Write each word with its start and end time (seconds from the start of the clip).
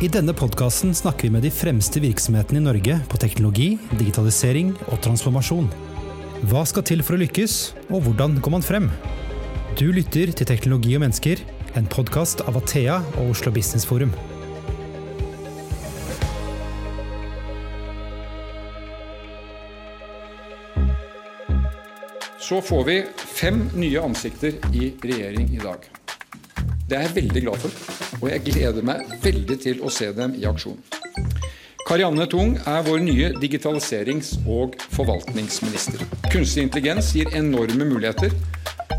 I 0.00 0.08
denne 0.08 0.32
podkasten 0.32 0.94
snakker 0.96 1.26
vi 1.26 1.34
med 1.34 1.42
de 1.44 1.50
fremste 1.52 2.00
virksomhetene 2.00 2.56
i 2.56 2.64
Norge 2.64 2.94
på 3.12 3.18
teknologi, 3.20 3.74
digitalisering 3.98 4.70
og 4.86 4.96
transformasjon. 5.04 5.68
Hva 6.48 6.62
skal 6.64 6.86
til 6.88 7.02
for 7.04 7.18
å 7.18 7.20
lykkes, 7.20 7.56
og 7.92 8.06
hvordan 8.06 8.38
går 8.40 8.54
man 8.54 8.64
frem? 8.64 8.88
Du 9.76 9.90
lytter 9.92 10.32
til 10.32 10.48
Teknologi 10.48 10.96
og 10.96 11.04
mennesker, 11.04 11.44
en 11.76 11.84
podkast 11.84 12.40
av 12.48 12.56
Athea 12.62 12.96
og 13.20 13.34
Oslo 13.34 13.52
Business 13.52 13.84
Forum. 13.84 14.16
Så 22.40 22.64
får 22.72 22.86
vi 22.88 23.00
fem 23.36 23.66
nye 23.76 24.00
ansikter 24.08 24.56
i 24.72 24.94
regjering 25.04 25.52
i 25.52 25.60
dag. 25.60 25.84
Det 26.88 26.96
er 26.96 27.10
jeg 27.10 27.18
veldig 27.20 27.50
glad 27.50 27.66
for, 27.68 27.99
og 28.18 28.26
jeg 28.32 28.42
gleder 28.50 28.84
meg 28.86 29.06
veldig 29.22 29.56
til 29.62 29.84
å 29.86 29.92
se 29.92 30.10
dem 30.16 30.34
i 30.38 30.46
aksjon. 30.50 30.78
Karianne 31.86 32.26
Tung 32.30 32.52
er 32.68 32.84
vår 32.86 33.00
nye 33.02 33.32
digitaliserings- 33.42 34.36
og 34.46 34.76
forvaltningsminister. 34.94 36.04
Kunstig 36.30 36.66
intelligens 36.68 37.12
gir 37.16 37.32
enorme 37.34 37.86
muligheter, 37.88 38.34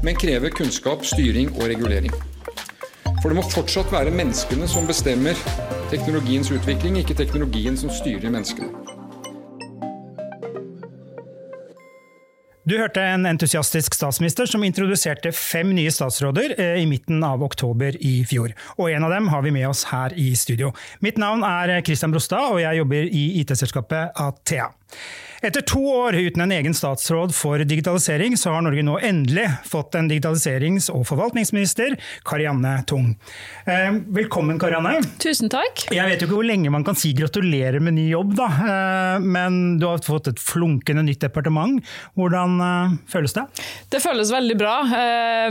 men 0.04 0.18
krever 0.20 0.52
kunnskap, 0.52 1.06
styring 1.06 1.54
og 1.56 1.70
regulering. 1.72 2.12
For 3.22 3.30
det 3.30 3.38
må 3.38 3.46
fortsatt 3.48 3.92
være 3.94 4.12
menneskene 4.12 4.68
som 4.68 4.90
bestemmer 4.90 5.38
teknologiens 5.94 6.52
utvikling, 6.52 6.98
ikke 7.00 7.20
teknologien 7.22 7.78
som 7.78 7.94
styrer 7.94 8.34
menneskene. 8.34 8.81
Du 12.72 12.78
hørte 12.80 13.02
en 13.04 13.26
entusiastisk 13.28 13.98
statsminister 13.98 14.48
som 14.48 14.62
introduserte 14.64 15.34
fem 15.36 15.74
nye 15.76 15.92
statsråder 15.92 16.54
eh, 16.56 16.78
i 16.80 16.86
midten 16.88 17.20
av 17.28 17.42
oktober 17.44 17.98
i 18.00 18.22
fjor. 18.24 18.54
Og 18.78 18.94
en 18.94 19.04
av 19.04 19.12
dem 19.12 19.28
har 19.34 19.44
vi 19.44 19.52
med 19.52 19.68
oss 19.68 19.82
her 19.90 20.16
i 20.16 20.30
studio. 20.40 20.70
Mitt 21.04 21.20
navn 21.20 21.44
er 21.44 21.74
Christian 21.84 22.16
Brostad, 22.16 22.54
og 22.54 22.62
jeg 22.64 22.80
jobber 22.80 23.10
i 23.12 23.26
IT-selskapet 23.42 24.16
Athea. 24.24 24.70
Etter 25.42 25.64
to 25.66 25.80
år 25.90 26.14
uten 26.14 26.44
en 26.44 26.52
egen 26.54 26.74
statsråd 26.78 27.32
for 27.34 27.58
digitalisering, 27.66 28.36
så 28.38 28.52
har 28.54 28.62
Norge 28.62 28.84
nå 28.86 29.00
endelig 29.02 29.48
fått 29.66 29.96
en 29.98 30.06
digitaliserings- 30.06 30.92
og 30.94 31.02
forvaltningsminister, 31.10 31.96
Karianne 32.30 32.76
Tung. 32.86 33.16
Eh, 33.66 33.90
velkommen, 34.14 34.60
Karianne. 34.62 35.00
Tusen 35.18 35.50
takk. 35.50 35.88
Jeg 35.90 36.06
vet 36.12 36.22
jo 36.22 36.28
ikke 36.28 36.38
hvor 36.38 36.46
lenge 36.46 36.70
man 36.70 36.86
kan 36.86 36.94
si 36.94 37.16
gratulerer 37.18 37.82
med 37.82 37.98
ny 37.98 38.04
jobb, 38.12 38.36
da. 38.38 38.50
Eh, 38.68 39.26
men 39.26 39.58
du 39.82 39.88
har 39.90 40.04
fått 40.06 40.30
et 40.30 40.44
flunkende 40.44 41.02
nytt 41.08 41.26
departement. 41.26 41.82
Hvordan 42.22 42.62
eh, 42.68 42.94
føles 43.10 43.34
det? 43.34 43.48
Det 43.90 44.04
føles 44.06 44.36
veldig 44.38 44.60
bra. 44.62 44.76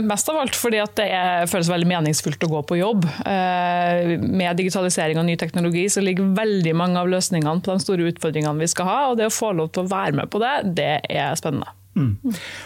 Mest 0.07 0.31
av 0.31 0.39
alt 0.39 0.55
fordi 0.55 0.79
det 1.01 1.09
føles 1.51 1.73
veldig 1.73 1.91
meningsfullt 1.91 2.47
å 2.47 2.51
gå 2.53 2.63
på 2.71 2.79
jobb. 2.79 3.09
Med 3.27 4.55
digitalisering 4.55 5.19
og 5.19 5.27
ny 5.27 5.35
teknologi 5.35 5.83
så 5.91 5.99
ligger 6.03 6.31
veldig 6.39 6.77
mange 6.79 7.03
av 7.03 7.11
løsningene 7.11 7.59
på 7.59 7.75
de 7.75 7.83
store 7.83 8.07
utfordringene 8.13 8.63
vi 8.63 8.71
skal 8.71 8.87
ha. 8.87 8.99
og 9.11 9.19
det 9.19 9.27
å 9.27 9.35
få 9.35 9.51
lov 9.57 9.73
til 9.75 9.80
å 9.81 9.89
være 9.91 10.17
med 10.21 10.31
på 10.31 10.41
det, 10.43 10.55
det 10.79 10.95
er 11.09 11.37
spennende. 11.39 11.69
Mm. 11.91 12.13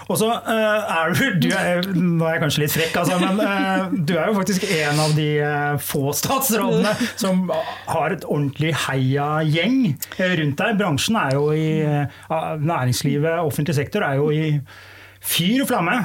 Og 0.05 0.19
så 0.21 0.27
uh, 0.30 0.91
er 0.94 1.16
du, 1.17 1.23
du 1.41 1.47
er, 1.57 1.88
Nå 1.97 2.27
er 2.27 2.35
jeg 2.35 2.41
kanskje 2.44 2.61
litt 2.61 2.73
frekk, 2.75 2.97
altså, 3.02 3.16
men 3.17 3.39
uh, 3.41 3.88
du 3.97 4.13
er 4.19 4.30
jo 4.30 4.35
faktisk 4.38 4.67
en 4.69 5.02
av 5.02 5.16
de 5.17 5.30
uh, 5.41 5.80
få 5.81 6.13
statsrådene 6.13 6.91
som 7.17 7.47
har 7.89 8.13
et 8.13 8.27
ordentlig 8.30 8.75
heia-gjeng 8.85 9.80
rundt 10.41 10.61
deg. 10.61 10.77
Bransjen 10.77 11.17
er 11.17 11.39
jo 11.39 11.47
i 11.57 11.69
Næringslivet, 12.30 13.41
offentlig 13.41 13.79
sektor 13.79 14.05
er 14.05 14.22
jo 14.22 14.29
i 14.29 14.59
Fyr 15.26 15.64
og 15.64 15.70
flamme! 15.72 15.95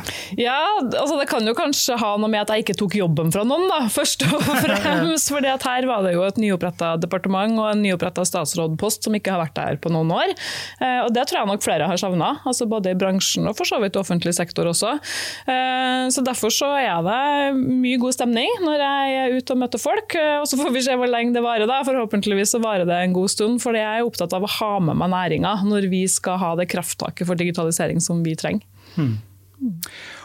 Ja, 0.41 0.57
altså 0.81 1.19
det 1.21 1.27
kan 1.31 1.45
jo 1.47 1.53
kanskje 1.57 1.99
ha 2.01 2.15
noe 2.21 2.31
med 2.33 2.41
at 2.41 2.53
jeg 2.55 2.65
ikke 2.65 2.77
tok 2.81 2.95
jobben 2.97 3.29
fra 3.35 3.43
noen, 3.45 3.67
da, 3.69 3.83
først 3.93 4.25
og 4.31 4.41
fremst. 4.65 5.29
fordi 5.33 5.51
at 5.53 5.67
her 5.69 5.87
var 5.91 6.07
det 6.07 6.15
jo 6.15 6.23
et 6.25 6.39
nyoppretta 6.41 6.95
departement 7.03 7.59
og 7.61 7.69
en 7.75 7.83
nyoppretta 7.85 8.25
statsrådpost 8.27 9.05
som 9.07 9.17
ikke 9.19 9.35
har 9.35 9.43
vært 9.43 9.57
der 9.59 9.81
på 9.83 9.93
noen 9.93 10.11
år. 10.17 10.33
Eh, 10.81 11.03
og 11.05 11.13
det 11.15 11.27
tror 11.29 11.43
jeg 11.43 11.51
nok 11.53 11.65
flere 11.67 11.89
har 11.91 12.01
savna, 12.01 12.31
altså 12.49 12.67
både 12.71 12.95
i 12.95 12.99
bransjen 12.99 13.49
og 13.51 13.59
for 13.59 13.69
så 13.69 13.81
vidt 13.83 13.99
offentlig 14.01 14.33
sektor 14.39 14.71
også. 14.73 14.97
Eh, 15.45 16.09
så 16.15 16.25
derfor 16.27 16.55
så 16.55 16.73
er 16.81 17.05
det 17.07 17.21
mye 17.61 18.01
god 18.01 18.17
stemning 18.17 18.51
når 18.65 18.81
jeg 18.87 19.21
er 19.21 19.37
ute 19.37 19.55
og 19.57 19.63
møter 19.67 19.83
folk. 19.85 20.17
Eh, 20.17 20.39
og 20.41 20.49
så 20.49 20.59
får 20.61 20.73
vi 20.75 20.85
se 20.89 20.97
hvor 20.97 21.11
lenge 21.13 21.37
det 21.37 21.45
varer, 21.45 21.69
da. 21.71 21.83
Forhåpentligvis 21.87 22.57
så 22.57 22.63
varer 22.65 22.89
det 22.89 22.99
en 23.05 23.15
god 23.17 23.31
stund. 23.37 23.61
For 23.63 23.77
jeg 23.77 23.85
er 24.01 24.07
opptatt 24.09 24.33
av 24.37 24.49
å 24.49 24.55
ha 24.59 24.73
med 24.89 24.97
meg 25.01 25.13
næringa 25.13 25.59
når 25.69 25.91
vi 25.93 26.07
skal 26.11 26.41
ha 26.41 26.55
det 26.59 26.71
krafttaket 26.73 27.29
for 27.29 27.39
digitalisering 27.39 28.01
som 28.03 28.25
vi 28.25 28.35
trenger. 28.39 28.65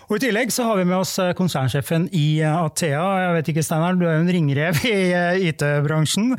Og 0.05 0.19
I 0.19 0.21
tillegg 0.21 0.51
så 0.53 0.67
har 0.67 0.77
vi 0.77 0.85
med 0.85 0.99
oss 0.99 1.15
eh, 1.21 1.33
konsernsjefen 1.37 2.07
i 2.13 2.39
eh, 2.43 2.53
Athea. 2.53 3.03
Jeg 3.23 3.37
vet 3.39 3.53
ikke, 3.53 3.63
Steinar, 3.65 3.97
Du 3.97 4.05
er 4.05 4.19
jo 4.19 4.25
en 4.25 4.33
ringrev 4.35 4.81
i 4.85 4.97
eh, 5.09 5.47
IT-bransjen. 5.49 6.35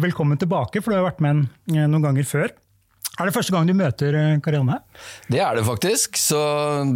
Velkommen 0.00 0.40
tilbake, 0.40 0.80
for 0.80 0.92
du 0.92 1.00
har 1.00 1.10
vært 1.10 1.20
med 1.24 1.44
noen 1.76 2.04
ganger 2.04 2.28
før. 2.28 2.54
Er 3.16 3.28
det 3.28 3.32
første 3.32 3.52
gang 3.54 3.64
du 3.64 3.72
møter 3.72 4.16
Karianne? 4.44 4.82
Det 5.32 5.40
er 5.40 5.56
det 5.56 5.64
faktisk. 5.64 6.18
Så 6.20 6.40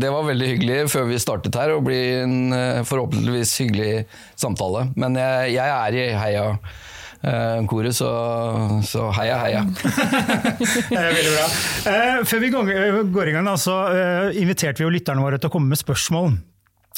det 0.00 0.10
var 0.12 0.26
veldig 0.26 0.50
hyggelig 0.50 0.82
før 0.92 1.06
vi 1.08 1.20
startet 1.22 1.56
her, 1.56 1.72
å 1.72 1.84
bli 1.84 2.00
en 2.18 2.52
forhåpentligvis 2.84 3.54
hyggelig 3.62 4.02
samtale. 4.40 4.90
Men 5.00 5.16
jeg, 5.16 5.54
jeg 5.54 5.76
er 5.78 5.96
i 5.96 6.04
heia 6.20 6.44
uh, 7.24 7.60
koret, 7.70 7.96
så, 7.96 8.10
så, 8.86 9.08
heia, 9.16 9.38
heia. 9.44 9.64
veldig 10.90 11.32
bra. 11.34 11.48
Uh, 11.86 12.20
før 12.28 12.44
vi 12.44 12.52
går, 12.54 12.70
går 13.14 13.32
i 13.32 13.34
gang, 13.36 13.50
da, 13.50 13.56
så 13.60 13.80
uh, 13.90 14.38
inviterte 14.38 14.82
vi 14.82 14.88
jo 14.88 14.94
lytterne 14.94 15.24
våre 15.24 15.40
til 15.40 15.50
å 15.50 15.54
komme 15.56 15.72
med 15.72 15.80
spørsmål. 15.80 16.32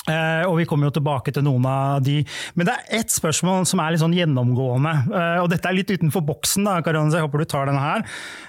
Uh, 0.03 0.43
og 0.49 0.57
Vi 0.59 0.67
kommer 0.67 0.89
jo 0.89 0.97
tilbake 0.97 1.31
til 1.35 1.45
noen 1.47 1.67
av 1.69 2.03
de. 2.03 2.23
Men 2.59 2.67
det 2.67 2.75
er 2.75 3.03
ett 3.03 3.13
spørsmål 3.13 3.67
som 3.71 3.83
er 3.83 3.95
litt 3.95 4.03
sånn 4.03 4.17
gjennomgående. 4.17 4.95
Uh, 5.13 5.39
og 5.45 5.51
Dette 5.53 5.71
er 5.71 5.79
litt 5.79 5.93
utenfor 5.93 6.25
boksen, 6.27 6.67
da, 6.67 6.81
Karin, 6.83 7.13
så 7.13 7.21
jeg 7.21 7.29
håper 7.29 7.45
du 7.45 7.51
tar 7.51 7.71
denne 7.71 7.83
her. 7.83 8.07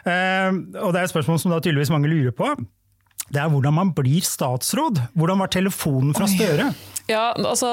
Uh, 0.07 0.63
og 0.81 0.95
Det 0.95 1.03
er 1.03 1.03
et 1.05 1.13
spørsmål 1.13 1.43
som 1.43 1.53
da 1.53 1.61
tydeligvis 1.61 1.93
mange 1.93 2.09
lurer 2.09 2.33
på. 2.33 2.55
Det 3.33 3.39
er 3.39 3.51
hvordan 3.53 3.75
man 3.77 3.93
blir 3.95 4.25
statsråd. 4.25 4.99
Hvordan 5.17 5.39
var 5.41 5.53
telefonen 5.53 6.11
fra 6.17 6.27
Støre? 6.29 6.71
Ja, 7.13 7.25
altså 7.37 7.69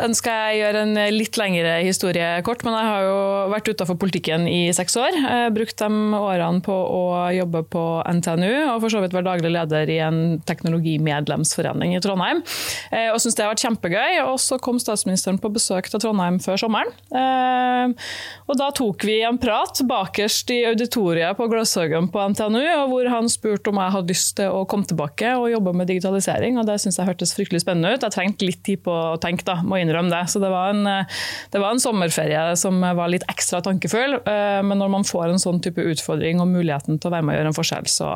ønsker 0.00 0.32
jeg 0.50 0.60
gjøre 0.62 0.84
en 0.86 1.00
litt 1.12 1.36
lengre 1.36 1.76
historie 1.84 2.32
kort, 2.46 2.64
men 2.64 2.76
jeg 2.76 2.88
har 2.88 3.06
jo 3.06 3.18
vært 3.52 3.68
utafor 3.68 3.98
politikken 4.00 4.46
i 4.48 4.70
seks 4.76 4.96
år. 5.00 5.18
Brukt 5.54 5.76
de 5.80 5.90
årene 6.16 6.64
på 6.64 6.74
å 6.74 7.02
jobbe 7.34 7.62
på 7.70 7.84
NTNU, 8.08 8.52
og 8.72 8.80
for 8.82 8.92
så 8.92 9.02
vidt 9.04 9.14
være 9.16 9.28
daglig 9.28 9.52
leder 9.54 9.90
i 9.92 9.98
en 10.04 10.20
teknologimedlemsforening 10.48 11.94
i 11.96 12.00
Trondheim. 12.02 12.42
Eh, 12.90 13.08
og 13.12 13.20
syns 13.22 13.36
det 13.36 13.44
har 13.44 13.52
vært 13.52 13.64
kjempegøy. 13.64 14.20
Og 14.26 14.38
så 14.42 14.58
kom 14.62 14.80
statsministeren 14.82 15.40
på 15.42 15.52
besøk 15.52 15.90
til 15.90 16.02
Trondheim 16.02 16.40
før 16.42 16.60
sommeren. 16.60 16.92
Eh, 17.10 18.10
og 18.50 18.58
da 18.60 18.70
tok 18.76 19.04
vi 19.08 19.20
en 19.26 19.40
prat 19.40 19.82
bakerst 19.86 20.52
i 20.54 20.62
auditoriet 20.70 21.38
på 21.38 21.48
Gløshaugen 21.50 22.10
på 22.12 22.24
NTNU, 22.34 22.62
hvor 22.90 23.10
han 23.12 23.30
spurte 23.32 23.72
om 23.72 23.80
jeg 23.80 23.96
hadde 23.96 24.14
lyst 24.14 24.36
til 24.40 24.54
å 24.54 24.64
komme 24.70 24.88
tilbake 24.88 25.34
og 25.38 25.50
jobbe 25.52 25.74
med 25.76 25.90
digitalisering, 25.90 26.58
og 26.60 26.68
det 26.68 26.80
syns 26.82 26.98
jeg 27.00 27.08
hørtes 27.08 27.34
fryktelig 27.36 27.62
spennende 27.64 27.94
ut. 27.94 28.04
Jeg 28.06 28.16
trengte 28.16 28.48
litt 28.48 28.62
tid 28.70 28.84
på 28.86 28.94
å 28.94 29.18
tenke, 29.22 29.46
da, 29.48 29.58
må 29.66 29.80
innrømme 29.80 30.12
det. 30.12 30.24
Så 30.32 30.42
det 30.42 30.52
var, 30.52 30.74
en, 30.74 30.86
eh, 30.86 31.20
det 31.52 31.62
var 31.62 31.74
en 31.74 31.82
sommerferie 31.82 32.46
som 32.60 32.80
var 32.80 33.12
litt 33.12 33.26
ekstra 33.30 33.62
tankefull. 33.66 34.20
Eh, 34.22 34.60
men 34.66 34.80
når 34.80 34.94
man 34.96 35.08
får 35.08 35.28
en 35.28 35.42
sånn 35.42 35.60
type 35.64 35.84
utfordring 35.92 36.42
og 36.42 36.50
muligheten 36.52 37.00
til 37.00 37.10
å 37.10 37.16
være 37.16 37.26
med 37.26 37.36
og 37.36 37.40
gjøre 37.40 37.52
en 37.54 37.60
forskjell, 37.60 37.90
så 37.90 38.14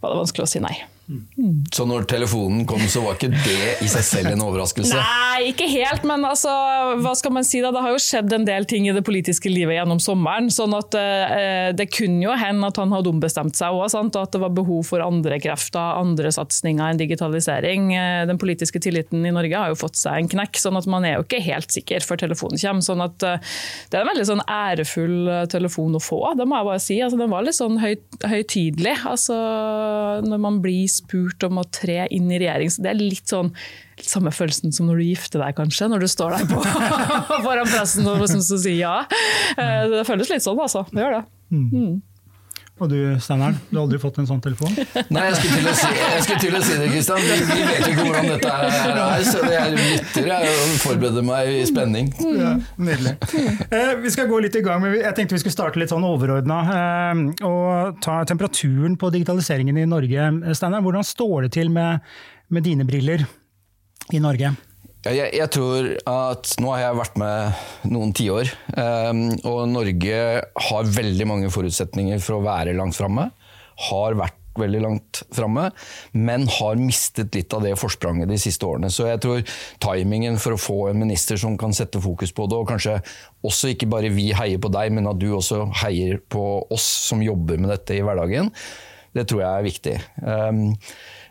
var 0.00 0.08
det 0.08 0.22
vanskelig 0.22 0.46
å 0.46 0.52
si 0.54 0.64
nei. 0.64 0.76
Mm. 1.10 1.64
Så 1.74 1.84
når 1.88 2.04
telefonen 2.10 2.62
kom, 2.68 2.82
så 2.90 3.02
var 3.02 3.16
ikke 3.16 3.32
det 3.34 3.82
i 3.82 3.88
seg 3.90 4.04
selv 4.06 4.30
en 4.30 4.44
overraskelse? 4.44 4.94
Nei, 4.94 5.50
ikke 5.50 5.66
helt, 5.70 6.04
men 6.06 6.22
altså, 6.26 6.52
hva 7.02 7.14
skal 7.18 7.34
man 7.34 7.46
si 7.46 7.62
da? 7.64 7.72
Det 7.74 7.82
har 7.82 7.94
jo 7.94 8.02
skjedd 8.02 8.34
en 8.36 8.46
del 8.46 8.66
ting 8.70 8.86
i 8.86 8.94
det 8.94 9.02
politiske 9.06 9.50
livet 9.50 9.74
gjennom 9.74 9.98
sommeren. 10.02 10.50
sånn 10.54 10.74
at 10.76 10.94
eh, 10.98 11.70
Det 11.76 11.88
kunne 11.90 12.22
jo 12.28 12.36
hende 12.38 12.70
at 12.70 12.78
han 12.78 12.94
hadde 12.94 13.10
ombestemt 13.10 13.58
seg 13.58 13.74
òg, 13.74 13.88
og 13.90 14.20
at 14.20 14.36
det 14.36 14.42
var 14.42 14.54
behov 14.54 14.86
for 14.86 15.02
andre 15.02 15.40
krefter, 15.42 15.98
andre 15.98 16.30
satsinger 16.34 16.92
enn 16.92 17.00
digitalisering. 17.00 17.90
Eh, 17.96 18.22
den 18.30 18.38
politiske 18.40 18.82
tilliten 18.82 19.26
i 19.26 19.34
Norge 19.34 19.58
har 19.58 19.74
jo 19.74 19.80
fått 19.80 19.98
seg 19.98 20.20
en 20.20 20.30
knekk, 20.30 20.62
sånn 20.62 20.78
at 20.78 20.88
man 20.90 21.06
er 21.08 21.18
jo 21.18 21.26
ikke 21.26 21.42
helt 21.48 21.74
sikker 21.74 22.06
før 22.06 22.22
telefonen 22.22 22.60
kommer. 22.60 22.86
sånn 22.86 23.04
at 23.04 23.26
eh, 23.26 23.50
Det 23.90 23.98
er 23.98 24.04
en 24.04 24.12
veldig 24.12 24.28
sånn 24.30 24.44
ærefull 24.46 25.18
eh, 25.26 25.44
telefon 25.50 25.98
å 25.98 26.02
få, 26.02 26.22
det 26.38 26.46
må 26.46 26.60
jeg 26.60 26.70
bare 26.70 26.86
si. 26.86 27.00
Altså, 27.02 27.18
den 27.18 27.34
var 27.34 27.46
litt 27.46 27.58
sånn 27.58 27.80
høy, 27.82 27.94
høytidelig. 28.22 28.96
Altså, 29.10 29.36
når 30.26 30.42
man 30.42 30.60
blir 30.62 30.99
spurt 31.00 31.46
om 31.48 31.60
å 31.60 31.66
tre 31.72 32.04
inn 32.14 32.30
i 32.30 32.40
regjering. 32.42 32.70
Så 32.72 32.84
det 32.84 32.92
er 32.92 33.00
litt 33.00 33.30
sånn 33.30 33.52
samme 34.00 34.32
følelsen 34.32 34.72
som 34.72 34.88
når 34.88 35.00
du 35.00 35.06
gifter 35.10 35.42
deg, 35.42 35.56
kanskje. 35.58 35.90
Når 35.92 36.04
du 36.04 36.08
står 36.10 36.36
der 36.38 36.46
på, 36.50 36.60
foran 37.46 37.68
pressen 37.68 38.08
og 38.08 38.22
liksom 38.22 38.44
sier 38.46 38.78
ja. 38.78 38.94
Eh, 39.56 39.88
det 39.92 40.06
føles 40.08 40.32
litt 40.32 40.46
sånn, 40.46 40.60
altså. 40.60 40.86
Det 40.92 41.04
gjør 41.04 41.18
det. 41.18 41.24
Mm. 41.50 41.98
Mm. 42.80 42.84
Og 42.84 42.88
du 42.88 43.20
Steinar, 43.20 43.56
du 43.68 43.76
har 43.76 43.82
aldri 43.84 43.98
fått 44.00 44.18
en 44.22 44.28
sånn 44.28 44.40
telefon? 44.40 44.72
Nei, 45.14 45.26
jeg 45.28 45.36
skulle 45.36 45.58
til 45.58 45.68
å 45.68 45.74
si, 45.76 46.36
til 46.40 46.56
å 46.56 46.62
si 46.64 46.78
det, 46.80 46.86
Kristian. 46.94 47.20
Vi, 47.20 47.36
vi, 47.50 47.58
vet 47.68 47.88
ikke 47.90 48.06
hvordan 48.06 48.30
dette 48.30 48.54
er, 48.54 49.24
så 49.28 49.42
jeg 49.52 49.74
lytter 49.76 50.30
og 50.38 50.72
forbereder 50.84 51.26
meg 51.26 51.52
i 51.58 51.60
spenning. 51.68 52.08
Ja, 52.40 52.54
Nydelig. 52.80 53.16
Eh, 53.68 53.92
vi 54.00 54.14
skal 54.14 54.30
gå 54.30 54.40
litt 54.44 54.56
i 54.56 54.64
gang, 54.64 54.80
men 54.82 54.96
jeg 54.96 55.12
tenkte 55.18 55.36
vi 55.36 55.42
skulle 55.44 55.56
starte 55.58 55.82
litt 55.82 55.92
sånn 55.92 56.06
overordna. 56.08 56.62
Eh, 56.78 57.22
og 57.48 58.00
ta 58.04 58.22
temperaturen 58.28 58.96
på 59.00 59.12
digitaliseringen 59.12 59.82
i 59.82 59.86
Norge. 59.90 60.32
Steinar, 60.56 60.84
hvordan 60.86 61.06
står 61.06 61.46
det 61.46 61.54
til 61.60 61.72
med, 61.74 62.00
med 62.48 62.64
dine 62.66 62.88
briller 62.88 63.28
i 64.10 64.22
Norge? 64.24 64.54
Jeg, 65.00 65.30
jeg, 65.32 65.48
tror 65.48 65.86
at 66.10 66.50
Nå 66.60 66.72
har 66.74 66.82
jeg 66.82 66.98
vært 66.98 67.14
med 67.20 67.62
noen 67.88 68.10
tiår, 68.16 68.50
um, 68.76 69.22
og 69.48 69.62
Norge 69.72 70.18
har 70.68 70.90
veldig 70.96 71.26
mange 71.28 71.52
forutsetninger 71.52 72.20
for 72.20 72.36
å 72.36 72.44
være 72.44 72.76
langt 72.76 72.98
framme. 72.98 73.30
Har 73.88 74.18
vært 74.18 74.36
veldig 74.60 74.82
langt 74.84 75.22
framme, 75.32 75.70
men 76.12 76.44
har 76.58 76.76
mistet 76.76 77.32
litt 77.38 77.54
av 77.56 77.64
det 77.64 77.72
forspranget 77.80 78.28
de 78.28 78.36
siste 78.42 78.66
årene. 78.68 78.90
Så 78.92 79.06
jeg 79.08 79.22
tror 79.24 79.40
timingen 79.80 80.36
for 80.42 80.56
å 80.56 80.60
få 80.60 80.78
en 80.90 81.00
minister 81.00 81.40
som 81.40 81.56
kan 81.60 81.72
sette 81.76 82.02
fokus 82.02 82.34
på 82.36 82.44
det, 82.50 82.58
og 82.58 82.68
kanskje 82.68 82.98
også 83.46 83.72
ikke 83.72 83.88
bare 83.88 84.12
vi 84.12 84.28
heier 84.36 84.60
på 84.60 84.68
deg, 84.74 84.92
men 84.92 85.08
at 85.08 85.22
du 85.22 85.30
også 85.32 85.62
heier 85.80 86.20
på 86.28 86.44
oss 86.68 86.84
som 87.08 87.24
jobber 87.24 87.62
med 87.62 87.72
dette 87.72 87.96
i 87.96 88.04
hverdagen, 88.04 88.52
det 89.16 89.24
tror 89.30 89.46
jeg 89.46 89.48
er 89.48 89.66
viktig. 89.70 89.96
Um, 90.20 90.60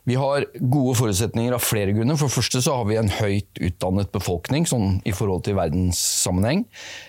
vi 0.08 0.16
har 0.20 0.46
gode 0.60 0.96
forutsetninger 1.00 1.56
av 1.56 1.64
flere 1.64 1.94
grunner. 1.96 2.18
For 2.20 2.30
det 2.30 2.38
første 2.38 2.64
så 2.66 2.80
har 2.80 2.90
vi 2.90 3.00
en 3.00 3.12
høyt 3.20 3.62
utdannet 3.70 4.12
befolkning 4.16 4.68
sånn 4.70 5.00
i 5.08 5.14
forhold 5.16 5.46
til 5.48 5.58
verdenssammenheng. 5.60 6.66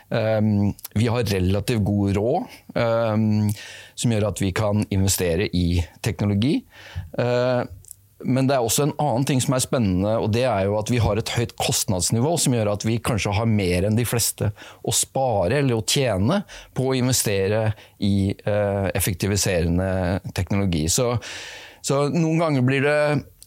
Um, 0.09 0.71
vi 0.99 1.11
har 1.11 1.29
relativt 1.31 1.85
god 1.87 2.17
råd, 2.19 2.57
um, 2.77 3.51
som 3.95 4.15
gjør 4.15 4.31
at 4.31 4.43
vi 4.43 4.55
kan 4.57 4.87
investere 4.91 5.51
i 5.57 5.83
teknologi. 6.05 6.59
Uh, 7.19 7.63
men 8.21 8.49
det 8.49 8.57
er 8.57 8.65
også 8.65 8.85
en 8.85 8.97
annen 9.01 9.25
ting 9.29 9.41
som 9.41 9.55
er 9.57 9.63
spennende, 9.65 10.13
og 10.21 10.29
det 10.35 10.45
er 10.45 10.67
jo 10.69 10.77
at 10.77 10.91
vi 10.93 11.01
har 11.01 11.17
et 11.17 11.33
høyt 11.33 11.55
kostnadsnivå 11.61 12.35
som 12.41 12.57
gjør 12.57 12.75
at 12.75 12.85
vi 12.85 12.99
kanskje 13.01 13.33
har 13.37 13.49
mer 13.49 13.87
enn 13.89 13.97
de 13.97 14.05
fleste 14.09 14.51
å 14.85 14.95
spare 14.95 15.63
eller 15.63 15.79
å 15.79 15.87
tjene 15.89 16.43
på 16.77 16.91
å 16.91 16.99
investere 16.99 17.71
i 18.05 18.31
uh, 18.45 18.93
effektiviserende 18.93 20.21
teknologi. 20.37 20.85
Så 20.93 21.15
så 21.87 22.05
noen 22.13 22.43
ganger 22.43 22.67
blir 22.67 22.85
det 22.85 23.01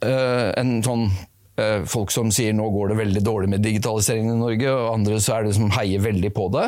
uh, 0.05 0.49
en 0.59 0.73
sånn 0.85 1.05
uh, 1.09 1.83
folk 1.89 2.13
som 2.13 2.31
sier 2.33 2.55
nå 2.55 2.65
går 2.73 2.93
det 2.93 2.99
veldig 3.01 3.23
dårlig 3.25 3.51
med 3.53 3.65
digitaliseringen 3.65 4.35
i 4.35 4.41
Norge, 4.41 4.71
og 4.71 4.95
andre 4.95 5.19
så 5.23 5.37
er 5.37 5.47
det 5.47 5.53
som 5.59 5.71
heier 5.77 6.03
veldig 6.03 6.33
på 6.35 6.49
det. 6.55 6.65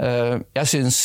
Uh, 0.00 0.40
jeg 0.60 0.72
syns 0.72 1.02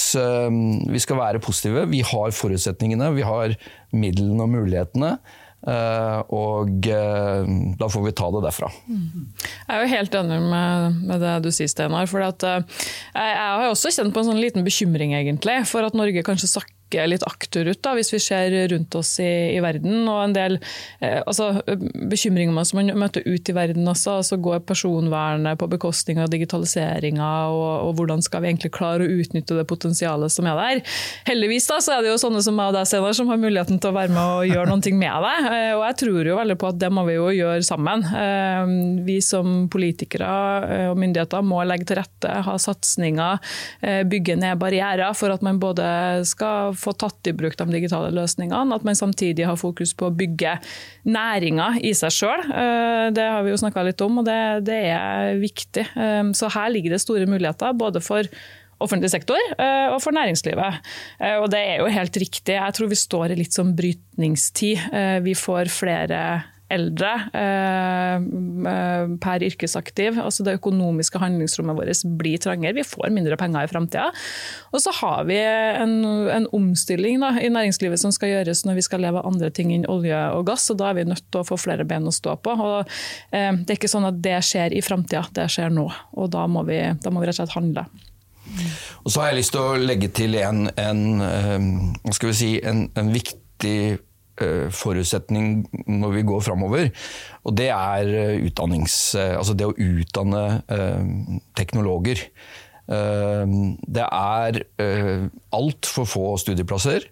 vi 0.89 1.03
skal 1.03 1.19
være 1.19 1.43
positive. 1.43 1.87
Vi 1.91 2.01
har 2.05 2.33
forutsetningene, 2.35 3.13
vi 3.17 3.27
har 3.27 3.59
midlene 3.95 4.45
og 4.45 4.57
mulighetene. 4.57 5.17
Uh, 5.59 6.23
og 6.31 6.87
uh, 6.87 7.43
da 7.75 7.87
får 7.91 8.03
vi 8.05 8.13
ta 8.15 8.29
det 8.31 8.43
derfra. 8.45 8.69
Jeg 8.87 9.73
er 9.75 9.81
jo 9.83 9.91
helt 9.91 10.13
enig 10.21 10.37
med, 10.45 10.99
med 11.09 11.23
det 11.25 11.33
du 11.43 11.49
sier, 11.51 11.67
Steinar. 11.67 12.07
For 12.07 12.23
at, 12.23 12.45
uh, 12.47 12.63
jeg, 13.11 13.33
jeg, 13.33 13.49
har 13.59 13.67
også 13.67 13.91
kjent 13.91 14.15
på 14.15 14.23
en 14.23 14.29
sånn 14.31 14.39
liten 14.39 14.67
bekymring 14.67 15.17
egentlig, 15.19 15.59
for 15.67 15.83
at 15.83 15.97
Norge 15.99 16.23
kanskje 16.25 16.53
sakker 16.53 16.78
kikke 16.89 17.07
litt 17.07 17.23
akterut, 17.23 17.79
da, 17.83 17.93
hvis 17.95 18.13
vi 18.13 18.19
ser 18.19 18.53
rundt 18.69 18.95
oss 18.95 19.19
i, 19.19 19.55
i 19.55 19.59
verden. 19.61 20.07
Og 20.07 20.23
en 20.23 20.33
del 20.33 20.57
eh, 20.99 21.21
altså, 21.25 21.61
bekymringer 22.09 22.63
som 22.65 22.79
man 22.79 22.97
møter 22.97 23.21
ut 23.25 23.49
i 23.49 23.55
verden 23.55 23.87
også. 23.87 24.19
altså 24.19 24.37
Går 24.37 24.61
personvernet 24.65 25.59
på 25.59 25.67
bekostning 25.69 26.19
av 26.19 26.29
digitaliseringa, 26.29 27.29
og, 27.49 27.87
og, 27.87 27.95
hvordan 27.99 28.21
skal 28.21 28.43
vi 28.43 28.51
egentlig 28.51 28.73
klare 28.73 29.05
å 29.05 29.19
utnytte 29.21 29.57
det 29.57 29.67
potensialet 29.69 30.31
som 30.31 30.47
er 30.49 30.57
der. 30.59 30.81
Heldigvis 31.29 31.67
da, 31.69 31.79
så 31.81 31.97
er 31.97 32.03
det 32.03 32.13
jo 32.13 32.21
sånne 32.21 32.43
som 32.43 32.57
meg 32.57 32.71
og 32.71 32.79
deg, 32.79 32.89
Steinar, 32.89 33.15
som 33.17 33.29
har 33.29 33.41
muligheten 33.41 33.79
til 33.79 33.91
å 33.91 33.97
være 33.97 34.13
med 34.13 34.23
og 34.23 34.49
gjøre 34.49 34.69
noe 34.73 34.95
med 34.99 35.25
det. 35.25 35.35
Eh, 35.49 35.73
og 35.75 35.83
jeg 35.85 35.99
tror 36.03 36.31
jo 36.31 36.39
veldig 36.39 36.57
på 36.59 36.71
at 36.71 36.81
det 36.81 36.91
må 36.93 37.05
vi 37.07 37.17
jo 37.17 37.29
gjøre 37.35 37.65
sammen. 37.65 38.05
Eh, 38.09 38.73
vi 39.05 39.19
som 39.23 39.67
politikere 39.71 40.31
eh, 40.65 40.87
og 40.89 40.99
myndigheter 40.99 41.45
må 41.45 41.61
legge 41.67 41.89
til 41.89 41.99
rette, 41.99 42.31
ha 42.45 42.55
satsinger, 42.59 43.39
bygge 44.09 44.35
ned 44.39 44.59
barrierer 44.59 45.15
for 45.17 45.33
at 45.33 45.43
man 45.45 45.59
både 45.61 45.85
skal 46.27 46.73
få 46.79 46.93
tatt 46.97 47.29
i 47.29 47.35
bruk 47.35 47.57
de 47.59 47.67
digitale 47.71 48.11
løsningene. 48.15 48.75
At 48.75 48.85
man 48.87 48.97
samtidig 48.97 49.47
har 49.47 49.59
fokus 49.59 49.93
på 49.97 50.09
å 50.09 50.15
bygge 50.15 50.57
næringa 51.09 51.71
i 51.85 51.93
seg 51.97 52.15
sjøl. 52.15 52.45
Eh, 52.49 53.09
det 53.15 53.27
har 53.27 53.43
vi 53.45 53.53
jo 53.53 53.59
snakka 53.61 53.85
litt 53.87 54.01
om, 54.05 54.21
og 54.21 54.29
det, 54.29 54.39
det, 54.69 54.79
er 54.93 55.35
viktig. 55.41 55.85
Eh, 55.95 56.23
så 56.37 56.51
her 56.55 56.71
ligger 56.73 56.95
det 56.95 57.03
store 57.03 57.29
muligheter, 57.29 57.75
både 57.77 58.03
for 58.03 58.27
offentlig 58.79 59.09
sektor 59.11 59.39
eh, 59.57 59.89
og 59.91 59.97
for 59.99 60.15
næringslivet. 60.15 60.85
Og 61.41 61.49
det 61.51 61.59
er 61.59 61.81
jo 61.81 61.89
helt 61.91 62.21
riktig. 62.21 62.55
Jeg 62.55 62.75
tror 62.77 62.91
vi 62.91 62.99
står 62.99 63.33
i 63.33 63.41
litt 63.41 63.57
sånn 63.57 63.73
brytningstid. 63.75 64.87
Vi 65.25 65.35
får 65.35 65.71
flere 65.73 66.21
eldre 66.73 67.11
eh, 67.33 68.15
eh, 68.71 69.13
per 69.21 69.45
yrkesaktiv. 69.45 70.19
Altså 70.21 70.45
det 70.45 70.57
økonomiske 70.59 71.21
handlingsrommet 71.21 71.77
vårt 71.77 72.03
blir 72.19 72.41
trangere. 72.41 72.77
Vi 72.77 72.87
får 72.87 73.13
mindre 73.13 73.37
penger 73.39 73.65
i 73.65 73.71
framtida. 73.71 74.09
Og 74.73 74.83
så 74.83 74.93
har 75.01 75.25
vi 75.29 75.39
en, 75.39 75.95
en 76.29 76.49
omstilling 76.55 77.19
da, 77.23 77.33
i 77.41 77.51
næringslivet 77.53 78.01
som 78.01 78.13
skal 78.15 78.33
gjøres 78.35 78.65
når 78.67 78.79
vi 78.79 78.85
skal 78.85 79.03
leve 79.05 79.21
av 79.21 79.31
andre 79.31 79.51
ting 79.53 79.73
enn 79.75 79.87
olje 79.89 80.19
og 80.35 80.45
gass. 80.49 80.69
og 80.71 80.81
Da 80.81 80.91
er 80.91 80.99
vi 80.99 81.07
nødt 81.09 81.25
til 81.25 81.41
å 81.41 81.47
få 81.47 81.59
flere 81.59 81.87
ben 81.89 82.07
å 82.09 82.15
stå 82.15 82.37
på. 82.43 82.55
Og, 82.57 82.99
eh, 83.31 83.51
det 83.53 83.73
er 83.73 83.79
ikke 83.79 83.91
sånn 83.91 84.09
at 84.09 84.21
det 84.23 84.37
skjer 84.45 84.77
i 84.77 84.85
framtida, 84.85 85.25
det 85.35 85.49
skjer 85.51 85.73
nå. 85.73 85.89
Og 86.19 86.31
da 86.33 86.45
må, 86.51 86.65
vi, 86.69 86.81
da 87.01 87.13
må 87.13 87.23
vi 87.23 87.29
rett 87.29 87.39
og 87.39 87.43
slett 87.43 87.57
handle. 87.57 87.89
Og 89.03 89.11
så 89.11 89.21
har 89.21 89.31
jeg 89.31 89.39
lyst 89.39 89.53
til 89.55 89.63
å 89.63 89.79
legge 89.79 90.09
til 90.15 90.35
en, 90.41 90.67
en, 90.79 91.01
si, 92.33 92.51
en, 92.65 93.11
viktig 93.13 93.75
forutsetning 94.73 95.65
når 95.89 96.15
vi 96.17 96.23
går 96.27 96.45
framover. 96.45 96.89
Og 97.45 97.55
det 97.59 97.69
er 97.73 98.13
eh, 98.13 98.47
utdannings... 98.47 98.95
Eh, 99.19 99.35
altså 99.37 99.55
det 99.57 99.67
å 99.69 99.75
utdanne 99.75 100.43
teknologer. 101.57 102.25
Det 102.89 104.05
er 104.05 104.55
altfor 105.53 106.07
få 106.09 106.23
studieplasser. 106.41 107.05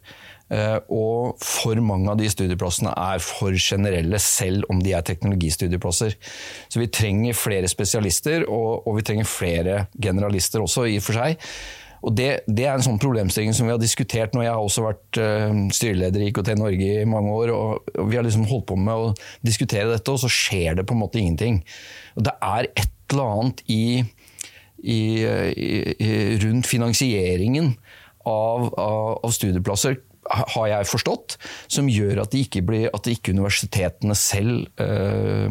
Og 0.89 1.37
for 1.43 1.77
mange 1.85 2.09
av 2.09 2.17
de 2.17 2.29
studieplassene 2.33 2.95
er 2.97 3.21
for 3.21 3.53
generelle, 3.61 4.17
selv 4.23 4.65
om 4.73 4.81
de 4.81 4.95
er 4.97 5.05
teknologistudieplasser. 5.05 6.15
Så 6.65 6.81
vi 6.81 6.89
trenger 6.89 7.37
flere 7.37 7.69
spesialister, 7.69 8.47
og 8.49 8.89
vi 8.97 9.05
trenger 9.05 9.29
flere 9.29 9.83
generalister 10.01 10.65
også, 10.65 10.87
i 10.89 10.97
og 10.97 11.05
for 11.05 11.21
seg. 11.21 11.45
Og 12.05 12.13
det, 12.17 12.29
det, 12.45 12.65
er 12.67 12.75
en 12.77 12.85
sånn 12.85 12.99
problemstilling 13.01 13.55
som 13.57 13.67
vi 13.67 13.73
har 13.73 13.81
diskutert 13.81 14.35
når 14.35 14.45
jeg 14.45 14.53
har 14.53 14.65
også 14.65 14.85
vært 14.85 15.19
uh, 15.21 15.61
styreleder 15.73 16.23
i 16.23 16.29
IKT 16.31 16.53
Norge 16.59 16.91
i 17.01 17.07
mange 17.09 17.33
år. 17.33 17.53
Og, 17.55 17.93
Vi 18.09 18.19
har 18.19 18.25
liksom 18.27 18.47
holdt 18.49 18.67
på 18.69 18.77
med 18.79 18.93
å 18.93 19.13
diskutere 19.45 19.89
dette, 19.91 20.13
og 20.13 20.21
så 20.21 20.31
skjer 20.31 20.77
det 20.77 20.87
på 20.87 20.97
en 20.97 21.01
måte 21.01 21.21
ingenting. 21.21 21.63
Og 22.15 22.27
Det 22.29 22.35
er 22.37 22.69
et 22.69 23.13
eller 23.13 23.33
annet 23.37 23.63
i, 23.71 24.03
i, 24.83 25.01
i 25.23 26.11
rundt 26.43 26.67
finansieringen 26.69 27.75
av, 28.27 28.67
av, 28.75 29.13
av 29.23 29.33
studieplasser 29.33 30.01
har 30.29 30.67
jeg 30.71 30.89
forstått, 30.89 31.37
som 31.71 31.89
gjør 31.91 32.23
at, 32.25 32.35
ikke, 32.37 32.63
blir, 32.65 32.87
at 32.95 33.09
ikke 33.11 33.33
universitetene 33.35 34.15
selv 34.17 34.67
øh, 34.83 35.49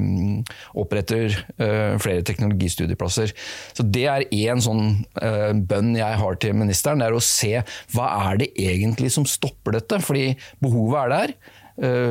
oppretter 0.78 1.36
øh, 1.58 1.96
flere 2.02 2.24
teknologistudieplasser. 2.26 3.34
Så 3.76 3.86
Det 3.86 4.06
er 4.10 4.26
én 4.30 4.62
sånn 4.62 5.04
øh, 5.22 5.52
bønn 5.68 5.94
jeg 5.98 6.22
har 6.22 6.40
til 6.42 6.56
ministeren, 6.56 7.02
det 7.02 7.10
er 7.10 7.18
å 7.18 7.24
se 7.24 7.52
hva 7.94 8.08
er 8.30 8.42
det 8.42 8.52
egentlig 8.56 9.12
som 9.14 9.28
stopper 9.28 9.78
dette. 9.78 10.00
Fordi 10.04 10.32
behovet 10.62 11.04
er 11.04 11.14
der. 11.16 11.38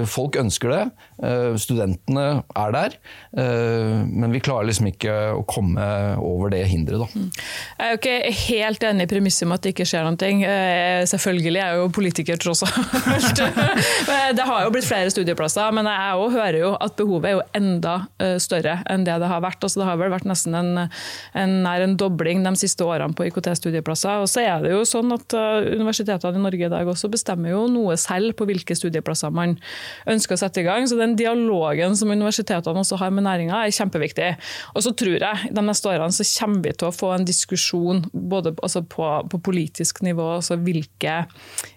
Folk 0.06 0.36
ønsker 0.38 0.70
det. 0.70 0.82
Eh, 1.24 1.56
studentene 1.56 2.44
er 2.44 2.74
der, 2.76 2.96
eh, 3.40 4.04
men 4.04 4.34
vi 4.34 4.42
klarer 4.44 4.68
liksom 4.68 4.90
ikke 4.90 5.14
å 5.32 5.46
komme 5.48 5.86
over 6.20 6.52
det 6.52 6.66
hinderet. 6.68 7.06
Da. 7.06 7.08
Mm. 7.16 7.30
Jeg 7.32 7.86
er 7.86 7.94
jo 7.94 8.00
ikke 8.02 8.34
helt 8.42 8.84
enig 8.90 9.06
i 9.06 9.12
premisset 9.14 9.48
med 9.48 9.56
at 9.56 9.64
det 9.64 9.74
ikke 9.76 9.88
skjer 9.88 10.04
noe. 10.04 10.20
ting 10.20 10.44
selvfølgelig 10.46 11.60
er 11.60 11.72
jeg 11.72 11.80
jo 11.80 11.88
politiker 11.96 12.40
tross 12.40 12.64
alt. 12.66 13.42
det 14.38 14.46
har 14.48 14.64
jo 14.66 14.74
blitt 14.74 14.88
flere 14.88 15.12
studieplasser, 15.12 15.72
men 15.76 15.88
jeg 15.88 16.32
hører 16.36 16.60
jo 16.60 16.74
at 16.80 16.96
behovet 17.00 17.30
er 17.30 17.36
jo 17.38 17.44
enda 17.56 17.96
større 18.42 18.78
enn 18.92 19.06
det 19.08 19.18
det 19.22 19.30
har 19.32 19.44
vært. 19.44 19.64
Altså, 19.64 19.82
det 19.82 19.88
har 19.88 20.00
vel 20.00 20.12
vært 20.12 20.28
nesten 20.28 20.56
en, 20.58 20.72
en, 21.36 21.56
en 21.68 21.98
dobling 22.00 22.44
de 22.44 22.56
siste 22.60 22.84
årene 22.84 23.16
på 23.16 23.28
IKT-studieplasser. 23.30 24.24
Og 24.24 24.30
så 24.32 24.44
er 24.44 24.64
det 24.66 24.74
jo 24.74 24.84
sånn 24.88 25.14
at 25.16 25.36
Universitetene 25.36 26.40
i 26.40 26.44
Norge 26.44 26.68
i 26.68 26.72
dag 26.72 26.88
også 26.92 27.12
bestemmer 27.12 27.54
jo 27.54 27.66
noe 27.72 27.96
selv 28.00 28.36
på 28.40 28.48
hvilke 28.50 28.76
studieplasser 28.78 29.34
man 29.36 29.58
ønsker 30.10 30.36
å 30.36 30.44
sette 30.44 30.64
i 30.64 30.68
gang. 30.68 30.88
så 30.88 30.98
det 31.00 31.05
den 31.06 31.16
dialogen 31.20 31.96
som 31.98 32.12
universitetene 32.12 32.82
også 32.82 33.00
har 33.00 33.14
med 33.14 33.26
næringa, 33.28 33.62
er 33.66 33.76
kjempeviktig. 33.76 34.32
Og 34.74 34.86
så 34.86 34.94
tror 34.98 35.18
jeg 35.22 35.52
de 35.56 35.64
neste 35.66 35.90
årene 35.92 36.16
så 36.16 36.26
kommer 36.40 36.66
vi 36.66 36.74
til 36.76 36.90
å 36.90 36.96
få 36.96 37.12
en 37.16 37.28
diskusjon 37.28 38.04
både 38.14 38.56
altså 38.56 38.82
på, 38.90 39.06
på, 39.32 39.42
politisk 39.46 40.02
nivå, 40.06 40.26
altså 40.40 40.58
hvilke, 40.62 41.18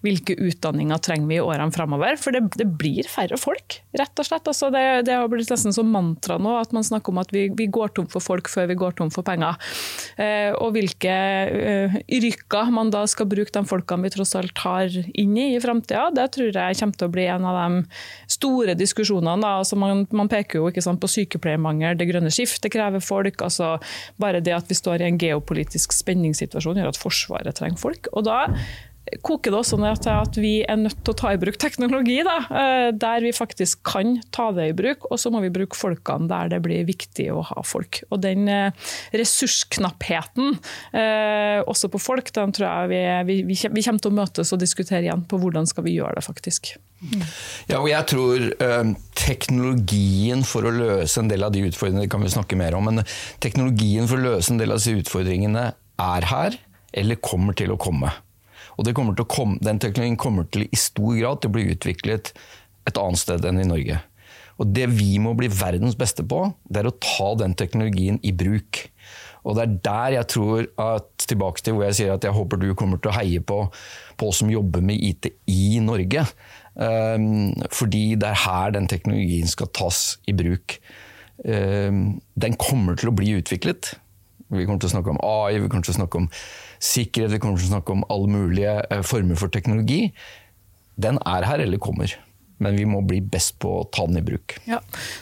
hvilke, 0.05 0.37
utdanninger 0.39 1.01
trenger 1.05 1.29
vi 1.31 1.39
i 1.39 1.45
årene 1.45 1.75
framover. 1.75 2.19
For 2.21 2.35
det, 2.35 2.45
det, 2.57 2.69
blir 2.79 3.09
færre 3.11 3.39
folk, 3.41 3.81
rett 3.99 4.21
og 4.21 4.29
slett. 4.29 4.49
Altså 4.49 4.71
det, 4.75 4.85
det, 5.09 5.17
har 5.19 5.29
blitt 5.31 5.51
nesten 5.53 5.75
som 5.75 5.91
mantra 5.93 6.39
nå 6.41 6.55
at 6.61 6.75
man 6.77 6.87
snakker 6.87 7.13
om 7.13 7.23
at 7.23 7.33
vi, 7.35 7.49
vi, 7.59 7.69
går 7.73 7.93
tom 7.97 8.09
for 8.11 8.25
folk 8.25 8.49
før 8.51 8.69
vi 8.71 8.79
går 8.79 8.97
tom 8.99 9.13
for 9.15 9.27
penger. 9.27 9.59
Eh, 10.21 10.51
og 10.57 10.73
hvilke 10.77 11.15
eh, 11.49 11.99
yrker 12.19 12.73
man 12.75 12.93
da 12.95 13.05
skal 13.11 13.29
bruke 13.31 13.53
de 13.55 13.65
folkene 13.69 14.07
vi 14.07 14.13
tross 14.15 14.37
alt 14.39 14.65
har 14.65 14.95
inn 14.95 15.37
i 15.37 15.49
i 15.57 15.61
framtida, 15.63 16.09
det 16.15 16.29
tror 16.35 16.53
jeg 16.53 16.79
kommer 16.79 16.99
til 16.99 17.09
å 17.09 17.13
bli 17.13 17.27
en 17.31 17.47
av 17.49 17.59
de 17.59 17.83
store 18.31 18.75
diskusjonene 18.79 19.18
diskusjonene. 19.19 19.53
Altså 19.59 19.77
man, 19.77 20.07
man, 20.13 20.29
peker 20.29 20.61
jo 20.61 20.83
sant, 20.83 21.01
på 21.01 21.09
sykepleiermangel, 21.09 21.99
det 21.99 22.09
grønne 22.11 22.31
skiftet 22.31 22.73
krever 22.73 23.01
folk. 23.01 23.43
altså 23.43 23.79
Bare 24.19 24.41
det 24.41 24.55
at 24.55 24.69
vi 24.69 24.75
står 24.75 25.03
i 25.03 25.09
en 25.09 25.19
geopolitisk 25.19 25.93
spenningssituasjon 25.93 26.79
gjør 26.79 26.93
at 26.93 26.99
Forsvaret 27.01 27.55
trenger 27.55 27.79
folk. 27.79 28.09
og 28.13 28.25
da 28.25 28.47
koker 29.25 29.53
det 29.53 29.59
også 29.61 29.79
ned 29.81 30.01
til 30.05 30.13
at 30.15 30.39
vi 30.41 30.53
er 30.69 30.79
nødt 30.81 30.99
til 31.03 31.15
å 31.15 31.19
ta 31.19 31.33
i 31.35 31.41
bruk 31.41 31.59
teknologi, 31.61 32.19
da, 32.27 32.37
eh, 32.49 32.89
der 32.97 33.23
vi 33.25 33.33
faktisk 33.35 33.83
kan 33.87 34.19
ta 34.35 34.51
det 34.57 34.71
i 34.71 34.77
bruk. 34.77 35.07
Og 35.11 35.21
så 35.21 35.33
må 35.33 35.43
vi 35.45 35.53
bruke 35.55 35.79
folkene 35.79 36.29
der 36.31 36.53
det 36.53 36.61
blir 36.65 36.87
viktig 36.89 37.29
å 37.35 37.43
ha 37.51 37.63
folk. 37.67 38.03
Og 38.13 38.23
den 38.25 38.49
eh, 38.53 38.91
ressursknappheten, 39.17 40.59
eh, 40.93 41.61
også 41.65 41.91
på 41.93 42.03
folk, 42.03 42.33
den 42.37 42.55
tror 42.57 42.69
jeg 42.69 42.91
vi, 43.27 43.39
vi, 43.49 43.59
vi 43.73 43.87
kommer 43.87 44.05
til 44.05 44.13
å 44.13 44.19
møtes 44.21 44.53
og 44.55 44.63
diskutere 44.63 45.07
igjen 45.07 45.25
på 45.29 45.41
hvordan 45.41 45.69
skal 45.69 45.87
vi 45.87 45.97
gjøre 45.99 46.19
det, 46.19 46.27
faktisk. 46.27 46.75
Ja, 47.69 47.79
og 47.79 47.87
jeg 47.87 48.11
tror 48.11 48.47
teknologien 49.15 50.43
for 50.43 50.67
å 50.67 50.73
løse 50.75 51.23
en 51.23 51.29
del 51.31 51.47
av 51.47 51.53
de 51.55 51.63
utfordringene 51.69 52.11
kan 52.11 52.25
vi 52.25 52.33
snakke 52.33 52.59
mer 52.59 52.75
om, 52.75 52.91
men 52.91 53.07
teknologien 53.45 54.11
for 54.11 54.19
å 54.19 54.35
løse 54.35 54.51
en 54.51 54.59
del 54.59 54.75
av 54.75 54.81
disse 54.81 54.99
utfordringene 54.99 55.69
er 56.03 56.27
her, 56.33 56.59
eller 56.99 57.23
kommer 57.23 57.55
til 57.59 57.71
å 57.71 57.79
komme. 57.79 58.11
Og 58.79 59.27
komme, 59.27 59.59
Den 59.61 59.79
teknologien 59.79 60.17
kommer 60.17 60.45
til 60.45 60.69
i 60.71 60.77
stor 60.77 61.17
grad 61.19 61.41
til 61.41 61.51
å 61.51 61.57
bli 61.57 61.67
utviklet 61.73 62.33
et 62.87 62.99
annet 62.99 63.19
sted 63.19 63.45
enn 63.45 63.61
i 63.61 63.67
Norge. 63.67 63.99
Og 64.59 64.75
Det 64.75 64.87
vi 64.91 65.19
må 65.19 65.35
bli 65.35 65.49
verdens 65.49 65.97
beste 65.99 66.25
på, 66.27 66.53
det 66.69 66.83
er 66.83 66.91
å 66.91 66.99
ta 66.99 67.35
den 67.39 67.55
teknologien 67.55 68.19
i 68.23 68.33
bruk. 68.33 68.91
Og 69.45 69.57
Det 69.57 69.65
er 69.65 69.77
der 69.85 70.15
jeg 70.19 70.29
tror 70.35 70.67
at 70.79 71.27
tilbake 71.29 71.63
til 71.63 71.77
hvor 71.77 71.87
jeg 71.87 71.99
sier 71.99 72.15
at 72.15 72.25
jeg 72.25 72.35
håper 72.35 72.61
du 72.61 72.73
kommer 72.75 72.99
til 72.99 73.13
å 73.13 73.19
heie 73.19 73.41
på, 73.41 73.61
på 74.19 74.31
oss 74.31 74.43
som 74.43 74.51
jobber 74.51 74.83
med 74.85 74.99
IT 74.99 75.31
i 75.47 75.79
Norge. 75.85 76.25
Um, 76.75 77.55
fordi 77.75 78.15
det 78.15 78.29
er 78.29 78.43
her 78.45 78.75
den 78.75 78.89
teknologien 78.91 79.51
skal 79.51 79.71
tas 79.75 80.19
i 80.31 80.35
bruk. 80.37 80.79
Um, 81.45 82.19
den 82.35 82.59
kommer 82.59 82.99
til 82.99 83.11
å 83.11 83.17
bli 83.17 83.37
utviklet. 83.39 83.97
Vi 84.49 84.65
kommer 84.65 84.81
til 84.81 84.89
å 84.89 84.95
snakke 84.97 85.13
om 85.13 85.21
AI, 85.25 85.59
vi 85.61 85.69
kommer 85.69 85.85
til 85.85 85.95
å 85.95 86.01
snakke 86.03 86.23
om 86.23 86.31
sikkerhet, 86.81 87.35
vi 87.35 87.43
kommer 87.43 87.61
til 87.61 87.69
å 87.69 87.75
snakke 87.75 87.97
om 87.97 88.07
alle 88.13 88.31
mulige 88.33 88.79
eh, 88.89 89.05
former 89.05 89.37
for 89.41 89.53
teknologi. 89.53 90.09
Den 90.99 91.21
er 91.29 91.47
her 91.49 91.65
eller 91.65 91.81
kommer. 91.83 92.17
Men 92.59 92.75
vi 92.75 92.83
må 92.91 92.99
bli 93.07 93.21
best 93.23 93.53
på 93.63 93.71
å 93.71 93.83
ta 93.95 94.03
den 94.09 94.19
i 94.19 94.23
bruk. 94.27 94.57
Ja, 94.67 94.81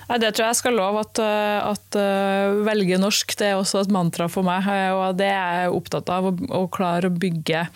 Det 0.09 0.31
tror 0.33 0.47
jeg 0.47 0.57
skal 0.57 0.79
love. 0.79 1.03
At, 1.05 1.19
eh, 1.21 1.67
at 1.69 1.99
uh, 2.01 2.63
velge 2.65 2.97
norsk 2.97 3.35
det 3.37 3.51
er 3.51 3.59
også 3.59 3.83
et 3.83 3.91
mantra 3.93 4.25
for 4.33 4.47
meg. 4.47 4.65
Og 4.97 5.19
det 5.19 5.29
er 5.29 5.67
jeg 5.67 5.75
opptatt 5.77 6.09
av. 6.15 6.31
Å, 6.31 6.33
å 6.57 6.63
klare 6.73 7.11
å 7.11 7.13
bygge 7.13 7.67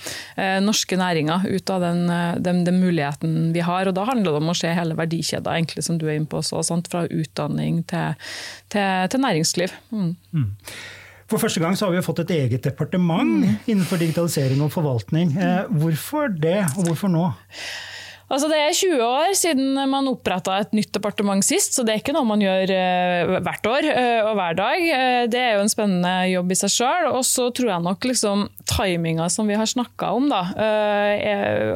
norske 0.64 0.96
næringer 0.96 1.44
ut 1.50 1.74
av 1.74 1.84
den, 1.84 2.00
den, 2.40 2.62
den, 2.64 2.78
muligheten 2.80 3.50
vi 3.52 3.60
har. 3.66 3.90
Og 3.90 3.98
da 3.98 4.06
handler 4.08 4.32
det 4.32 4.40
om 4.40 4.54
å 4.54 4.56
se 4.56 4.72
hele 4.72 4.96
verdikjeda, 4.96 5.58
egentlig, 5.58 5.84
som 5.84 6.00
du 6.00 6.06
er 6.08 6.16
inne 6.16 6.30
på 6.30 6.40
også. 6.40 6.62
Sant? 6.70 6.88
Fra 6.88 7.04
utdanning 7.04 7.82
til, 7.90 8.16
til, 8.72 9.12
til 9.12 9.24
næringsliv. 9.26 9.76
Mm. 9.92 10.14
Mm. 10.32 10.48
For 11.30 11.38
første 11.38 11.62
gang 11.62 11.76
så 11.78 11.86
har 11.86 11.94
vi 11.94 12.02
fått 12.02 12.24
et 12.24 12.32
eget 12.34 12.64
departement 12.66 13.44
mm. 13.44 13.60
innenfor 13.70 14.00
digitalisering 14.02 14.62
og 14.64 14.72
forvaltning. 14.74 15.36
Eh, 15.38 15.70
hvorfor 15.70 16.32
det, 16.34 16.58
og 16.74 16.90
hvorfor 16.90 17.12
nå? 17.12 17.28
Altså 18.30 18.46
Det 18.46 18.58
er 18.62 18.76
20 18.78 19.00
år 19.02 19.32
siden 19.34 19.78
man 19.90 20.08
oppretta 20.10 20.60
et 20.62 20.74
nytt 20.76 20.92
departement 20.94 21.42
sist, 21.42 21.74
så 21.74 21.82
det 21.82 21.96
er 21.96 22.02
ikke 22.02 22.14
noe 22.14 22.28
man 22.28 22.42
gjør 22.42 22.70
uh, 22.70 23.32
hvert 23.42 23.66
år 23.66 23.88
uh, 23.90 24.28
og 24.30 24.36
hver 24.38 24.58
dag. 24.60 24.84
Uh, 24.86 25.22
det 25.30 25.40
er 25.40 25.56
jo 25.56 25.64
en 25.64 25.72
spennende 25.72 26.12
jobb 26.30 26.54
i 26.54 26.58
seg 26.60 26.74
sjøl. 26.76 27.08
Og 27.10 27.24
så 27.26 27.48
tror 27.50 27.72
jeg 27.72 27.86
nok 27.88 28.06
liksom 28.06 28.46
timinga 28.70 29.26
som 29.34 29.50
vi 29.50 29.58
har 29.58 29.66
snakka 29.66 30.12
om, 30.14 30.28
da, 30.30 30.44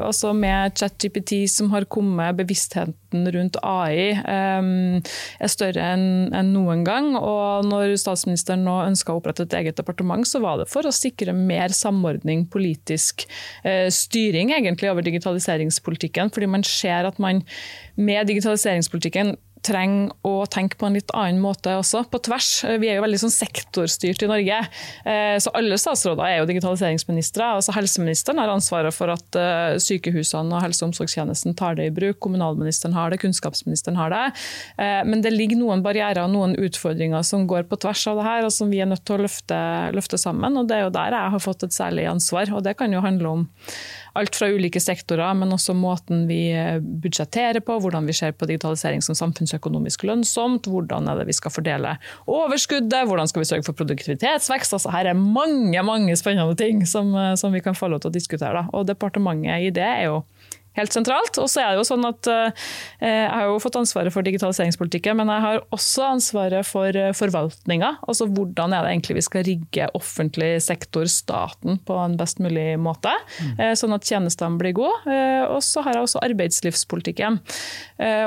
altså 0.05 0.31
med 0.37 0.77
ChatGPT 0.79 1.43
som 1.51 1.73
har 1.73 1.89
kommet, 1.91 2.37
bevisstheten 2.39 3.27
rundt 3.35 3.59
AI 3.67 4.15
er 4.15 5.51
større 5.51 5.89
enn 5.95 6.31
en 6.35 6.53
noen 6.55 6.85
gang. 6.87 7.11
Og 7.19 7.67
når 7.67 7.97
statsministeren 8.01 8.63
nå 8.67 8.77
ønska 8.85 9.13
å 9.13 9.19
opprette 9.19 9.49
et 9.49 9.57
eget 9.59 9.79
departement, 9.81 10.27
så 10.27 10.41
var 10.45 10.63
det 10.63 10.69
for 10.71 10.87
å 10.87 10.95
sikre 10.95 11.35
mer 11.35 11.75
samordning, 11.75 12.47
politisk 12.51 13.27
styring 13.65 14.55
egentlig 14.55 14.93
over 14.93 15.07
digitaliseringspolitikken. 15.07 16.31
fordi 16.31 16.44
fordi 16.45 16.51
man 16.51 16.65
ser 16.65 17.09
at 17.09 17.19
man 17.19 17.43
med 17.97 18.27
digitaliseringspolitikken 18.27 19.37
trenger 19.65 20.13
å 20.27 20.45
tenke 20.51 20.79
på 20.81 20.89
en 20.89 20.97
litt 20.97 21.13
annen 21.17 21.41
måte 21.43 21.73
også, 21.79 22.05
på 22.11 22.21
tvers. 22.27 22.51
Vi 22.81 22.91
er 22.91 22.99
jo 22.99 23.05
veldig 23.05 23.21
sånn 23.25 23.35
sektorstyrt 23.35 24.25
i 24.25 24.29
Norge. 24.31 24.61
Eh, 25.09 25.37
så 25.43 25.53
alle 25.57 25.79
statsråder 25.81 26.25
er 26.27 26.39
jo 26.41 26.49
digitaliseringsministre. 26.51 27.49
Altså 27.59 27.75
helseministeren 27.77 28.43
har 28.43 28.53
ansvaret 28.53 28.95
for 28.95 29.13
at 29.15 29.39
eh, 29.41 29.79
sykehusene 29.83 30.55
og 30.55 30.65
helse- 30.65 30.85
og 30.85 30.93
omsorgstjenesten 30.93 31.57
tar 31.59 31.79
det 31.79 31.89
i 31.89 31.95
bruk. 31.95 32.21
Kommunalministeren 32.25 32.97
har 32.97 33.13
det, 33.13 33.23
kunnskapsministeren 33.25 33.99
har 34.01 34.15
det. 34.15 34.23
Eh, 34.79 35.01
men 35.09 35.25
det 35.25 35.35
ligger 35.35 35.61
noen 35.61 35.85
barrierer 35.85 36.25
og 36.27 36.33
noen 36.35 36.57
utfordringer 36.61 37.25
som 37.27 37.49
går 37.51 37.69
på 37.71 37.81
tvers 37.85 38.07
av 38.13 38.21
det 38.21 38.29
her, 38.29 38.47
og 38.47 38.55
som 38.55 38.73
vi 38.73 38.85
er 38.85 38.91
nødt 38.91 39.05
til 39.09 39.19
å 39.19 39.25
løfte, 39.25 39.61
løfte 39.97 40.21
sammen. 40.21 40.61
Og 40.61 40.71
det 40.71 40.79
er 40.79 40.87
jo 40.87 40.95
der 40.95 41.19
jeg 41.19 41.37
har 41.37 41.45
fått 41.49 41.67
et 41.67 41.77
særlig 41.77 42.09
ansvar. 42.11 42.53
Og 42.55 42.65
det 42.67 42.77
kan 42.79 42.93
jo 42.93 43.05
handle 43.05 43.37
om 43.39 43.47
alt 44.15 44.37
fra 44.37 44.49
ulike 44.51 44.81
sektorer, 44.81 45.35
men 45.35 45.53
også 45.55 45.75
måten 45.75 46.29
vi 46.29 46.53
eh, 46.55 46.79
budsjetterer 46.79 47.65
på, 47.67 47.79
hvordan 47.83 48.07
vi 48.07 48.15
ser 48.15 48.35
på 48.37 48.47
digitalisering 48.47 49.03
som 49.03 49.17
samfunnsøkonomisk 49.55 50.05
lønnsomt, 50.05 50.67
hvordan 50.67 51.09
er 51.09 51.21
det 51.21 51.29
vi 51.29 51.37
skal 51.37 51.53
fordele 51.53 51.97
overskuddet, 52.27 53.07
hvordan 53.07 53.29
skal 53.29 53.41
vi 53.41 53.49
sørge 53.49 53.65
for 53.65 53.73
produktivitetsvekst. 53.73 54.75
Altså, 54.75 54.91
her 54.91 55.07
er 55.07 55.15
mange 55.15 55.83
mange 55.83 56.17
spennende 56.17 56.55
ting 56.57 56.87
som, 56.87 57.15
eh, 57.15 57.35
som 57.37 57.53
vi 57.53 57.61
kan 57.61 57.75
få 57.75 57.89
lov 57.89 58.01
til 58.01 58.11
å 58.11 58.15
diskutere. 58.15 58.53
Da. 58.53 58.67
Og 58.73 58.87
Departementet 58.87 59.63
i 59.63 59.71
det 59.71 59.83
er 59.83 60.05
jo 60.07 60.25
helt 60.79 60.95
sentralt. 60.95 61.39
Og 61.41 61.49
så 61.51 61.63
er 61.63 61.73
det 61.73 61.83
jo 61.83 61.87
sånn 61.89 62.07
at 62.09 62.29
eh, 62.31 62.67
Jeg 63.05 63.31
har 63.31 63.49
jo 63.49 63.61
fått 63.63 63.79
ansvaret 63.79 64.15
for 64.15 64.27
digitaliseringspolitikken, 64.27 65.19
men 65.21 65.31
jeg 65.33 65.45
har 65.45 65.63
også 65.75 66.07
ansvaret 66.09 66.67
for 66.69 66.99
eh, 66.99 67.13
forvaltninga. 67.17 67.95
Altså 68.09 68.29
hvordan 68.31 68.75
er 68.75 68.87
det 68.87 68.95
egentlig 68.95 69.19
vi 69.21 69.27
skal 69.29 69.47
rigge 69.47 69.89
offentlig 69.97 70.53
sektor, 70.65 71.07
staten, 71.11 71.79
på 71.87 71.99
en 72.01 72.17
best 72.19 72.41
mulig 72.43 72.75
måte. 72.81 73.13
Mm. 73.41 73.61
Sånn 73.79 73.95
at 73.95 74.07
tjenestene 74.09 74.59
blir 74.61 74.75
gode. 74.77 75.15
Og 75.53 75.61
så 75.65 75.83
har 75.85 75.97
jeg 75.97 76.07
også 76.07 76.23
arbeidslivspolitikken. 76.25 77.39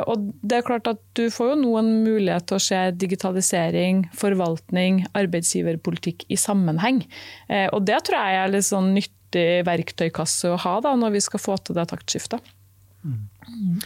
Og 0.07 0.27
det 0.41 0.59
er 0.59 0.65
klart 0.67 0.89
at 0.89 1.01
du 1.17 1.27
får 1.33 1.51
jo 1.51 1.57
nå 1.61 1.73
en 1.79 1.91
mulighet 2.05 2.47
til 2.49 2.59
å 2.59 2.63
se 2.63 2.79
digitalisering, 2.99 4.05
forvaltning, 4.17 5.03
arbeidsgiverpolitikk 5.17 6.27
i 6.33 6.39
sammenheng. 6.39 7.03
Og 7.73 7.81
det 7.87 8.01
tror 8.07 8.19
jeg 8.19 8.41
er 8.41 8.53
litt 8.53 8.69
sånn 8.69 8.93
nytt 8.95 9.16
nyttig 9.27 9.65
verktøykasse 9.67 10.53
å 10.53 10.60
ha 10.62 10.79
da, 10.81 10.96
når 10.96 11.17
vi 11.17 11.22
skal 11.22 11.39
få 11.39 11.57
til 11.57 11.75
det 11.75 11.89
taktskiftet. 11.91 12.41
Mm. 13.07 13.79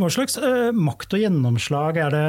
Hva 0.00 0.08
slags 0.10 0.38
uh, 0.40 0.72
makt 0.74 1.14
og 1.14 1.20
gjennomslag 1.20 1.98
er 2.00 2.10
det 2.10 2.22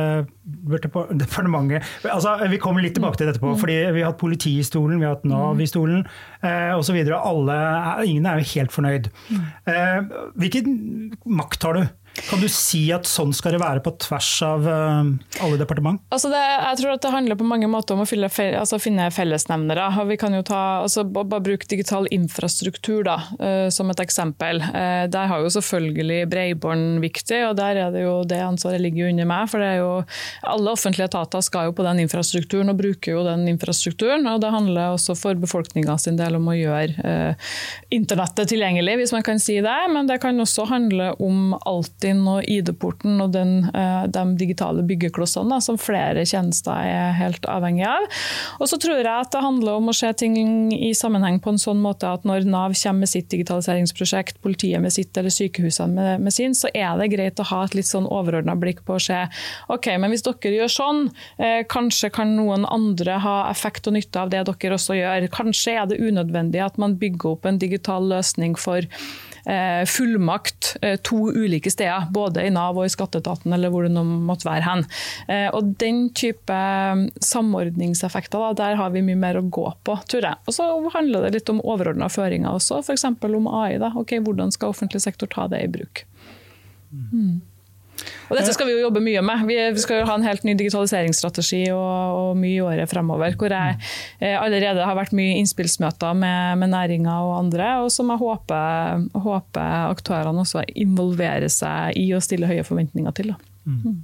departementet 0.69 1.87
altså, 2.11 2.35
Vi 2.51 2.59
kommer 2.61 2.83
litt 2.83 2.93
tilbake 2.93 3.17
til 3.17 3.31
dette 3.31 3.41
på, 3.41 3.53
mm. 3.55 3.57
fordi 3.57 3.77
vi 3.95 4.03
har 4.03 4.11
hatt 4.11 4.19
politi 4.19 4.51
i 4.59 4.65
stolen, 4.67 4.99
vi 4.99 5.07
har 5.07 5.15
hatt 5.15 5.25
Nav 5.25 5.61
i 5.63 5.65
stolen 5.69 6.03
uh, 6.43 6.75
osv. 6.77 6.99
Ingen 6.99 8.29
er 8.29 8.41
jo 8.41 8.51
helt 8.51 8.75
fornøyd. 8.75 9.09
Uh, 9.65 10.29
hvilken 10.37 11.15
makt 11.25 11.65
har 11.65 11.79
du? 11.79 11.87
Kan 12.15 12.39
du 12.39 12.47
si 12.51 12.85
at 12.95 13.07
sånn 13.09 13.33
skal 13.35 13.55
det 13.55 13.59
være 13.59 13.81
på 13.83 13.91
tvers 13.99 14.29
av 14.45 14.63
uh, 14.63 15.07
alle 15.43 15.57
departement? 15.59 15.99
Altså 16.15 16.29
det, 16.31 16.39
jeg 16.39 16.79
tror 16.79 16.93
at 16.93 17.03
det 17.03 17.11
handler 17.11 17.39
på 17.39 17.47
mange 17.47 17.67
måter 17.71 17.97
om 17.97 18.05
å 18.05 18.07
fylle, 18.07 18.29
altså 18.31 18.79
finne 18.79 19.09
fellesnevnere. 19.11 19.89
Vi 20.07 20.17
kan 20.19 20.35
jo 20.35 20.43
ta, 20.47 20.61
altså 20.85 21.03
bare 21.03 21.41
bruke 21.43 21.67
digital 21.67 22.07
infrastruktur 22.15 23.03
da, 23.07 23.17
uh, 23.41 23.67
som 23.73 23.91
et 23.91 24.03
eksempel. 24.03 24.61
Uh, 24.63 25.05
der 25.11 25.27
har 25.31 25.43
jo 25.43 25.51
selvfølgelig 25.57 26.21
bredbånd 26.31 27.03
viktig, 27.03 27.41
og 27.49 27.57
der 27.59 27.81
er 27.83 27.91
det 27.91 28.05
jo 28.05 28.15
det 28.27 28.39
ansvaret 28.45 28.83
ligger 28.83 29.11
under 29.11 29.29
meg. 29.29 29.51
for 29.51 29.63
det 29.63 29.73
er 29.73 29.83
jo 29.83 29.91
Alle 30.55 30.71
offentlige 30.71 31.09
etater 31.09 31.43
skal 31.43 31.69
jo 31.69 31.75
på 31.75 31.83
den 31.85 31.99
infrastrukturen 32.05 32.71
og 32.71 32.79
bruker 32.79 33.17
jo 33.17 33.25
den 33.27 33.47
infrastrukturen. 33.51 34.25
og 34.31 34.39
Det 34.41 34.53
handler 34.55 34.95
også 34.95 35.17
for 35.19 35.35
befolkninga 35.35 35.97
sin 35.99 36.15
del 36.19 36.39
om 36.39 36.47
å 36.47 36.55
gjøre 36.55 37.35
internettet 37.93 38.49
tilgjengelig, 38.49 38.97
hvis 39.01 39.13
man 39.15 39.23
kan 39.25 39.39
si 39.41 39.59
det. 39.63 39.77
Men 39.91 40.07
det 40.07 40.21
kan 40.23 40.39
også 40.39 40.67
handle 40.69 41.11
om 41.19 41.53
alltid 41.65 42.04
Altinn 42.05 42.25
og 42.29 42.45
ID-porten 42.45 43.21
og 43.23 43.31
den, 43.33 43.69
eh, 43.73 44.05
de 44.07 44.23
digitale 44.37 44.83
byggeklossene 44.85 45.57
som 45.61 45.77
flere 45.77 46.25
tjenester 46.25 46.77
er 46.77 47.13
helt 47.17 47.41
avhengig 47.49 47.85
av. 47.85 48.05
Og 48.59 48.67
så 48.69 48.77
tror 48.77 49.01
jeg 49.01 49.07
at 49.07 49.31
det 49.31 49.41
handler 49.41 49.79
om 49.79 49.89
å 49.89 49.95
se 49.95 50.11
ting 50.13 50.71
i 50.71 50.93
sammenheng 50.93 51.41
på 51.41 51.49
en 51.49 51.57
sånn 51.57 51.81
måte 51.81 52.05
at 52.05 52.23
når 52.23 52.45
Nav 52.45 52.73
kommer 52.75 52.99
med 52.99 53.09
sitt 53.09 53.29
digitaliseringsprosjekt, 53.29 54.41
politiet 54.41 54.81
med 54.81 54.93
sitt 54.93 55.17
eller 55.17 55.29
sykehusene 55.29 55.93
med, 55.95 56.21
med 56.21 56.33
sin, 56.33 56.53
så 56.53 56.69
er 56.73 56.95
det 56.99 57.11
greit 57.11 57.39
å 57.39 57.49
ha 57.49 57.63
et 57.65 57.75
litt 57.75 57.89
sånn 57.89 58.05
overordna 58.05 58.55
blikk 58.55 58.85
på 58.85 58.95
å 58.95 59.01
se 59.01 59.25
ok, 59.69 59.97
men 59.97 60.11
hvis 60.11 60.25
dere 60.25 60.53
gjør 60.59 60.71
sånn, 60.71 61.09
eh, 61.39 61.63
kanskje 61.65 62.11
kan 62.13 62.35
noen 62.37 62.65
andre 62.69 63.17
ha 63.19 63.49
effekt 63.49 63.87
og 63.87 63.97
nytte 63.97 64.21
av 64.21 64.29
det 64.29 64.45
dere 64.45 64.77
også 64.77 64.93
gjør. 64.93 65.29
Kanskje 65.33 65.79
er 65.81 65.89
det 65.89 65.99
unødvendig 65.99 66.61
at 66.61 66.77
man 66.77 66.99
bygger 67.01 67.33
opp 67.33 67.45
en 67.45 67.57
digital 67.57 68.05
løsning 68.05 68.55
for 68.59 68.85
fullmakt 69.85 70.75
eh, 70.81 70.95
to 71.05 71.29
ulike 71.31 71.71
steder, 71.71 72.07
både 72.13 72.45
i 72.45 72.51
Nav 72.53 72.77
og 72.79 72.87
i 72.87 72.93
skatteetaten 72.93 73.53
eller 73.53 73.69
hvor 73.73 73.85
det 73.85 73.93
nå 73.93 74.03
måtte 74.03 74.47
være 74.47 74.65
hen. 74.65 74.85
Eh, 75.29 75.47
og 75.53 75.75
Den 75.81 76.07
type 76.17 76.59
samordningseffekter, 77.21 78.41
da, 78.41 78.53
der 78.57 78.79
har 78.79 78.93
vi 78.95 79.03
mye 79.05 79.19
mer 79.19 79.39
å 79.39 79.45
gå 79.45 79.67
på, 79.85 79.97
tror 80.09 80.29
jeg. 80.29 80.41
Og 80.45 80.57
Så 80.57 80.69
handler 80.95 81.27
det 81.27 81.35
litt 81.39 81.51
om 81.53 81.61
overordna 81.63 82.09
føringer 82.11 82.57
også, 82.57 82.81
f.eks. 82.85 83.05
om 83.05 83.49
AI. 83.51 83.77
Da. 83.81 83.93
Ok, 83.95 84.17
Hvordan 84.25 84.53
skal 84.55 84.73
offentlig 84.73 85.03
sektor 85.05 85.29
ta 85.31 85.47
det 85.51 85.61
i 85.65 85.71
bruk? 85.71 86.05
Mm. 86.91 87.41
Og 88.29 88.37
dette 88.37 88.53
skal 88.55 88.67
vi 88.67 88.73
jo 88.75 88.85
jobbe 88.87 89.01
mye 89.03 89.21
med. 89.25 89.43
Vi 89.47 89.81
skal 89.83 90.01
jo 90.01 90.07
ha 90.09 90.15
en 90.17 90.25
helt 90.25 90.45
ny 90.47 90.55
digitaliseringsstrategi 90.57 91.61
og, 91.73 92.17
og 92.19 92.39
mye 92.39 92.55
i 92.55 92.63
året 92.63 92.89
fremover. 92.91 93.35
Hvor 93.39 93.53
jeg 93.53 93.77
eh, 94.19 94.35
allerede 94.39 94.87
har 94.87 94.97
vært 94.97 95.13
mye 95.17 95.37
innspillsmøter 95.41 96.17
med, 96.17 96.57
med 96.61 96.73
næringa 96.73 97.19
og 97.27 97.35
andre, 97.37 97.69
og 97.85 97.91
som 97.93 98.09
jeg 98.13 98.21
håper, 98.23 99.05
håper, 99.27 99.93
aktørene 99.93 100.43
også 100.45 100.65
involverer 100.73 101.51
seg 101.53 101.97
i 102.01 102.09
og 102.17 102.25
stiller 102.25 102.51
høye 102.51 102.65
forventninger 102.67 103.15
til. 103.21 103.33
Mm. 103.65 104.01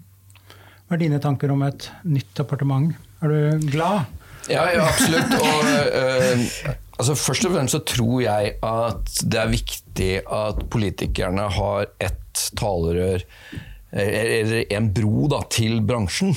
Hva 0.88 0.98
er 0.98 1.06
dine 1.06 1.22
tanker 1.24 1.54
om 1.54 1.66
et 1.66 1.90
nytt 2.04 2.34
departement? 2.38 2.94
Er 3.24 3.34
du 3.34 3.68
glad? 3.72 4.10
Ja, 4.50 4.68
ja 4.74 4.86
absolutt. 4.86 5.34
Og, 5.38 5.68
øh, 5.98 6.46
altså, 7.00 7.16
først 7.16 7.46
og 7.48 7.56
fremst 7.56 7.78
så 7.78 7.82
tror 7.88 8.22
jeg 8.26 8.56
at 8.62 9.18
det 9.24 9.42
er 9.42 9.52
viktig 9.52 10.14
at 10.26 10.64
politikerne 10.74 11.50
har 11.58 11.90
ett 12.02 12.50
talerør 12.60 13.26
eller 13.92 14.66
en 14.72 14.92
bro 14.96 15.28
da, 15.32 15.42
til 15.52 15.82
bransjen. 15.86 16.36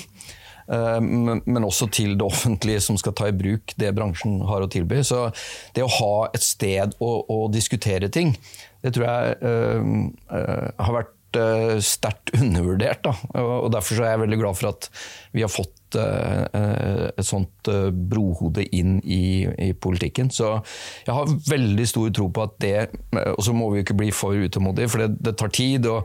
Eh, 0.65 1.01
men 1.01 1.67
også 1.67 1.89
til 1.93 2.15
det 2.19 2.27
offentlige 2.27 2.83
som 2.85 2.99
skal 3.01 3.17
ta 3.17 3.29
i 3.29 3.37
bruk 3.37 3.75
det 3.81 3.93
bransjen 3.97 4.41
har 4.49 4.65
å 4.65 4.71
tilby. 4.71 5.03
Så 5.07 5.27
det 5.77 5.85
å 5.85 5.93
ha 5.99 6.15
et 6.33 6.45
sted 6.45 6.97
å, 7.05 7.17
å 7.29 7.45
diskutere 7.53 8.13
ting, 8.13 8.35
det 8.85 8.93
tror 8.93 9.07
jeg 9.09 9.37
uh, 9.41 10.73
har 10.77 10.93
vært 10.93 11.39
uh, 11.41 11.79
sterkt 11.81 12.35
undervurdert. 12.37 13.07
Da. 13.07 13.15
Og 13.41 13.71
Derfor 13.73 14.03
er 14.03 14.13
jeg 14.13 14.23
veldig 14.27 14.39
glad 14.43 14.59
for 14.59 14.73
at 14.75 14.91
vi 15.33 15.41
har 15.41 15.53
fått 15.53 15.97
uh, 15.97 17.09
et 17.09 17.25
sånt 17.25 17.71
brohode 18.13 18.67
inn 18.77 18.99
i, 19.01 19.47
i, 19.69 19.71
politikken. 19.73 20.29
Så 20.29 20.53
jeg 21.07 21.17
har 21.17 21.33
veldig 21.49 21.89
stor 21.89 22.13
tro 22.13 22.29
på 22.29 22.45
at 22.45 22.61
det 22.61 22.77
Og 23.39 23.41
så 23.47 23.57
må 23.57 23.71
vi 23.71 23.81
jo 23.81 23.87
ikke 23.87 23.97
bli 24.03 24.13
for 24.13 24.37
utålmodige, 24.37 24.93
for 24.93 25.07
det, 25.07 25.15
det 25.31 25.37
tar 25.41 25.55
tid. 25.55 25.89
og 25.89 26.05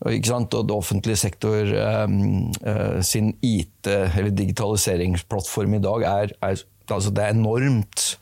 og 0.00 0.70
offentlige 0.74 1.16
sektor 1.16 1.70
um, 2.04 2.50
uh, 2.66 3.00
sin 3.02 3.34
IT- 3.42 3.88
eller 3.88 4.30
digitaliseringsplattform 4.30 5.74
i 5.74 5.82
dag 5.82 6.02
er, 6.02 6.32
er 6.42 6.62
altså 6.92 7.10
det 7.10 7.24
er 7.24 7.32
enormt 7.32 8.18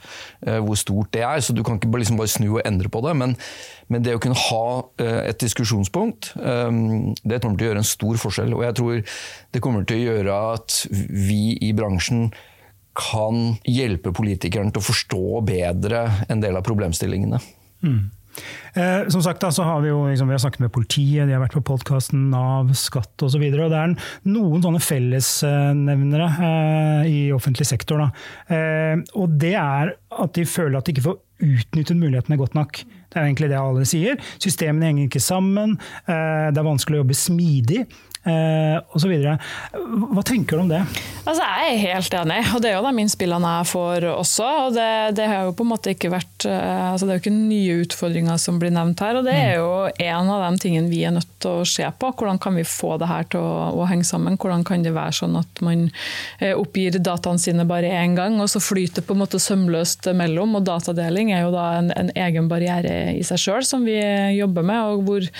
uh, 0.46 0.58
hvor 0.62 0.74
stort 0.74 1.12
det 1.14 1.22
er, 1.22 1.40
så 1.40 1.52
du 1.52 1.62
kan 1.62 1.80
ikke 1.80 1.90
liksom 1.98 2.20
bare 2.20 2.28
snu 2.28 2.54
og 2.54 2.62
endre 2.66 2.88
på 2.88 3.02
det. 3.06 3.16
Men, 3.16 3.34
men 3.88 4.04
det 4.04 4.14
å 4.14 4.22
kunne 4.22 4.38
ha 4.38 4.66
uh, 4.82 5.22
et 5.26 5.40
diskusjonspunkt, 5.40 6.34
um, 6.38 7.12
det 7.24 7.42
kommer 7.42 7.58
til 7.58 7.66
å 7.66 7.72
gjøre 7.72 7.82
en 7.82 7.92
stor 7.92 8.22
forskjell. 8.22 8.54
Og 8.54 8.64
jeg 8.66 8.78
tror 8.78 9.18
det 9.52 9.64
kommer 9.64 9.84
til 9.84 9.98
å 9.98 10.06
gjøre 10.06 10.40
at 10.54 10.80
vi 10.92 11.58
i 11.60 11.72
bransjen 11.76 12.30
kan 12.98 13.54
hjelpe 13.64 14.12
politikerne 14.12 14.72
til 14.72 14.82
å 14.82 14.84
forstå 14.84 15.26
bedre 15.48 16.02
en 16.28 16.42
del 16.42 16.58
av 16.58 16.64
problemstillingene. 16.66 17.40
Mm. 17.82 18.02
Eh, 18.74 19.08
som 19.12 19.22
sagt 19.24 19.42
da, 19.42 19.50
så 19.52 19.66
har 19.66 19.82
Vi 19.82 19.90
jo 19.90 20.06
liksom, 20.08 20.28
vi 20.28 20.36
har 20.36 20.42
snakket 20.42 20.64
med 20.64 20.72
politiet, 20.72 21.26
de 21.28 21.34
har 21.34 21.42
vært 21.42 21.56
på 21.58 21.64
podkasten 21.72 22.30
Nav, 22.32 22.72
skatt 22.78 23.24
osv. 23.24 23.42
Det 23.52 23.66
er 23.66 23.96
noen 24.28 24.64
sånne 24.64 24.80
fellesnevnere 24.82 26.30
eh, 26.32 27.10
i 27.10 27.20
offentlig 27.34 27.68
sektor. 27.68 28.06
Eh, 28.48 28.96
og 29.18 29.36
det 29.40 29.54
er 29.58 29.94
at 30.22 30.34
de 30.36 30.46
føler 30.48 30.78
at 30.78 30.86
de 30.86 30.96
ikke 30.96 31.08
får 31.10 31.20
utnyttet 31.42 31.98
mulighetene 31.98 32.38
godt 32.38 32.54
nok. 32.54 32.82
Det 33.12 33.18
er 33.18 33.26
egentlig 33.26 33.50
det 33.50 33.58
alle 33.58 33.84
sier. 33.88 34.20
Systemene 34.40 34.88
henger 34.88 35.10
ikke 35.10 35.22
sammen. 35.22 35.76
Eh, 36.06 36.48
det 36.52 36.62
er 36.62 36.68
vanskelig 36.68 37.00
å 37.00 37.02
jobbe 37.02 37.18
smidig 37.18 37.84
eh, 38.28 38.78
osv. 38.94 39.12
Hva 40.12 40.22
tenker 40.26 40.56
du 40.56 40.64
om 40.64 40.70
det? 40.70 40.82
Altså, 41.22 41.42
jeg 41.42 41.72
er 41.72 41.82
helt 41.82 42.14
enig, 42.18 42.38
og 42.54 42.62
det 42.62 42.70
er 42.70 42.76
jo 42.76 42.84
de 42.86 43.02
innspillene 43.04 43.52
jeg 43.58 43.68
får 43.72 44.06
også. 44.12 44.48
og 44.66 44.76
det, 44.76 44.88
det, 45.18 45.28
har 45.30 45.46
jo 45.46 45.54
på 45.58 45.66
en 45.66 45.70
måte 45.72 45.94
ikke 45.94 46.12
vært, 46.12 46.46
eh, 46.48 46.90
altså 46.90 47.06
det 47.06 47.14
er 47.14 47.20
jo 47.20 47.24
ikke 47.24 47.34
nye 47.36 47.78
utfordringer 47.84 48.40
som 48.42 48.58
blir 48.62 48.74
nevnt 48.74 49.02
her. 49.04 49.18
og 49.18 49.28
Det 49.28 49.36
er 49.36 49.54
jo 49.60 49.70
en 49.90 50.32
av 50.34 50.44
de 50.46 50.62
tingene 50.62 50.90
vi 50.92 51.04
er 51.06 51.14
nødt 51.16 51.30
til 51.42 51.62
å 51.62 51.68
se 51.68 51.86
på. 51.86 52.12
Hvordan 52.18 52.40
kan 52.42 52.58
vi 52.58 52.66
få 52.66 52.96
det 53.02 53.10
her 53.10 53.26
til 53.32 53.42
å, 53.42 53.70
å 53.82 53.88
henge 53.90 54.06
sammen? 54.08 54.38
Hvordan 54.40 54.66
kan 54.66 54.86
det 54.86 54.94
være 54.96 55.16
sånn 55.22 55.38
at 55.40 55.62
man 55.64 55.88
eh, 56.38 56.54
oppgir 56.54 56.98
dataene 57.02 57.42
sine 57.42 57.66
bare 57.68 57.90
én 58.02 58.16
gang, 58.18 58.38
og 58.42 58.50
så 58.50 58.62
flyter 58.62 59.06
på 59.06 59.16
en 59.16 59.22
måte 59.24 59.42
sømløst 59.42 60.10
mellom? 60.16 60.58
og 60.58 60.66
Datadeling 60.66 61.32
er 61.34 61.46
jo 61.46 61.54
da 61.54 61.68
en, 61.78 61.92
en 61.96 62.10
egen 62.18 62.48
barriere 62.50 63.12
i 63.16 63.22
seg 63.26 63.40
sjøl 63.40 63.66
som 63.66 63.86
vi 63.86 63.98
jobber 64.36 64.66
med, 64.66 64.92
og 64.92 65.06
hvor 65.06 65.30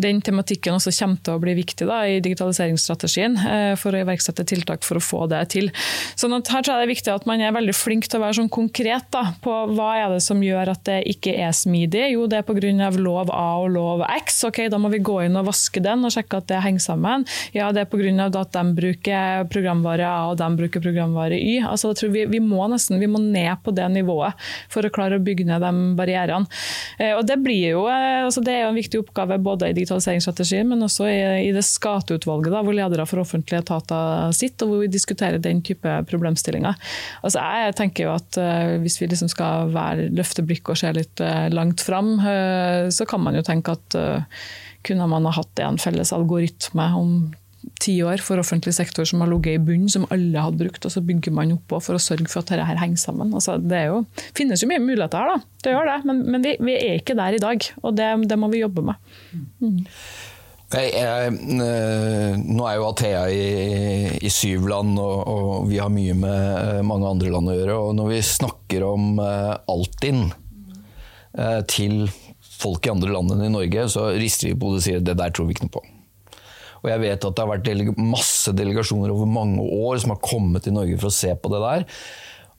den 0.00 0.20
tematikken 0.24 0.76
også 0.76 0.92
kommer 0.96 1.22
til 1.24 1.36
å 1.36 1.42
bli 1.42 1.54
viktig 1.58 1.86
da, 1.88 2.02
i 2.08 2.19
digitaliseringsstrategien 2.24 3.36
eh, 3.40 3.74
for 3.80 3.94
å 3.94 4.02
iverksette 4.04 4.46
tiltak 4.48 4.84
for 4.86 5.00
å 5.00 5.04
få 5.04 5.26
det 5.30 5.42
til. 5.54 5.70
Sånn 6.18 6.34
at 6.36 6.50
her 6.52 6.64
tror 6.64 6.76
jeg 6.76 6.82
det 6.82 6.88
er 6.88 6.94
viktig 6.94 7.14
at 7.14 7.28
man 7.28 7.42
er 7.42 7.54
veldig 7.56 7.74
flink 7.76 8.08
til 8.08 8.20
å 8.20 8.24
være 8.24 8.38
sånn 8.40 8.52
konkret 8.52 9.08
da, 9.14 9.24
på 9.42 9.54
hva 9.74 9.90
er 9.98 10.14
det 10.14 10.22
som 10.24 10.40
gjør 10.44 10.72
at 10.74 10.84
det 10.88 11.00
ikke 11.12 11.34
er 11.40 11.52
smidig. 11.56 12.06
Jo, 12.14 12.26
det 12.30 12.40
er 12.40 12.46
pga. 12.46 12.90
lov 13.00 13.30
A 13.34 13.48
og 13.62 13.70
lov 13.74 14.04
X. 14.20 14.42
Ok, 14.48 14.62
Da 14.70 14.78
må 14.78 14.90
vi 14.92 15.02
gå 15.04 15.20
inn 15.24 15.38
og 15.38 15.48
vaske 15.48 15.82
den 15.82 16.04
og 16.04 16.14
sjekke 16.14 16.40
at 16.40 16.48
det 16.50 16.62
henger 16.64 16.84
sammen. 16.84 17.26
Ja, 17.56 17.70
det 17.72 17.86
er 17.86 17.90
pga. 17.90 18.28
at 18.40 18.52
de 18.52 18.64
bruker 18.76 19.44
programvare 19.50 20.06
A 20.06 20.30
og 20.30 20.38
de 20.40 20.48
bruker 20.56 20.82
programvare 20.82 21.38
Y. 21.38 21.60
Altså, 21.64 21.90
jeg 21.90 22.00
tror 22.00 22.14
vi, 22.14 22.24
vi, 22.30 22.40
må 22.40 22.66
nesten 22.70 23.00
vi 23.00 23.08
må 23.10 23.20
ned 23.22 23.62
på 23.64 23.74
det 23.74 23.88
nivået 23.92 24.36
for 24.70 24.86
å 24.86 24.92
klare 24.92 25.18
å 25.18 25.24
bygge 25.24 25.46
ned 25.48 25.62
de 25.64 25.72
barrierene. 25.98 26.48
Eh, 26.98 27.14
og 27.16 27.26
Det 27.26 27.38
blir 27.42 27.74
jo, 27.74 27.86
eh, 27.90 28.24
altså 28.26 28.42
det 28.44 28.54
er 28.54 28.64
jo 28.64 28.72
en 28.72 28.80
viktig 28.80 29.02
oppgave 29.02 29.38
både 29.42 29.70
i 29.70 29.76
digitaliseringsstrategien, 29.76 30.68
men 30.68 30.86
også 30.86 31.08
i, 31.10 31.20
i 31.48 31.52
det 31.54 31.64
skatteutvalget, 32.10 32.52
da, 32.52 32.62
hvor 32.64 32.74
ledere 32.74 33.06
for 33.06 33.22
offentlige 33.22 33.62
etater 33.62 34.32
sitter, 34.34 34.66
og 34.66 34.72
hvor 34.72 34.82
vi 34.84 34.90
diskuterer 34.90 35.38
den 35.38 35.62
type 35.62 35.88
problemstillinger. 36.10 36.74
Altså 37.22 37.40
jeg 37.40 37.76
tenker 37.78 38.08
jo 38.08 38.14
at 38.14 38.38
uh, 38.40 38.78
Hvis 38.80 39.00
vi 39.00 39.06
liksom 39.06 39.28
skal 39.28 39.70
være, 39.74 40.10
løfte 40.10 40.42
blikket 40.42 40.74
og 40.74 40.80
se 40.80 40.92
litt 40.92 41.20
uh, 41.20 41.48
langt 41.52 41.80
fram, 41.80 42.18
uh, 42.18 42.88
så 42.90 43.06
kan 43.06 43.20
man 43.20 43.36
jo 43.36 43.42
tenke 43.42 43.72
at 43.76 44.00
kunne 44.86 45.06
man 45.10 45.26
ha 45.28 45.34
hatt 45.36 45.60
en 45.60 45.76
felles 45.78 46.12
algoritme 46.16 46.86
om 46.96 47.10
ti 47.80 47.98
år 48.04 48.22
for 48.24 48.40
offentlig 48.40 48.72
sektor 48.72 49.04
som 49.04 49.20
har 49.20 49.28
ligget 49.28 49.58
i 49.58 49.60
bunnen, 49.60 49.90
som 49.92 50.06
alle 50.12 50.40
hadde 50.40 50.62
brukt, 50.62 50.84
og 50.84 50.92
så 50.94 51.02
bygger 51.04 51.34
man 51.36 51.52
oppå 51.52 51.80
for 51.84 51.96
å 51.96 52.00
sørge 52.00 52.28
for 52.30 52.40
at 52.40 52.52
dette 52.52 52.64
her 52.64 52.80
henger 52.80 53.00
sammen. 53.02 53.34
Altså, 53.36 53.58
det 53.60 53.82
jo, 53.90 54.00
finnes 54.36 54.64
jo 54.64 54.70
mye 54.70 54.80
muligheter 54.80 55.20
her, 55.20 55.34
da. 55.34 55.52
det 55.64 55.74
gjør 55.74 55.90
det, 55.90 55.98
men, 56.08 56.24
men 56.32 56.46
vi, 56.46 56.56
vi, 56.56 56.78
er 56.78 57.00
ikke 57.02 57.18
der 57.20 57.36
i 57.36 57.42
dag. 57.42 57.68
Og 57.84 57.96
det, 58.00 58.08
det 58.32 58.40
må 58.40 58.48
vi 58.52 58.62
jobbe 58.62 58.86
med. 58.88 59.12
Mm. 59.60 59.84
Jeg, 60.70 60.92
jeg, 60.94 61.30
eh, 61.64 62.36
nå 62.38 62.66
er 62.68 62.76
jo 62.78 62.84
Athea 62.86 63.24
i, 63.34 63.46
i 64.22 64.30
syv 64.30 64.68
land, 64.70 64.94
og, 65.02 65.16
og, 65.26 65.48
vi 65.66 65.80
har 65.82 65.90
mye 65.90 66.14
med 66.14 66.42
eh, 66.60 66.82
mange 66.86 67.08
andre 67.10 67.32
land 67.34 67.50
å 67.50 67.56
gjøre. 67.56 67.78
og 67.88 67.96
Når 67.98 68.10
vi 68.12 68.20
snakker 68.28 68.84
om 68.86 69.18
uh, 69.18 69.56
Altinn 69.70 70.28
til 71.70 72.08
folk 72.42 72.88
i 72.88 72.90
andre 72.90 73.12
land 73.14 73.30
enn 73.30 73.44
i 73.46 73.52
Norge, 73.52 73.84
så 73.92 74.08
rister 74.18 74.48
vi 74.48 74.56
på 74.58 74.66
hodet 74.66 74.80
og 74.80 74.82
sier 74.82 75.02
det 75.06 75.14
der 75.18 75.30
tror 75.30 75.46
vi 75.46 75.54
ikke 75.54 75.68
noe 75.68 75.74
på. 75.76 75.82
Og 76.80 76.88
jeg 76.90 77.02
vet 77.04 77.26
at 77.28 77.36
det 77.36 77.44
har 77.44 77.50
vært 77.52 77.66
delega 77.68 77.94
masse 78.02 78.50
delegasjoner 78.58 79.12
over 79.14 79.30
mange 79.30 79.62
år 79.62 80.00
som 80.02 80.10
har 80.10 80.18
kommet 80.24 80.66
til 80.66 80.74
Norge 80.74 80.98
for 80.98 81.06
å 81.06 81.14
se 81.14 81.30
på 81.38 81.52
det 81.54 81.62
der. 81.62 81.86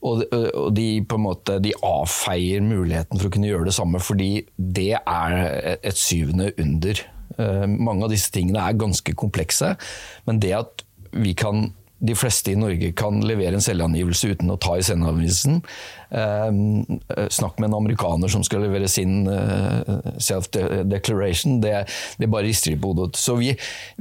Og 0.08 0.24
de, 0.72 0.86
på 1.04 1.20
en 1.20 1.26
måte, 1.28 1.58
de 1.62 1.74
avfeier 1.84 2.64
muligheten 2.64 3.20
for 3.20 3.28
å 3.28 3.34
kunne 3.36 3.52
gjøre 3.52 3.68
det 3.68 3.76
samme, 3.76 4.00
fordi 4.02 4.30
det 4.56 4.94
er 4.96 5.36
et 5.76 6.00
syvende 6.00 6.48
under 6.56 7.04
Eh, 7.04 7.21
mange 7.38 8.06
av 8.06 8.12
disse 8.12 8.32
tingene 8.34 8.62
er 8.62 8.80
ganske 8.80 9.14
komplekse, 9.18 9.74
men 10.28 10.40
det 10.42 10.52
at 10.58 10.84
vi 11.12 11.34
kan 11.36 11.70
de 12.02 12.14
fleste 12.18 12.50
i 12.50 12.58
Norge 12.58 12.90
kan 12.98 13.20
levere 13.22 13.54
en 13.56 13.62
selvangivelse 13.62 14.32
uten 14.34 14.50
å 14.50 14.58
ta 14.60 14.74
i 14.78 14.82
selvangivelsen. 14.82 15.60
Eh, 16.18 16.48
snakk 17.30 17.60
med 17.60 17.68
en 17.68 17.76
amerikaner 17.78 18.32
som 18.32 18.42
skal 18.46 18.64
levere 18.66 18.90
sin 18.90 19.28
eh, 19.30 19.92
self-declaration. 20.18 21.60
Det, 21.62 21.76
det, 22.18 22.30
bare 22.32 22.48
rister 22.48 22.74
i 22.74 22.80
på 22.80 22.90
hodet. 22.90 23.20
Så 23.22 23.36
vi, 23.38 23.52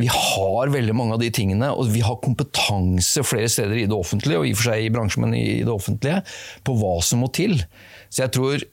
vi, 0.01 0.09
har 0.09 0.73
veldig 0.73 0.97
mange 0.97 1.17
av 1.17 1.21
de 1.21 1.29
tingene, 1.33 1.69
og 1.75 1.93
vi 1.93 2.01
har 2.05 2.17
kompetanse 2.25 3.25
flere 3.27 3.51
steder 3.51 3.83
i 3.83 3.87
det 3.89 3.97
offentlige, 3.97 4.41
og 4.41 4.49
i 4.49 4.55
og 4.55 4.61
for 4.61 4.71
seg 4.71 4.87
i 4.87 4.93
bransjen, 4.97 5.27
men 5.27 5.37
i 5.37 5.61
det 5.61 5.73
offentlige, 5.73 6.23
på 6.65 6.77
hva 6.81 6.97
som 7.05 7.21
må 7.21 7.29
til. 7.37 7.59
Så 8.09 8.25
jeg 8.25 8.33
tror 8.33 8.65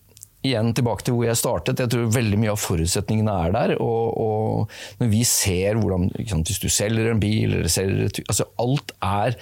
igjen 0.47 0.73
tilbake 0.77 1.07
til 1.07 1.17
hvor 1.17 1.27
jeg 1.27 1.41
startet. 1.41 1.81
Jeg 1.83 1.93
tror 1.93 2.13
veldig 2.15 2.41
mye 2.41 2.53
av 2.55 2.61
forutsetningene 2.63 3.39
er 3.47 3.55
der. 3.57 3.75
Og, 3.83 4.19
og 4.23 5.01
når 5.01 5.11
vi 5.13 5.23
ser 5.27 5.81
hvordan 5.81 6.11
sant, 6.31 6.51
Hvis 6.51 6.63
du 6.63 6.69
selger 6.71 7.11
en 7.11 7.23
bil 7.23 7.57
eller 7.59 7.73
selger 7.73 8.23
altså 8.27 8.49
Alt 8.63 8.95
er 9.03 9.39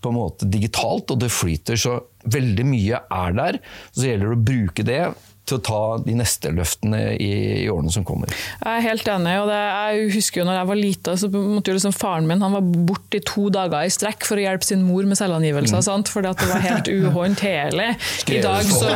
på 0.00 0.08
en 0.08 0.16
måte 0.16 0.48
digitalt, 0.48 1.12
og 1.12 1.20
det 1.20 1.28
flyter. 1.32 1.76
Så 1.76 1.98
veldig 2.24 2.64
mye 2.68 3.02
er 3.04 3.36
der. 3.36 3.60
Så 3.92 4.08
gjelder 4.08 4.30
det 4.30 4.38
å 4.38 4.46
bruke 4.52 4.86
det 4.88 5.02
til 5.50 5.58
å 5.58 5.64
ta 5.66 5.80
de 6.04 6.16
neste 6.18 6.52
løftene 6.54 7.02
i, 7.16 7.30
i, 7.64 7.68
årene 7.70 7.92
som 7.94 8.06
kommer. 8.06 8.30
Jeg 8.60 8.70
er 8.70 8.86
helt 8.86 9.08
enig. 9.10 9.36
og 9.42 9.50
det, 9.50 9.60
Jeg 9.60 10.10
husker 10.16 10.42
jo 10.42 10.46
når 10.48 10.60
jeg 10.60 10.70
var 10.70 10.80
lita, 10.80 11.16
så 11.20 11.30
måtte 11.32 11.72
jo 11.72 11.78
liksom 11.78 11.96
faren 11.96 12.28
min 12.30 12.44
han 12.44 12.56
var 12.56 12.64
borte 12.88 13.20
i 13.20 13.24
to 13.26 13.48
dager 13.52 13.86
i 13.86 13.92
strekk 13.92 14.26
for 14.28 14.40
å 14.40 14.44
hjelpe 14.44 14.66
sin 14.66 14.84
mor 14.86 15.06
med 15.08 15.18
selvangivelser. 15.18 15.80
Mm. 15.80 16.06
Fordi 16.10 16.30
at 16.30 16.42
det 16.42 16.48
var 16.50 16.64
helt 16.64 16.90
uhåndterlig. 16.96 17.88
I 18.30 18.40
dag 18.44 18.70
så 18.70 18.94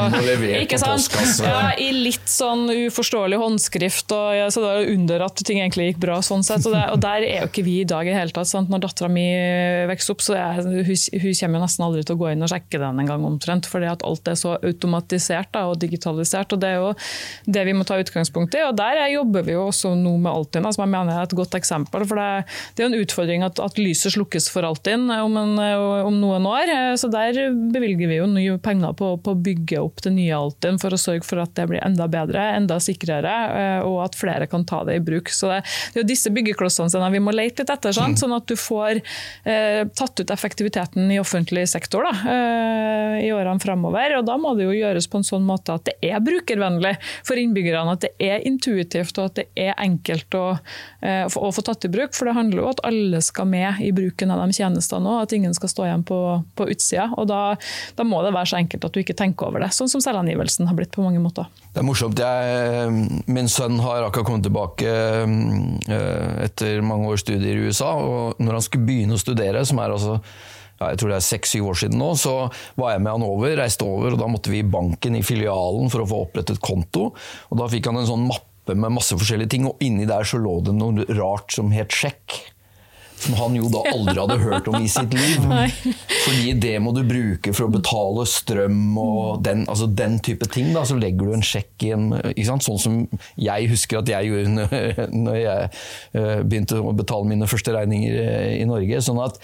ikke 0.60 0.80
sant? 0.80 1.10
Ja, 1.44 1.74
I 1.80 1.90
litt 1.96 2.30
sånn 2.30 2.66
uforståelig 2.70 3.38
håndskrift. 3.40 4.12
og 4.14 4.34
ja, 4.38 4.48
så 4.52 4.62
Det 4.64 4.70
var 4.70 4.92
under 4.94 5.26
at 5.28 5.44
ting 5.44 5.60
egentlig 5.60 5.90
gikk 5.92 6.02
bra. 6.06 6.20
sånn 6.24 6.44
sett, 6.46 6.64
og, 6.66 6.74
det, 6.76 6.84
og 6.92 7.00
Der 7.04 7.26
er 7.26 7.44
jo 7.44 7.50
ikke 7.50 7.66
vi 7.66 7.80
i 7.82 7.88
dag 7.88 8.06
i 8.06 8.12
det 8.12 8.18
hele 8.18 8.34
tatt. 8.34 8.50
Sant? 8.50 8.70
Når 8.72 8.84
dattera 8.86 9.10
mi 9.12 9.26
vokser 9.90 10.16
opp, 10.16 10.24
så 10.24 10.36
er, 10.38 10.62
hun, 10.64 10.84
hun 10.84 11.38
kommer 11.40 11.64
nesten 11.64 11.86
aldri 11.86 12.04
til 12.04 12.16
å 12.16 12.22
gå 12.22 12.32
inn 12.32 12.44
og 12.44 12.52
sjekke 12.52 12.80
den 12.82 13.02
en 13.02 13.10
gang 13.10 13.26
omtrent. 13.26 13.68
fordi 13.70 13.90
at 13.90 14.04
alt 14.06 14.28
er 14.30 14.38
så 14.38 14.56
automatisert 14.60 15.52
da, 15.54 15.66
og 15.70 15.80
digitalisert 15.82 16.43
komplisert. 16.44 16.52
og 16.52 16.60
Det 16.60 16.68
er 16.68 16.80
jo 16.80 16.94
det 17.46 17.64
vi 17.64 17.74
må 17.74 17.84
ta 17.84 17.98
utgangspunkt 17.98 18.54
i. 18.54 18.62
og 18.62 18.76
Der 18.76 19.08
jobber 19.12 19.42
vi 19.44 19.52
jo 19.52 19.68
også 19.68 19.94
nå 19.96 20.16
med 20.18 20.32
Altinn, 20.32 20.72
som 20.72 20.84
jeg 20.84 20.92
mener 20.92 21.12
er 21.14 21.22
et 21.24 21.36
godt 21.36 21.54
eksempel. 21.54 22.06
for 22.06 22.16
Det, 22.16 22.46
det 22.76 22.84
er 22.84 22.86
en 22.88 23.00
utfordring 23.00 23.44
at, 23.44 23.58
at 23.60 23.78
lyset 23.78 24.14
slukkes 24.14 24.50
for 24.50 24.62
Altinn 24.64 25.10
om, 25.10 25.36
en, 25.36 25.58
om, 26.06 26.14
noen 26.20 26.46
år. 26.46 26.96
så 26.96 27.10
Der 27.10 27.50
bevilger 27.52 28.08
vi 28.08 28.20
jo 28.20 28.26
nye 28.26 28.58
penger 28.58 28.94
på, 28.94 29.16
på 29.18 29.34
å 29.34 29.40
bygge 29.40 29.80
opp 29.80 30.02
det 30.02 30.12
nye 30.12 30.34
Altinn 30.34 30.78
for 30.78 30.92
å 30.92 31.00
sørge 31.00 31.24
for 31.24 31.40
at 31.42 31.54
det 31.54 31.68
blir 31.68 31.82
enda 31.84 32.08
bedre, 32.08 32.54
enda 32.56 32.78
sikrere, 32.80 33.82
og 33.84 34.04
at 34.04 34.16
flere 34.16 34.46
kan 34.46 34.64
ta 34.64 34.84
det 34.84 34.98
i 34.98 35.04
bruk. 35.04 35.30
Så 35.30 35.48
Det, 35.48 35.62
det 35.92 36.00
er 36.00 36.04
jo 36.04 36.08
disse 36.08 36.30
byggeklossene 36.34 37.12
vi 37.14 37.20
må 37.20 37.32
lete 37.34 37.64
litt 37.64 37.70
etter, 37.70 37.94
sånn, 37.94 38.16
sånn 38.18 38.34
at 38.34 38.46
du 38.48 38.56
får 38.58 39.00
eh, 39.46 39.84
tatt 39.96 40.20
ut 40.20 40.30
effektiviteten 40.32 41.10
i 41.12 41.20
offentlig 41.20 41.66
sektor 41.70 42.06
da, 42.06 42.14
eh, 42.34 43.26
i 43.26 43.30
årene 43.34 43.62
framover. 43.62 44.18
Og 44.18 44.26
da 44.26 44.36
må 44.40 44.54
det 44.58 44.66
jo 44.66 44.74
gjøres 44.74 45.08
på 45.10 45.20
en 45.20 45.26
sånn 45.26 45.46
måte 45.46 45.76
at 45.76 45.86
det 45.88 45.96
er 46.02 46.22
brukervennlig 46.34 46.94
for 47.26 47.40
innbyggerne. 47.40 47.96
At 47.96 48.04
det 48.04 48.12
er 48.22 48.44
intuitivt 48.46 49.18
og 49.18 49.30
at 49.30 49.40
det 49.40 49.46
er 49.66 49.74
enkelt 49.80 50.34
å, 50.38 50.44
eh, 51.02 51.24
å 51.26 51.52
få 51.54 51.64
tatt 51.64 51.86
i 51.86 51.92
bruk. 51.92 52.14
For 52.16 52.28
det 52.28 52.36
handler 52.36 52.60
jo 52.60 52.66
om 52.68 52.74
at 52.74 52.84
alle 52.90 53.22
skal 53.24 53.48
med 53.50 53.80
i 53.84 53.92
bruken 53.94 54.34
av 54.34 54.42
de 54.44 54.56
tjenestene 54.56 55.10
òg, 55.10 55.24
at 55.24 55.36
ingen 55.36 55.54
skal 55.56 55.72
stå 55.72 55.88
igjen 55.88 56.06
på, 56.06 56.20
på 56.58 56.68
utsida. 56.72 57.10
Og 57.18 57.28
da, 57.30 57.42
da, 57.96 58.06
må 58.06 58.22
det 58.24 58.34
være 58.36 58.52
så 58.52 58.60
enkelt 58.60 58.88
at 58.88 58.94
du 58.94 59.02
ikke 59.02 59.16
tenker 59.18 59.48
over 59.48 59.64
det, 59.64 59.72
sånn 59.74 59.90
som 59.90 60.02
selvangivelsen 60.04 60.68
har 60.70 60.78
blitt 60.78 60.92
på 60.94 61.04
mange 61.04 61.22
måter. 61.22 61.48
Det 61.74 61.82
er 61.82 61.86
morsomt. 61.86 62.20
Jeg, 62.20 63.22
min 63.26 63.50
sønn 63.50 63.80
har 63.82 64.06
akkurat 64.06 64.28
kommet 64.28 64.46
tilbake 64.46 64.90
eh, 64.90 66.44
etter 66.46 66.84
mange 66.86 67.10
års 67.10 67.24
studier 67.24 67.56
i 67.56 67.68
USA. 67.68 67.94
og 67.98 68.42
Når 68.42 68.58
han 68.58 68.66
skulle 68.66 68.88
begynne 68.88 69.18
å 69.18 69.22
studere, 69.22 69.64
som 69.66 69.80
er 69.82 69.94
altså 69.94 70.20
ja, 70.80 70.90
jeg 70.90 71.00
tror 71.00 71.12
det 71.12 71.18
er 71.18 71.26
seks-syv 71.28 71.68
år 71.70 71.78
siden 71.84 72.00
nå, 72.00 72.10
så 72.18 72.34
var 72.80 72.94
jeg 72.94 73.04
med 73.04 73.14
han 73.14 73.26
over, 73.26 73.54
reiste 73.60 73.86
over, 73.86 74.14
og 74.14 74.22
da 74.22 74.30
måtte 74.30 74.52
vi 74.52 74.62
i 74.62 74.66
banken 74.66 75.18
i 75.18 75.22
filialen 75.26 75.92
for 75.92 76.04
å 76.04 76.08
få 76.10 76.24
opprettet 76.26 76.62
konto. 76.64 77.12
og 77.50 77.60
Da 77.60 77.70
fikk 77.70 77.90
han 77.90 78.00
en 78.00 78.10
sånn 78.10 78.26
mappe 78.30 78.74
med 78.74 78.96
masse 78.96 79.16
forskjellige 79.16 79.54
ting, 79.54 79.68
og 79.68 79.82
inni 79.84 80.08
der 80.08 80.26
så 80.26 80.40
lå 80.40 80.58
det 80.66 80.74
noe 80.76 81.06
rart 81.14 81.54
som 81.54 81.72
het 81.74 81.94
sjekk 81.94 82.40
som 83.24 83.36
han 83.38 83.56
jo 83.56 83.68
da 83.72 83.82
aldri 83.92 84.16
hadde 84.18 84.36
hørt 84.42 84.68
om 84.70 84.78
i 84.82 84.90
sitt 84.90 85.14
liv. 85.16 85.44
Fordi 86.26 86.54
det 86.60 86.74
må 86.82 86.92
du 86.96 87.02
bruke 87.06 87.54
for 87.56 87.68
å 87.68 87.72
betale 87.72 88.26
strøm 88.28 88.98
og 89.00 89.44
den, 89.44 89.64
altså 89.70 89.88
den 89.88 90.18
type 90.24 90.48
ting. 90.52 90.72
Da. 90.76 90.84
Så 90.88 90.98
legger 91.00 91.30
du 91.30 91.38
en 91.38 91.46
sjekk 91.46 91.86
i 91.86 91.94
en 91.96 92.10
Sånn 92.44 92.78
som 92.78 92.96
jeg 93.40 93.68
husker 93.70 94.02
at 94.02 94.10
jeg 94.10 94.28
gjorde 94.28 94.66
når 95.24 95.36
jeg 95.38 95.68
eh, 96.14 96.42
begynte 96.44 96.78
å 96.78 96.92
betale 96.96 97.26
mine 97.30 97.48
første 97.50 97.72
regninger 97.74 98.18
eh, 98.20 98.50
i 98.60 98.66
Norge. 98.68 99.00
Sånn 99.04 99.20
at 99.24 99.40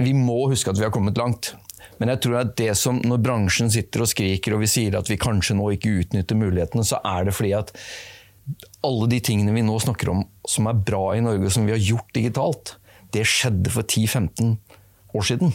vi 0.00 0.14
må 0.16 0.44
huske 0.50 0.72
at 0.72 0.80
vi 0.80 0.86
har 0.86 0.94
kommet 0.94 1.18
langt. 1.20 1.52
Men 2.00 2.10
jeg 2.14 2.24
tror 2.24 2.40
at 2.40 2.54
det 2.58 2.72
som, 2.78 2.98
når 3.04 3.22
bransjen 3.22 3.70
sitter 3.70 4.02
og 4.02 4.10
skriker 4.10 4.56
og 4.56 4.64
vi 4.64 4.70
sier 4.70 4.96
at 4.98 5.10
vi 5.10 5.20
kanskje 5.20 5.56
nå 5.58 5.68
ikke 5.76 5.92
utnytter 6.00 6.38
mulighetene, 6.38 6.86
så 6.86 6.98
er 7.06 7.28
det 7.28 7.36
fordi 7.36 7.52
at 7.56 7.70
alle 8.84 9.08
de 9.08 9.20
tingene 9.24 9.54
vi 9.54 9.62
nå 9.64 9.76
snakker 9.80 10.10
om 10.12 10.24
som 10.48 10.66
er 10.68 10.80
bra 10.86 11.04
i 11.16 11.22
Norge, 11.24 11.52
som 11.52 11.68
vi 11.68 11.74
har 11.76 11.82
gjort 11.82 12.10
digitalt, 12.16 12.74
det 13.14 13.24
skjedde 13.30 13.72
for 13.72 13.86
10-15 13.86 14.56
år 15.14 15.28
siden. 15.28 15.54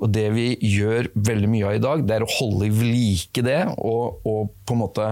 Og 0.00 0.12
det 0.14 0.28
vi 0.32 0.52
gjør 0.64 1.10
veldig 1.16 1.48
mye 1.50 1.66
av 1.68 1.76
i 1.76 1.82
dag, 1.82 2.04
det 2.06 2.16
er 2.16 2.24
å 2.24 2.34
holde 2.38 2.68
i 2.68 2.92
like 2.92 3.44
det 3.44 3.60
og, 3.76 4.20
og 4.24 4.52
på 4.64 4.76
en 4.76 4.82
måte 4.84 5.08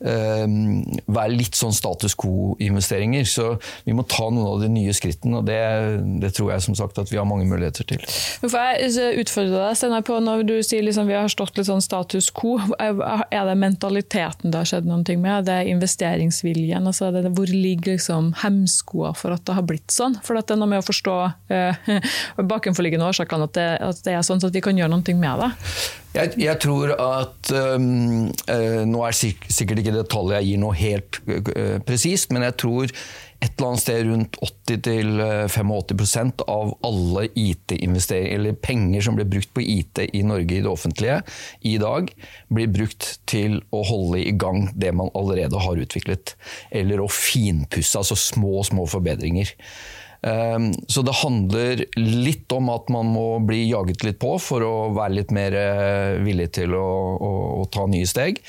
være 0.00 1.32
litt 1.32 1.56
sånn 1.56 1.72
status 1.72 2.14
quo-investeringer. 2.20 3.24
Så 3.28 3.54
vi 3.86 3.94
må 3.96 4.04
ta 4.08 4.28
noen 4.28 4.46
av 4.50 4.60
de 4.60 4.68
nye 4.72 4.92
skrittene, 4.96 5.40
og 5.40 5.48
det, 5.48 5.60
det, 6.22 6.34
tror 6.36 6.52
jeg 6.52 6.66
som 6.66 6.76
sagt 6.78 7.00
at 7.00 7.12
vi 7.12 7.18
har 7.20 7.28
mange 7.28 7.46
muligheter 7.48 7.86
til. 7.88 8.02
Hvorfor 8.42 8.76
jeg 8.76 9.22
utfordrer 9.22 9.56
deg 9.56 9.78
Steiner, 9.80 10.04
på 10.06 10.18
når 10.22 10.44
du 10.48 10.54
sier 10.64 10.84
liksom 10.84 11.08
vi 11.08 11.16
har 11.16 11.30
stått 11.32 11.56
litt 11.56 11.68
sånn 11.70 11.84
status 11.84 12.28
quo. 12.34 12.58
Er 12.80 13.48
det 13.48 13.56
mentaliteten 13.60 14.52
det 14.52 14.62
har 14.62 14.68
skjedd 14.68 14.88
noen 14.88 15.04
ting 15.06 15.22
med? 15.22 15.46
Det 15.48 15.60
er 15.62 15.72
investeringsviljen? 15.72 16.86
Altså 16.86 17.10
det, 17.14 17.26
hvor 17.36 17.50
ligger 17.50 17.96
liksom 17.96 18.32
hemskoa 18.42 19.14
for 19.16 19.36
at 19.36 19.46
det 19.48 19.56
har 19.56 19.66
blitt 19.66 19.92
sånn? 19.94 20.18
For 20.26 20.36
det 20.36 20.52
er 20.52 20.60
noe 20.60 20.74
med 20.74 20.84
å 20.84 20.86
forstå 20.86 21.16
uh, 21.52 21.92
bakenforliggende 22.52 23.08
årsakene 23.08 23.48
at, 23.48 23.62
at 23.80 24.02
det, 24.04 24.16
er 24.16 24.26
sånn, 24.26 24.42
så 24.42 24.50
at 24.50 24.56
vi 24.56 24.64
kan 24.64 24.76
gjøre 24.78 24.92
noe 24.92 25.16
med 25.16 25.42
det. 25.42 25.52
Jeg, 26.16 26.32
jeg 26.40 26.56
tror 26.64 26.94
at 26.96 27.50
um, 27.76 28.30
uh, 28.48 28.82
Nå 28.88 29.02
er 29.04 29.16
sikkert 29.16 29.82
ikke 29.82 29.94
det 29.94 30.06
tallet 30.12 30.40
jeg 30.40 30.52
gir 30.52 30.60
noe 30.62 30.76
helt 30.78 31.20
uh, 31.28 31.76
presist, 31.84 32.32
men 32.32 32.46
jeg 32.46 32.56
tror 32.62 32.92
et 33.44 33.50
eller 33.50 33.68
annet 33.68 33.82
sted 33.82 34.06
rundt 34.08 34.38
80-85% 34.40 36.44
av 36.48 36.70
alle 36.88 37.26
IT-investeringer, 37.36 38.32
eller 38.38 38.56
penger 38.64 39.04
som 39.04 39.18
blir 39.18 39.28
brukt 39.28 39.52
på 39.52 39.60
IT 39.60 40.00
i 40.06 40.22
Norge 40.24 40.56
i 40.56 40.62
det 40.64 40.70
offentlige 40.70 41.18
i 41.68 41.76
dag, 41.82 42.08
blir 42.48 42.72
brukt 42.72 43.20
til 43.28 43.60
å 43.76 43.82
holde 43.84 44.24
i 44.24 44.32
gang 44.40 44.70
det 44.72 44.94
man 44.96 45.12
allerede 45.18 45.60
har 45.60 45.76
utviklet. 45.84 46.32
Eller 46.72 47.04
å 47.04 47.12
finpusse, 47.12 48.00
altså 48.00 48.16
små, 48.16 48.64
små 48.64 48.88
forbedringer. 48.88 49.52
Ehm, 50.26 50.72
så 50.90 51.04
det 51.06 51.14
handler 51.22 51.84
litt 52.00 52.52
om 52.56 52.70
at 52.74 52.90
man 52.92 53.10
må 53.14 53.26
bli 53.46 53.64
jaget 53.68 54.04
litt 54.06 54.20
på 54.22 54.34
for 54.42 54.64
å 54.66 54.74
være 54.96 55.20
litt 55.20 55.34
mer 55.34 55.54
eh, 55.54 56.18
villig 56.24 56.50
til 56.58 56.74
å, 56.78 56.86
å, 57.16 57.32
å 57.62 57.64
ta 57.70 57.86
nye 57.90 58.08
steg. 58.08 58.42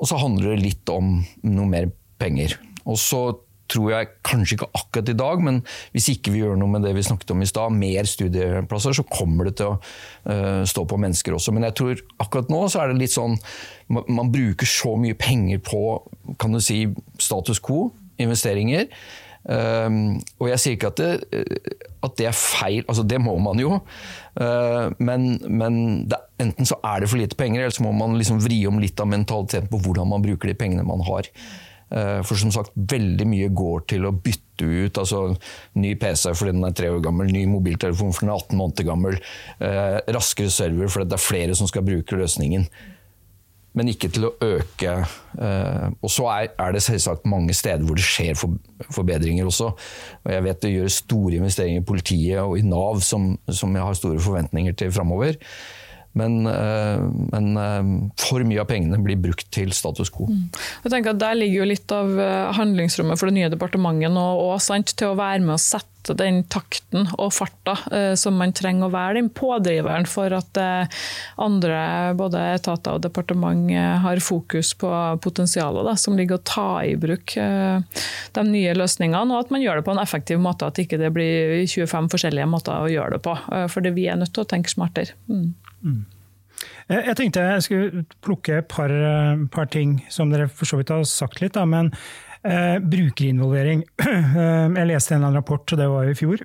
Og 0.00 0.08
så 0.08 0.18
handler 0.18 0.54
det 0.54 0.64
litt 0.64 0.92
om 0.92 1.18
noe 1.46 1.68
mer 1.68 1.90
penger. 2.22 2.56
Og 2.88 2.98
så 2.98 3.26
tror 3.72 3.92
jeg 3.92 4.10
kanskje 4.26 4.56
ikke 4.56 4.68
akkurat 4.76 5.10
i 5.12 5.16
dag, 5.16 5.42
men 5.44 5.60
hvis 5.94 6.10
ikke 6.12 6.32
vi 6.34 6.42
gjør 6.42 6.58
noe 6.60 6.74
med 6.74 6.84
det 6.84 6.92
vi 6.96 7.04
snakket 7.06 7.32
om 7.32 7.44
i 7.44 7.48
stad, 7.48 7.72
mer 7.72 8.08
studieplasser, 8.08 8.96
så 8.98 9.04
kommer 9.08 9.48
det 9.48 9.54
til 9.60 9.70
å 9.70 9.78
uh, 9.78 10.60
stå 10.68 10.84
på 10.88 10.98
mennesker 11.00 11.36
også. 11.38 11.54
Men 11.56 11.64
jeg 11.70 11.76
tror 11.78 12.02
akkurat 12.20 12.52
nå 12.52 12.66
så 12.68 12.82
er 12.82 12.92
det 12.92 13.00
litt 13.00 13.14
sånn 13.14 13.38
man 13.88 14.32
bruker 14.32 14.68
så 14.68 14.92
mye 15.00 15.16
penger 15.16 15.62
på 15.64 15.80
kan 16.40 16.52
du 16.52 16.60
si, 16.64 16.84
status 17.20 17.62
quo, 17.64 17.86
investeringer. 18.20 18.90
Um, 19.42 20.20
og 20.38 20.52
jeg 20.52 20.62
sier 20.62 20.76
ikke 20.76 20.92
at 20.92 21.00
det, 21.00 21.10
at 22.02 22.14
det, 22.18 22.28
er 22.30 22.36
feil, 22.36 22.84
altså 22.86 23.02
det 23.06 23.18
må 23.22 23.34
man 23.42 23.58
jo. 23.62 23.80
Uh, 24.38 24.92
men, 25.02 25.34
men 25.50 25.74
det, 26.10 26.20
enten 26.42 26.68
så 26.68 26.78
er 26.86 27.02
det 27.02 27.10
for 27.10 27.22
lite 27.22 27.38
penger, 27.38 27.64
eller 27.64 27.74
så 27.74 27.86
må 27.86 27.92
man 27.96 28.16
liksom 28.20 28.42
vri 28.44 28.62
om 28.70 28.78
litt 28.82 29.02
av 29.02 29.10
mentaliteten 29.10 29.70
på 29.72 29.82
hvordan 29.82 30.12
man 30.14 30.24
bruker 30.24 30.52
de 30.52 30.58
pengene 30.58 30.86
man 30.86 31.02
har. 31.08 31.30
Uh, 31.92 32.20
for 32.24 32.38
som 32.40 32.54
sagt, 32.54 32.72
veldig 32.74 33.26
mye 33.28 33.50
går 33.52 33.84
til 33.92 34.06
å 34.08 34.14
bytte 34.14 34.40
ut 34.62 34.98
altså 35.00 35.24
ny 35.80 35.94
PC 35.98 36.30
fordi 36.38 36.52
den 36.54 36.64
er 36.68 36.74
tre 36.76 36.88
år 36.92 37.02
gammel, 37.04 37.28
ny 37.34 37.42
mobiltelefon 37.50 38.14
fordi 38.14 38.28
den 38.28 38.32
er 38.32 38.44
18 38.46 38.60
måneder 38.60 38.86
gammel, 38.86 39.18
Eh, 39.62 39.98
raskere 40.14 40.50
server 40.50 40.90
fordi 40.90 41.10
det 41.10 41.16
er 41.18 41.22
flere 41.22 41.54
som 41.54 41.68
skal 41.70 41.84
bruke 41.86 42.16
løsningen 42.18 42.64
men 43.78 43.88
ikke 43.88 44.10
til 44.12 44.28
å 44.28 44.32
øke. 44.44 44.94
Eh, 45.40 45.86
og 46.02 46.10
så 46.12 46.28
er 46.32 46.74
det 46.74 46.82
selvsagt 46.84 47.28
mange 47.28 47.54
steder 47.56 47.84
hvor 47.86 47.96
det 47.96 48.04
skjer 48.04 48.36
forbedringer 48.92 49.48
også. 49.48 49.70
Og 50.24 50.32
jeg 50.34 50.44
vet 50.44 50.64
det 50.64 50.74
gjøres 50.74 50.98
store 51.04 51.38
investeringer 51.40 51.80
i 51.80 51.86
politiet 51.88 52.42
og 52.42 52.58
i 52.60 52.66
Nav 52.66 53.00
som, 53.04 53.32
som 53.48 53.72
jeg 53.76 53.86
har 53.86 53.96
store 53.98 54.20
forventninger 54.20 54.76
til 54.76 54.92
framover. 54.92 55.40
Men, 56.12 56.46
eh, 56.46 56.98
men, 57.32 57.56
eh, 57.56 58.10
for 58.20 58.44
mye 58.44 58.60
av 58.60 58.68
pengene 58.68 59.00
blir 59.02 59.20
brukt 59.20 59.48
til 59.54 59.72
status 59.72 60.12
quo. 60.12 60.28
Mm. 60.28 60.50
Jeg 60.84 60.92
tenker 60.92 61.14
at 61.14 61.22
Der 61.22 61.38
ligger 61.38 61.62
jo 61.62 61.70
litt 61.70 61.94
av 61.94 62.18
eh, 62.20 62.52
handlingsrommet 62.58 63.20
for 63.20 63.30
det 63.30 63.38
nye 63.38 63.52
departementet 63.52 64.12
nå, 64.12 64.26
og, 64.42 64.60
til 64.92 65.12
å 65.12 65.16
være 65.16 65.40
med 65.40 65.56
å 65.56 65.62
sette 65.62 66.16
den 66.18 66.42
takten 66.50 67.06
og 67.14 67.28
farta 67.30 67.76
som 68.18 68.34
man 68.34 68.50
trenger 68.50 68.88
å 68.88 68.90
være 68.90 69.20
den 69.20 69.28
pådriveren 69.30 70.02
for 70.10 70.34
at 70.34 70.58
andre 71.38 71.76
både 72.18 72.40
etater 72.56 72.96
og 72.96 73.04
departement 73.04 73.70
har 74.02 74.18
fokus 74.18 74.72
på 74.74 74.90
potensialet 75.22 75.86
da, 75.86 75.94
som 75.94 76.18
ligger 76.18 76.40
å 76.40 76.42
ta 76.42 76.66
i 76.82 76.96
bruk 76.98 77.36
de 77.36 78.44
nye 78.48 78.74
løsningene, 78.74 79.30
og 79.30 79.44
at 79.44 79.54
man 79.54 79.62
gjør 79.62 79.78
det 79.78 79.86
på 79.86 79.94
en 79.94 80.02
effektiv 80.02 80.42
måte. 80.42 80.66
At 80.66 80.82
ikke 80.82 80.98
det 80.98 81.12
blir 81.14 81.62
25 81.70 82.10
forskjellige 82.16 82.50
måter 82.50 82.82
å 82.82 82.90
gjøre 82.90 83.20
det 83.20 83.22
på. 83.22 83.38
For 83.70 83.94
vi 83.94 84.10
er 84.10 84.18
nødt 84.18 84.34
til 84.34 84.42
å 84.42 84.50
tenke 84.50 84.74
smartere. 84.74 85.14
Mm. 85.30 85.52
Mm. 85.82 86.02
Jeg 86.92 87.14
tenkte 87.18 87.44
jeg 87.46 87.64
skulle 87.66 88.04
plukke 88.24 88.60
et 88.60 88.68
par, 88.70 88.90
eh, 88.90 89.46
par, 89.52 89.68
ting 89.72 90.00
som 90.12 90.30
dere 90.30 90.48
for 90.48 90.68
så 90.68 90.78
vidt 90.78 90.92
har 90.94 91.04
sagt 91.08 91.42
litt. 91.42 91.54
Da, 91.56 91.64
men 91.68 91.92
eh, 92.44 92.78
brukerinvolvering. 92.78 93.86
Eh, 94.32 94.68
jeg 94.78 94.88
leste 94.88 95.16
en 95.16 95.28
rapport, 95.34 95.64
og 95.72 95.78
det 95.78 95.88
var 95.90 96.06
jo 96.06 96.14
i 96.14 96.18
fjor, 96.18 96.42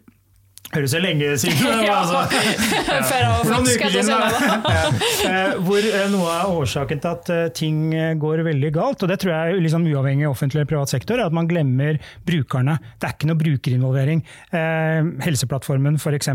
Høres 0.67 0.91
jo 0.91 0.99
lenge 0.99 1.29
siden 1.39 1.61
ut. 1.63 1.87
Altså, 1.87 2.19
eh, 5.27 5.53
hvor 5.63 5.79
eh, 5.79 6.09
noe 6.11 6.33
av 6.33 6.57
årsaken 6.59 6.99
til 7.03 7.11
at 7.13 7.31
eh, 7.31 7.45
ting 7.55 7.77
går 8.19 8.43
veldig 8.43 8.71
galt, 8.75 9.05
og 9.05 9.11
det 9.11 9.19
tror 9.21 9.31
jeg 9.31 9.61
liksom 9.63 9.87
uavhengig 9.87 10.27
av 10.27 10.35
offentlig 10.35 10.59
eller 10.59 10.71
privat 10.73 10.91
sektor, 10.91 11.15
er 11.21 11.29
at 11.29 11.37
man 11.37 11.47
glemmer 11.47 11.99
brukerne. 12.27 12.75
Det 12.99 13.07
er 13.07 13.15
ikke 13.15 13.29
noe 13.31 13.39
brukerinvolvering. 13.39 14.23
Helseplattformen 15.23 15.99
for 16.01 16.15
f.eks. 16.17 16.29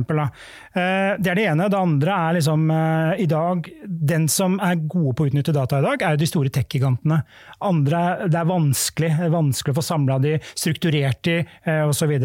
Det 0.73 1.31
er 1.33 1.39
det 1.39 1.47
ene. 1.51 1.69
Det 1.69 1.79
andre 1.79 2.17
er 2.17 2.37
liksom 2.39 2.61
i 3.21 3.27
dag 3.29 3.69
Den 3.85 4.29
som 4.33 4.57
er 4.63 4.81
gode 4.81 5.15
på 5.19 5.27
å 5.27 5.31
utnytte 5.31 5.55
data 5.55 5.81
i 5.81 5.87
dag, 5.87 6.03
er 6.03 6.17
jo 6.17 6.23
de 6.23 6.31
store 6.31 6.53
tech-gigantene. 6.55 7.21
Andre, 7.69 8.03
det 8.33 8.41
er 8.41 8.49
vanskelig, 8.49 9.13
vanskelig 9.33 9.77
å 9.77 9.81
få 9.81 9.89
samla 9.93 10.21
de, 10.25 10.39
strukturert 10.57 11.21
de 11.29 11.43
osv. 11.91 12.17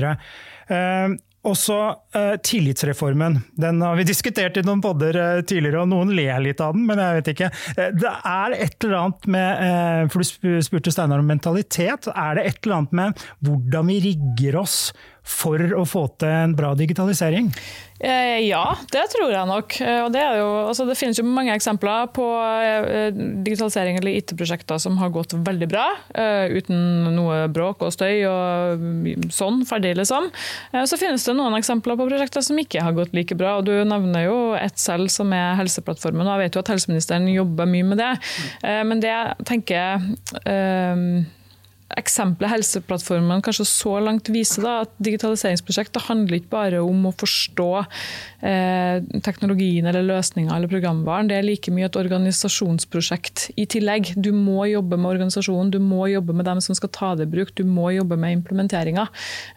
Også 1.48 1.78
uh, 1.96 2.36
tillitsreformen. 2.44 3.40
Den 3.56 3.82
har 3.82 3.96
vi 4.00 4.08
diskutert 4.12 4.58
i 4.60 4.66
noen 4.68 4.84
podder 4.84 5.20
uh, 5.20 5.42
tidligere, 5.48 5.86
og 5.86 5.92
noen 5.94 6.14
ler 6.18 6.42
litt 6.44 6.64
av 6.64 6.76
den, 6.76 6.88
men 6.90 7.02
jeg 7.02 7.20
vet 7.20 7.34
ikke. 7.34 7.52
Uh, 7.78 7.84
det 7.96 8.14
er 8.14 8.58
et 8.58 8.88
eller 8.88 8.98
annet 9.02 9.30
med 9.38 10.12
For 10.14 10.24
du 10.44 10.58
spurte 10.66 10.94
Steinar 10.94 11.24
om 11.24 11.30
mentalitet. 11.30 12.10
Er 12.14 12.38
det 12.38 12.48
et 12.50 12.60
eller 12.64 12.82
annet 12.82 12.98
med 13.00 13.28
hvordan 13.46 13.94
vi 13.94 14.02
rigger 14.10 14.60
oss 14.64 14.80
for 15.28 15.62
å 15.76 15.84
få 15.88 16.08
til 16.22 16.32
en 16.32 16.56
bra 16.58 16.72
digitalisering? 16.78 17.52
Eh, 18.00 18.44
ja, 18.46 18.76
det 18.94 19.08
tror 19.10 19.32
jeg 19.34 19.50
nok. 19.50 19.76
Eh, 19.82 20.04
det, 20.14 20.22
jo, 20.38 20.48
altså 20.70 20.86
det, 20.86 20.98
finnes 21.00 21.18
jo 21.18 21.26
mange 21.26 21.54
eksempler 21.58 22.12
på 22.14 22.26
eh, 22.62 23.10
digitalisering 23.46 23.98
eller 23.98 24.20
IT-prosjekter 24.20 24.78
som 24.82 25.00
har 25.02 25.10
gått 25.14 25.34
veldig 25.34 25.70
bra, 25.72 25.86
uten 26.54 26.78
noe 27.16 27.40
bråk 27.54 27.82
og 27.88 27.94
støy 27.94 28.22
og 28.30 28.84
sånn, 29.34 29.64
ferdig 29.68 29.96
liksom. 29.98 30.30
Så 30.90 31.00
finnes 31.00 31.26
det 31.26 31.36
noen 31.38 31.58
eksempler 31.58 31.98
på 31.98 32.08
prosjekter 32.10 32.46
som 32.46 32.60
ikke 32.62 32.84
har 32.86 32.96
gått 32.98 33.16
like 33.18 33.38
bra. 33.38 33.58
og 33.58 33.66
Du 33.68 33.74
nevner 33.88 34.28
jo 34.28 34.38
ett 34.58 34.78
selv, 34.82 35.10
som 35.14 35.34
er 35.34 35.58
Helseplattformen. 35.60 36.28
og 36.28 36.36
Jeg 36.36 36.46
vet 36.46 36.58
jo 36.58 36.64
at 36.64 36.74
helseministeren 36.76 37.30
jobber 37.32 37.70
mye 37.70 37.88
med 37.88 38.02
det. 38.02 38.12
Men 38.62 39.02
det 39.02 39.14
jeg 39.14 39.50
tenker 39.50 40.06
eksempelet 41.98 42.52
Helseplattformen 42.52 43.42
kanskje 43.46 43.66
så 43.70 43.96
langt 44.04 44.30
viser, 44.34 44.64
da, 44.66 44.74
at 44.86 44.94
digitaliseringsprosjekt 45.04 45.98
handler 46.08 46.40
ikke 46.40 46.52
bare 46.54 46.82
om 46.86 47.08
å 47.10 47.14
forstå 47.18 47.70
eh, 47.82 49.02
teknologien 49.26 49.88
eller 49.90 50.06
løsninga 50.06 50.54
eller 50.56 50.72
programvaren. 50.72 51.32
Det 51.32 51.40
er 51.40 51.48
like 51.48 51.74
mye 51.74 51.90
et 51.90 52.00
organisasjonsprosjekt 52.00 53.50
i 53.58 53.68
tillegg. 53.70 54.14
Du 54.16 54.32
må 54.36 54.68
jobbe 54.70 55.00
med 55.00 55.16
organisasjonen, 55.16 55.74
du 55.74 55.80
må 55.84 56.06
jobbe 56.12 56.36
med 56.38 56.48
dem 56.50 56.62
som 56.64 56.78
skal 56.78 56.94
ta 56.94 57.14
det 57.18 57.28
i 57.28 57.34
bruk, 57.34 57.56
du 57.58 57.66
må 57.66 57.90
jobbe 57.96 58.20
med 58.20 58.40
implementeringa. 58.40 59.08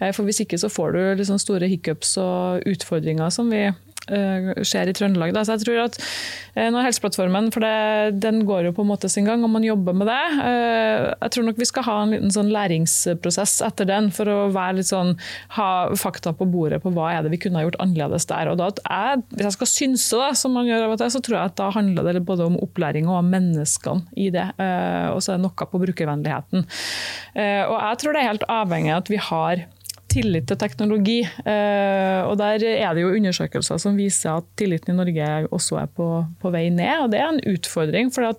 Eh, 0.01 0.15
for 0.17 0.25
Hvis 0.31 0.45
ikke 0.45 0.61
så 0.61 0.73
får 0.73 0.97
du 0.97 1.01
liksom 1.21 1.41
store 1.43 1.69
hiccups 1.71 2.17
og 2.23 2.67
utfordringer 2.71 3.33
som 3.35 3.53
vi 3.53 3.67
skjer 4.09 4.91
i 4.91 4.95
Trøndelag. 4.97 5.35
Da. 5.35 5.45
Så 5.45 5.57
jeg 5.57 5.65
tror 5.67 5.81
at 5.85 5.99
uh, 6.01 6.69
når 6.73 6.87
Helseplattformen, 6.89 7.51
for 7.55 7.65
det, 7.65 8.21
den 8.23 8.43
går 8.49 8.69
jo 8.69 8.75
på 8.77 8.85
en 8.85 8.91
måte 8.91 9.11
sin 9.13 9.29
gang, 9.29 9.45
og 9.45 9.53
man 9.53 9.67
jobber 9.67 9.97
med 9.97 10.11
det. 10.11 10.21
Uh, 10.41 11.11
jeg 11.13 11.35
tror 11.35 11.47
nok 11.47 11.61
vi 11.61 11.69
skal 11.69 11.87
ha 11.87 11.97
en 12.03 12.15
liten 12.15 12.35
sånn 12.35 12.53
læringsprosess 12.55 13.59
etter 13.67 13.89
den, 13.91 14.11
for 14.15 14.31
å 14.31 14.39
være 14.55 14.81
litt 14.81 14.91
sånn, 14.91 15.17
ha 15.57 15.71
fakta 15.99 16.35
på 16.37 16.49
bordet 16.51 16.81
på 16.85 16.93
hva 16.95 17.11
er 17.15 17.25
det 17.27 17.35
vi 17.35 17.41
kunne 17.45 17.61
ha 17.61 17.67
gjort 17.67 17.81
annerledes 17.83 18.29
der. 18.31 18.53
og 18.53 18.61
da 18.61 18.71
jeg, 18.79 19.25
Hvis 19.35 19.49
jeg 19.49 19.59
skal 19.59 19.73
synse, 19.75 20.21
det, 20.21 20.31
som 20.41 20.55
man 20.57 20.69
gjør 20.69 20.87
av 20.87 20.95
og 20.95 21.01
til, 21.01 21.13
så 21.15 21.23
tror 21.25 21.39
jeg 21.39 21.53
at 21.53 21.59
da 21.61 21.71
handler 21.75 22.15
det 22.15 22.25
både 22.27 22.47
om 22.51 22.59
opplæring 22.61 23.09
og 23.09 23.21
om 23.21 23.31
menneskene 23.33 24.19
i 24.19 24.31
det. 24.35 24.47
og 24.59 25.21
så 25.23 25.33
er 25.33 25.39
det 25.39 25.45
noe 25.45 25.69
på 25.71 25.81
brukervennligheten. 25.81 26.65
og 27.71 27.77
jeg 27.77 28.01
tror 28.01 28.15
det 28.15 28.23
er 28.23 28.29
helt 28.29 28.47
avhengig 28.51 28.93
av 28.95 29.03
at 29.05 29.13
vi 29.13 29.21
har 29.31 29.65
tillit 30.11 30.47
til 30.51 30.59
teknologi. 30.61 31.21
Eh, 31.23 32.21
og 32.27 32.37
Der 32.41 32.65
er 32.67 32.95
det 32.97 33.05
jo 33.05 33.13
undersøkelser 33.15 33.81
som 33.83 33.99
viser 33.99 34.41
at 34.41 34.49
tilliten 34.59 34.95
i 34.95 34.97
Norge 34.99 35.29
også 35.51 35.81
er 35.83 35.91
på, 35.95 36.09
på 36.43 36.53
vei 36.53 36.69
ned. 36.75 37.05
og 37.05 37.11
Det 37.13 37.21
er 37.21 37.29
en 37.29 37.43
utfordring. 37.53 38.11
for 38.13 38.35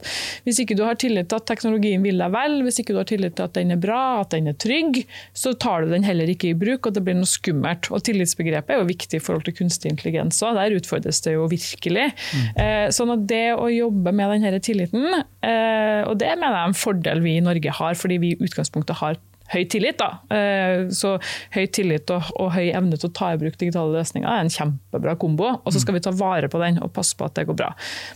Hvis 0.46 0.60
ikke 0.60 0.78
du 0.78 0.84
har 0.84 0.96
tillit 0.96 1.30
til 1.30 1.40
at 1.40 1.48
teknologien 1.48 2.04
vil 2.04 2.22
deg 2.22 2.34
vel, 2.34 2.62
hvis 2.66 2.82
ikke 2.82 2.94
du 2.94 3.02
har 3.02 3.10
tillit 3.10 3.36
til 3.36 3.48
at 3.48 3.56
den 3.56 3.72
er 3.72 3.82
bra, 3.82 4.22
at 4.22 4.32
den 4.36 4.48
er 4.52 4.58
trygg, 4.60 5.04
så 5.34 5.54
tar 5.54 5.86
du 5.86 5.92
den 5.92 6.04
heller 6.04 6.30
ikke 6.30 6.52
i 6.52 6.58
bruk, 6.58 6.86
og 6.86 6.96
det 6.96 7.04
blir 7.06 7.18
noe 7.18 7.30
skummelt. 7.30 7.92
Og 7.92 8.04
Tillitsbegrepet 8.04 8.76
er 8.76 8.82
jo 8.82 8.90
viktig 8.90 9.20
i 9.20 9.24
forhold 9.24 9.48
til 9.48 9.58
kunstig 9.58 9.92
intelligens 9.92 10.42
òg. 10.44 10.58
Der 10.60 10.78
utfordres 10.78 11.22
det 11.26 11.36
jo 11.38 11.48
virkelig. 11.52 12.12
Mm. 12.12 12.92
Sånn 12.94 13.14
at 13.16 13.26
det 13.30 13.46
å 13.56 13.70
jobbe 13.72 14.14
med 14.16 14.36
denne 14.36 14.62
tilliten, 14.64 15.08
eh, 15.46 16.02
og 16.08 16.18
det 16.22 16.34
mener 16.36 16.58
jeg 16.58 16.64
er 16.64 16.72
en 16.72 16.78
fordel 16.78 17.24
vi 17.24 17.38
i 17.38 17.44
Norge 17.44 17.76
har, 17.80 17.98
fordi 17.98 18.20
vi 18.22 18.34
i 18.34 18.40
utgangspunktet 18.42 19.00
har 19.02 19.20
høy 19.54 19.66
tillit. 19.72 20.00
Da. 20.02 20.10
Eh, 20.34 20.88
så 20.96 21.16
høy 21.56 21.66
tillit 21.74 22.12
og, 22.14 22.32
og, 22.38 22.52
høy 22.56 22.72
evne 22.72 23.00
til 23.00 23.10
å 23.10 23.16
ta 23.16 23.32
i 23.34 23.40
bruk 23.42 23.58
digitale 23.60 23.96
løsninger 23.98 24.28
er 24.28 24.46
en 24.46 24.54
kjempebra 24.54 25.18
kombo. 25.22 25.54
Og 25.62 25.76
så 25.76 25.84
skal 25.84 25.98
vi 25.98 26.04
ta 26.04 26.14
vare 26.16 26.52
på 26.52 26.62
den 26.62 26.82
og 26.84 26.94
passe 26.96 27.18
på 27.18 27.28
at 27.28 27.38
det 27.38 27.48
går 27.50 27.60
bra. 27.64 27.72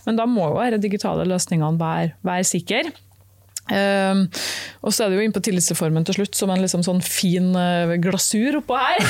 Men 0.06 0.20
da 0.20 0.28
må 0.30 0.50
jo 0.50 0.62
disse 0.62 0.84
digitale 0.86 1.26
løsningene 1.28 1.80
være, 1.80 2.14
være 2.26 2.48
sikre. 2.48 2.94
Um, 3.66 4.26
og 4.86 4.94
så 4.94 5.04
er 5.04 5.10
det 5.10 5.18
jo 5.18 5.24
inn 5.26 5.34
på 5.34 5.42
tillitsreformen 5.42 6.04
til 6.06 6.20
slutt, 6.20 6.36
som 6.38 6.52
en 6.54 6.62
liksom 6.62 6.84
sånn 6.86 7.00
fin 7.02 7.48
uh, 7.58 7.96
glasur 8.02 8.60
oppå 8.60 8.78
her. 8.78 9.02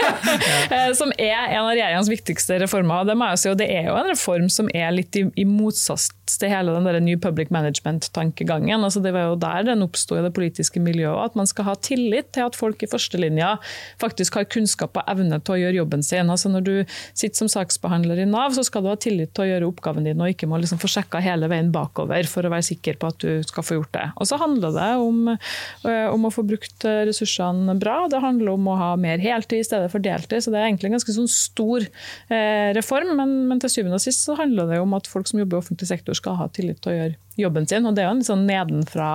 uh, 0.74 0.90
som 0.98 1.12
er 1.14 1.36
en 1.36 1.62
av 1.62 1.70
regjeringens 1.70 2.10
viktigste 2.10 2.58
reformer. 2.64 3.06
Det, 3.06 3.16
si, 3.38 3.52
og 3.52 3.60
det 3.60 3.68
er 3.70 3.90
jo 3.90 3.98
en 4.00 4.10
reform 4.10 4.50
som 4.50 4.70
er 4.74 4.90
litt 4.96 5.14
i, 5.20 5.26
i 5.38 5.46
motsats 5.46 6.10
til 6.40 6.50
hele 6.50 6.74
den 6.74 6.88
der 6.88 6.98
New 7.04 7.20
Public 7.20 7.52
Management-tankegangen. 7.54 8.82
Altså, 8.82 9.02
det 9.04 9.14
var 9.14 9.28
jo 9.28 9.38
der 9.38 9.68
den 9.70 9.84
oppsto 9.86 10.18
i 10.18 10.24
det 10.24 10.32
politiske 10.34 10.82
miljøet. 10.82 11.30
At 11.30 11.38
man 11.38 11.46
skal 11.50 11.68
ha 11.68 11.76
tillit 11.78 12.32
til 12.34 12.48
at 12.48 12.58
folk 12.58 12.82
i 12.82 12.90
førstelinja 12.90 13.54
faktisk 14.02 14.40
har 14.40 14.48
kunnskap 14.50 14.98
og 14.98 15.06
evne 15.10 15.38
til 15.44 15.54
å 15.54 15.60
gjøre 15.62 15.78
jobben 15.82 16.02
sin. 16.02 16.32
Altså, 16.32 16.50
når 16.50 16.66
du 16.66 16.74
sitter 17.12 17.44
som 17.44 17.52
saksbehandler 17.52 18.24
i 18.24 18.28
Nav, 18.28 18.56
så 18.56 18.66
skal 18.66 18.82
du 18.82 18.90
ha 18.90 18.98
tillit 18.98 19.34
til 19.36 19.46
å 19.46 19.50
gjøre 19.52 19.70
oppgaven 19.70 20.08
din, 20.08 20.20
og 20.20 20.34
ikke 20.34 20.48
må 20.50 20.58
liksom 20.62 20.82
få 20.82 20.90
sjekka 20.96 21.22
hele 21.22 21.50
veien 21.52 21.70
bakover 21.74 22.26
for 22.30 22.46
å 22.46 22.52
være 22.52 22.66
sikker 22.72 22.98
på 22.98 23.12
at 23.12 23.22
du 23.22 23.44
skal 23.46 23.66
få 23.66 23.78
gjort 23.78 23.83
gjort 23.84 23.94
det. 23.96 24.06
Og 24.18 24.28
så 24.30 24.38
handler 24.40 24.74
det 24.74 24.90
om, 25.00 25.20
eh, 25.30 26.06
om, 26.10 26.26
å 26.26 26.32
få 26.34 26.44
brukt 26.46 26.84
ressursene 26.84 27.76
bra. 27.80 28.04
Det 28.10 28.22
handler 28.24 28.54
om 28.54 28.68
å 28.68 28.78
ha 28.80 28.90
mer 29.00 29.22
heltid 29.22 29.62
i 29.62 29.68
stedet 29.68 29.92
for 29.92 30.02
deltid. 30.04 30.42
Så 30.44 30.52
det 30.52 30.60
er 30.60 30.68
egentlig 30.68 30.90
en 30.90 30.98
ganske 30.98 31.16
sånn 31.16 31.30
stor 31.30 31.84
eh, 31.84 32.70
reform, 32.76 33.14
men, 33.20 33.36
men, 33.50 33.62
til 33.62 33.72
syvende 33.72 34.00
og 34.00 34.04
sist 34.04 34.24
så 34.26 34.38
handler 34.40 34.72
det 34.72 34.80
om 34.82 34.96
at 34.96 35.10
folk 35.10 35.30
som 35.30 35.40
jobber 35.40 35.60
i 35.60 35.64
offentlig 35.64 35.90
sektor 35.90 36.16
skal 36.18 36.40
ha 36.40 36.48
tillit 36.52 36.82
til 36.82 36.94
å 36.94 36.98
gjøre 36.98 37.20
jobben 37.40 37.66
sin. 37.68 37.86
Og 37.86 37.96
det 37.96 38.04
er 38.04 38.10
jo 38.10 38.16
en 38.18 38.26
sånn 38.26 38.46
nedenfra 38.48 39.10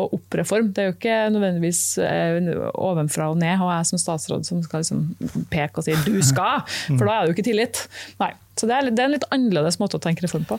og 0.00 0.14
opp-reform. 0.18 0.70
Det 0.72 0.82
er 0.82 0.90
jo 0.90 0.96
ikke 0.96 1.18
nødvendigvis 1.34 1.82
eh, 2.02 2.52
ovenfra 2.72 3.30
og 3.32 3.40
ned, 3.42 3.60
og 3.60 3.72
jeg 3.74 3.90
som 3.90 4.00
statsråd 4.00 4.48
som 4.48 4.62
skal 4.64 4.84
liksom 4.84 5.04
peke 5.52 5.82
og 5.82 5.86
si 5.86 5.96
'du 6.06 6.22
skal', 6.24 6.64
for 6.96 7.04
da 7.04 7.12
er 7.12 7.20
det 7.20 7.32
jo 7.32 7.36
ikke 7.38 7.50
tillit. 7.50 7.86
Nei. 8.22 8.32
Så 8.52 8.66
det 8.68 8.74
er, 8.76 8.88
det 8.92 9.00
er, 9.00 9.08
en 9.08 9.14
litt 9.14 9.24
annerledes 9.32 9.78
måte 9.80 9.96
å 9.96 10.02
tenke 10.02 10.26
reform 10.26 10.44
på. 10.44 10.58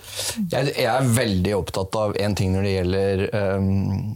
Jeg, 0.50 0.72
jeg 0.74 0.90
er 0.90 1.10
veldig 1.14 1.52
opptatt 1.60 1.94
av 2.00 2.16
en 2.18 2.36
ting 2.36 2.56
når 2.56 2.66
det 2.66 2.72
gjelder 2.72 3.22
um, 3.54 4.16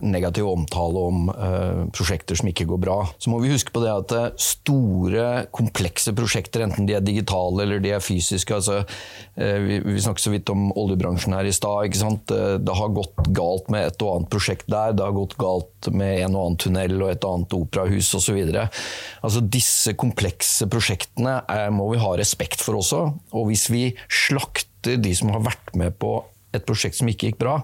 negativ 0.00 0.48
omtale 0.48 1.02
om 1.10 1.28
uh, 1.28 1.82
prosjekter 1.92 2.40
som 2.40 2.48
ikke 2.48 2.64
går 2.70 2.80
bra. 2.80 2.96
Så 3.20 3.28
må 3.32 3.42
vi 3.44 3.52
huske 3.52 3.74
på 3.76 3.82
det 3.84 3.92
at 3.92 4.40
store, 4.40 5.26
komplekse 5.52 6.14
prosjekter, 6.16 6.64
enten 6.64 6.88
de 6.88 6.96
er 6.96 7.04
digitale 7.04 7.66
eller 7.66 7.84
de 7.84 7.92
er 7.98 8.04
fysiske 8.04 8.56
altså, 8.56 8.80
uh, 8.88 9.58
vi, 9.68 9.82
vi 9.84 10.00
snakket 10.00 10.24
så 10.24 10.32
vidt 10.32 10.54
om 10.56 10.70
oljebransjen 10.72 11.36
her 11.36 11.44
i 11.44 11.54
stad. 11.54 11.90
Det 12.28 12.74
har 12.76 12.92
gått 12.94 13.30
galt 13.36 13.70
med 13.72 13.86
et 13.88 14.02
og 14.04 14.16
annet 14.16 14.32
prosjekt 14.32 14.68
der. 14.70 14.92
Det 14.96 15.06
har 15.06 15.16
gått 15.16 15.36
galt 15.40 15.90
med 15.94 16.24
en 16.26 16.36
og 16.36 16.42
annen 16.44 16.60
tunnel 16.60 16.96
og 16.98 17.12
et 17.12 17.26
annet 17.28 17.56
operahus 17.56 18.10
osv. 18.18 18.40
Altså, 18.50 19.44
disse 19.44 19.94
komplekse 20.00 20.68
prosjektene 20.70 21.40
er, 21.48 21.70
må 21.74 21.90
vi 21.94 22.02
ha 22.02 22.12
respekt 22.20 22.60
for 22.64 22.80
også. 22.80 23.06
Og 23.32 23.48
hvis 23.50 23.68
vi 23.72 23.86
slakter 24.06 25.00
de 25.00 25.14
som 25.16 25.32
har 25.34 25.46
vært 25.48 25.74
med 25.78 25.96
på 26.00 26.18
et 26.56 26.66
prosjekt 26.66 26.98
som 26.98 27.10
ikke 27.10 27.30
gikk 27.30 27.42
bra, 27.42 27.60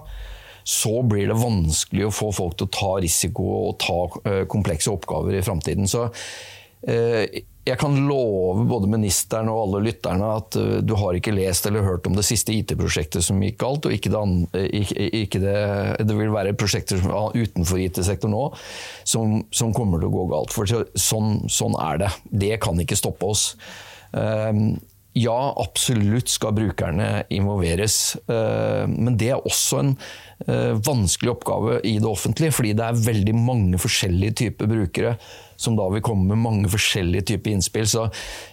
så 0.67 0.99
blir 1.07 1.29
det 1.29 1.39
vanskelig 1.39 2.09
å 2.09 2.13
få 2.13 2.33
folk 2.35 2.57
til 2.59 2.67
å 2.67 2.75
ta 2.75 2.91
risiko 2.99 3.45
og 3.69 3.77
ta 3.79 3.99
eh, 4.27 4.43
komplekse 4.51 4.91
oppgaver 4.91 5.37
i 5.37 5.43
framtiden. 5.45 5.87
Eh, 5.87 6.25
jeg 7.67 7.79
kan 7.81 7.95
love 8.07 8.65
både 8.69 8.89
ministeren 8.89 9.49
og 9.51 9.61
alle 9.65 9.83
lytterne 9.89 10.31
at 10.39 10.57
eh, 10.59 10.79
du 10.85 10.95
har 10.99 11.17
ikke 11.17 11.35
lest 11.35 11.67
eller 11.67 11.85
hørt 11.85 12.07
om 12.07 12.15
det 12.17 12.25
siste 12.27 12.55
IT-prosjektet 12.55 13.25
som 13.25 13.41
gikk 13.43 13.59
galt, 13.63 13.87
og 13.87 13.95
ikke 13.95 14.11
det, 14.13 14.23
ikke 15.23 15.41
det, 15.43 15.57
det 16.07 16.17
vil 16.17 16.33
være 16.33 16.55
prosjekter 16.57 17.01
utenfor 17.35 17.81
IT-sektoren 17.83 18.35
nå 18.35 18.45
som, 19.07 19.41
som, 19.51 19.73
kommer 19.75 20.01
til 20.01 20.09
å 20.09 20.15
gå 20.15 20.27
galt. 20.31 20.53
For 20.55 20.67
sånn, 20.67 21.41
sånn 21.51 21.75
er 21.81 22.03
det. 22.05 22.11
Det 22.45 22.53
kan 22.63 22.79
ikke 22.81 22.97
stoppe 22.99 23.33
oss. 23.33 23.49
Ja, 25.17 25.53
absolutt 25.57 26.29
skal 26.29 26.53
brukerne 26.53 27.23
involveres. 27.33 28.15
Eh, 28.29 28.83
men 28.91 29.17
det 29.17 29.31
er 29.33 29.47
også 29.47 29.79
en 29.81 29.93
eh, 29.95 30.26
vanskelig 30.45 31.31
oppgave 31.33 31.79
i 31.81 31.95
det 31.97 32.07
offentlige, 32.07 32.53
fordi 32.53 32.75
det 32.77 32.85
er 32.85 32.99
veldig 33.07 33.33
mange 33.35 33.79
forskjellige 33.81 34.35
typer 34.43 34.69
brukere 34.69 35.15
som 35.57 35.75
da 35.77 35.87
vil 35.91 36.03
komme 36.05 36.29
med 36.29 36.41
mange 36.43 36.69
forskjellige 36.71 37.25
typer 37.33 37.55
innspill. 37.55 37.87
Så 37.89 38.05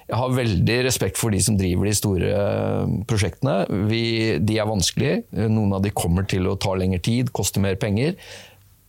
jeg 0.08 0.18
har 0.18 0.36
veldig 0.38 0.78
respekt 0.88 1.20
for 1.20 1.34
de 1.34 1.42
som 1.44 1.58
driver 1.60 1.88
de 1.88 1.94
store 1.96 2.32
eh, 2.32 2.96
prosjektene. 3.08 3.58
Vi, 3.90 4.04
de 4.40 4.58
er 4.58 4.70
vanskelige. 4.70 5.20
Noen 5.52 5.76
av 5.76 5.84
de 5.84 5.92
kommer 5.94 6.26
til 6.28 6.48
å 6.48 6.56
ta 6.60 6.74
lengre 6.78 7.02
tid, 7.04 7.32
koste 7.36 7.62
mer 7.62 7.78
penger. 7.80 8.16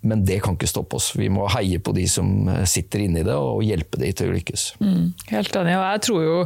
Men 0.05 0.25
det 0.27 0.41
kan 0.45 0.57
ikke 0.57 0.69
stoppe 0.69 0.99
oss. 0.99 1.11
Vi 1.17 1.29
må 1.33 1.47
heie 1.55 1.81
på 1.81 1.93
de 1.95 2.05
som 2.09 2.49
sitter 2.69 3.05
inne 3.07 3.23
i 3.23 3.25
det, 3.25 3.35
og 3.35 3.63
hjelpe 3.65 3.99
de 4.01 4.11
til 4.15 4.29
å 4.29 4.35
lykkes. 4.35 4.65
Mm, 4.83 5.13
helt 5.31 5.57
enig. 5.57 5.75
og 5.77 5.85
jeg 5.85 6.01
tror 6.05 6.23
jo, 6.23 6.37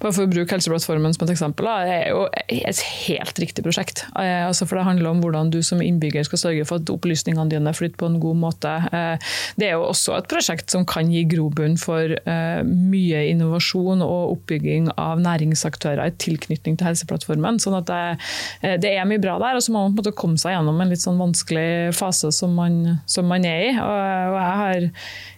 bare 0.00 0.14
For 0.16 0.26
å 0.26 0.30
bruke 0.30 0.56
Helseplattformen 0.56 1.14
som 1.14 1.26
et 1.26 1.34
eksempel, 1.34 1.68
det 1.86 1.94
er 1.96 2.10
jo 2.14 2.24
et 2.46 2.82
helt 3.06 3.40
riktig 3.42 3.64
prosjekt. 3.66 4.04
Eh, 4.18 4.46
altså 4.46 4.66
for 4.66 4.78
Det 4.78 4.86
handler 4.86 5.10
om 5.10 5.22
hvordan 5.24 5.50
du 5.52 5.60
som 5.66 5.82
innbygger 5.82 6.26
skal 6.26 6.42
sørge 6.42 6.66
for 6.68 6.80
at 6.80 6.92
opplysningene 6.92 7.50
dine 7.52 7.74
flytter 7.76 8.00
på 8.00 8.10
en 8.10 8.20
god 8.22 8.40
måte. 8.40 8.72
Eh, 8.92 9.32
det 9.60 9.70
er 9.70 9.76
jo 9.76 9.86
også 9.90 10.16
et 10.18 10.30
prosjekt 10.30 10.72
som 10.72 10.86
kan 10.88 11.10
gi 11.12 11.24
grobunn 11.28 11.76
for 11.80 12.16
eh, 12.16 12.60
mye 12.66 13.24
innovasjon 13.32 14.04
og 14.04 14.36
oppbygging 14.36 14.90
av 14.96 15.22
næringsaktører 15.24 16.04
i 16.06 16.16
tilknytning 16.22 16.78
til 16.78 16.90
Helseplattformen. 16.90 17.60
sånn 17.62 17.78
at 17.80 17.88
det, 17.90 18.80
det 18.82 18.92
er 18.96 19.08
mye 19.08 19.22
bra 19.22 19.38
der, 19.42 19.58
og 19.58 19.64
så 19.64 19.72
må 19.72 19.84
man 19.84 19.94
på 19.94 20.00
en 20.00 20.04
måte 20.04 20.16
komme 20.18 20.40
seg 20.40 20.56
gjennom 20.56 20.80
en 20.80 20.92
litt 20.92 21.02
sånn 21.02 21.20
vanskelig 21.20 21.94
fase 21.96 22.32
som 22.34 22.54
man 22.56 22.95
som 23.08 23.28
man 23.28 23.44
er 23.48 23.68
i. 23.68 23.70
Og, 23.74 24.00
og 24.32 24.38
jeg 24.40 24.56
har 24.62 24.88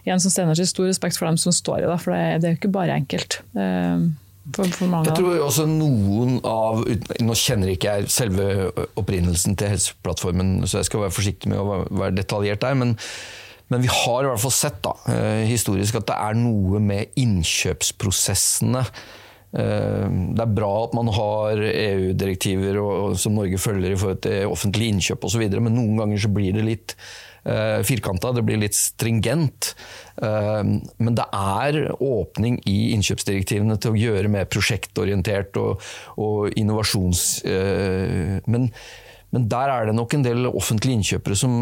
igjen 0.05 0.23
som 0.23 0.33
Steinar 0.33 0.63
stor 0.69 0.89
respekt 0.89 1.19
for 1.19 1.29
dem 1.29 1.37
som 1.41 1.55
står 1.55 1.83
i 1.83 1.89
det, 1.89 1.99
for 2.03 2.15
det, 2.15 2.23
det 2.41 2.49
er 2.49 2.55
jo 2.55 2.61
ikke 2.61 2.73
bare 2.79 2.97
enkelt. 2.99 3.41
For, 4.49 4.65
for 4.73 4.89
jeg 5.05 5.13
tror 5.13 5.43
også 5.45 5.67
noen 5.69 6.39
av 6.47 6.79
Nå 7.21 7.35
kjenner 7.37 7.69
ikke 7.69 7.91
jeg 7.99 8.09
selve 8.09 8.71
opprinnelsen 8.97 9.53
til 9.59 9.75
Helseplattformen, 9.75 10.55
så 10.65 10.79
jeg 10.79 10.87
skal 10.89 11.03
være 11.03 11.13
forsiktig 11.13 11.51
med 11.51 11.61
å 11.61 11.83
være 11.85 12.17
detaljert 12.23 12.65
der. 12.65 12.79
men 12.79 12.97
men 13.69 13.83
vi 13.83 13.89
har 13.93 14.23
i 14.25 14.25
hvert 14.25 14.41
fall 14.41 14.53
sett 14.55 14.79
da, 14.81 14.95
historisk 15.45 15.99
at 15.99 16.07
det 16.09 16.15
er 16.17 16.37
noe 16.39 16.79
med 16.81 17.11
innkjøpsprosessene 17.21 18.81
Eh, 19.49 20.09
det 20.37 20.43
er 20.43 20.51
bra 20.53 20.69
at 20.83 20.91
man 20.93 21.09
har 21.09 21.61
EU-direktiver 21.65 22.77
som 23.17 23.33
Norge 23.37 23.57
følger 23.61 23.95
i 23.95 23.97
forhold 23.97 24.21
til 24.25 24.51
offentlige 24.51 24.93
innkjøp 24.93 25.25
osv., 25.25 25.45
men 25.57 25.73
noen 25.73 25.97
ganger 26.03 26.21
så 26.21 26.31
blir 26.33 26.53
det 26.53 26.67
litt 26.67 26.95
uh, 27.47 27.79
firkanta, 27.87 28.31
det 28.35 28.45
blir 28.47 28.61
litt 28.61 28.77
stringent. 28.77 29.73
Uh, 30.21 30.63
men 30.99 31.17
det 31.17 31.27
er 31.35 31.81
åpning 31.95 32.59
i 32.69 32.93
innkjøpsdirektivene 32.95 33.77
til 33.81 33.93
å 33.93 33.99
gjøre 33.99 34.31
mer 34.31 34.49
prosjektorientert 34.51 35.59
og, 35.61 35.85
og 36.21 36.57
innovasjons... 36.59 37.27
Uh, 37.45 38.39
men, 38.49 38.71
men 39.29 39.43
der 39.45 39.69
er 39.69 39.85
det 39.85 39.93
nok 39.93 40.15
en 40.17 40.23
del 40.25 40.47
offentlige 40.49 40.97
innkjøpere 40.97 41.35
som, 41.37 41.59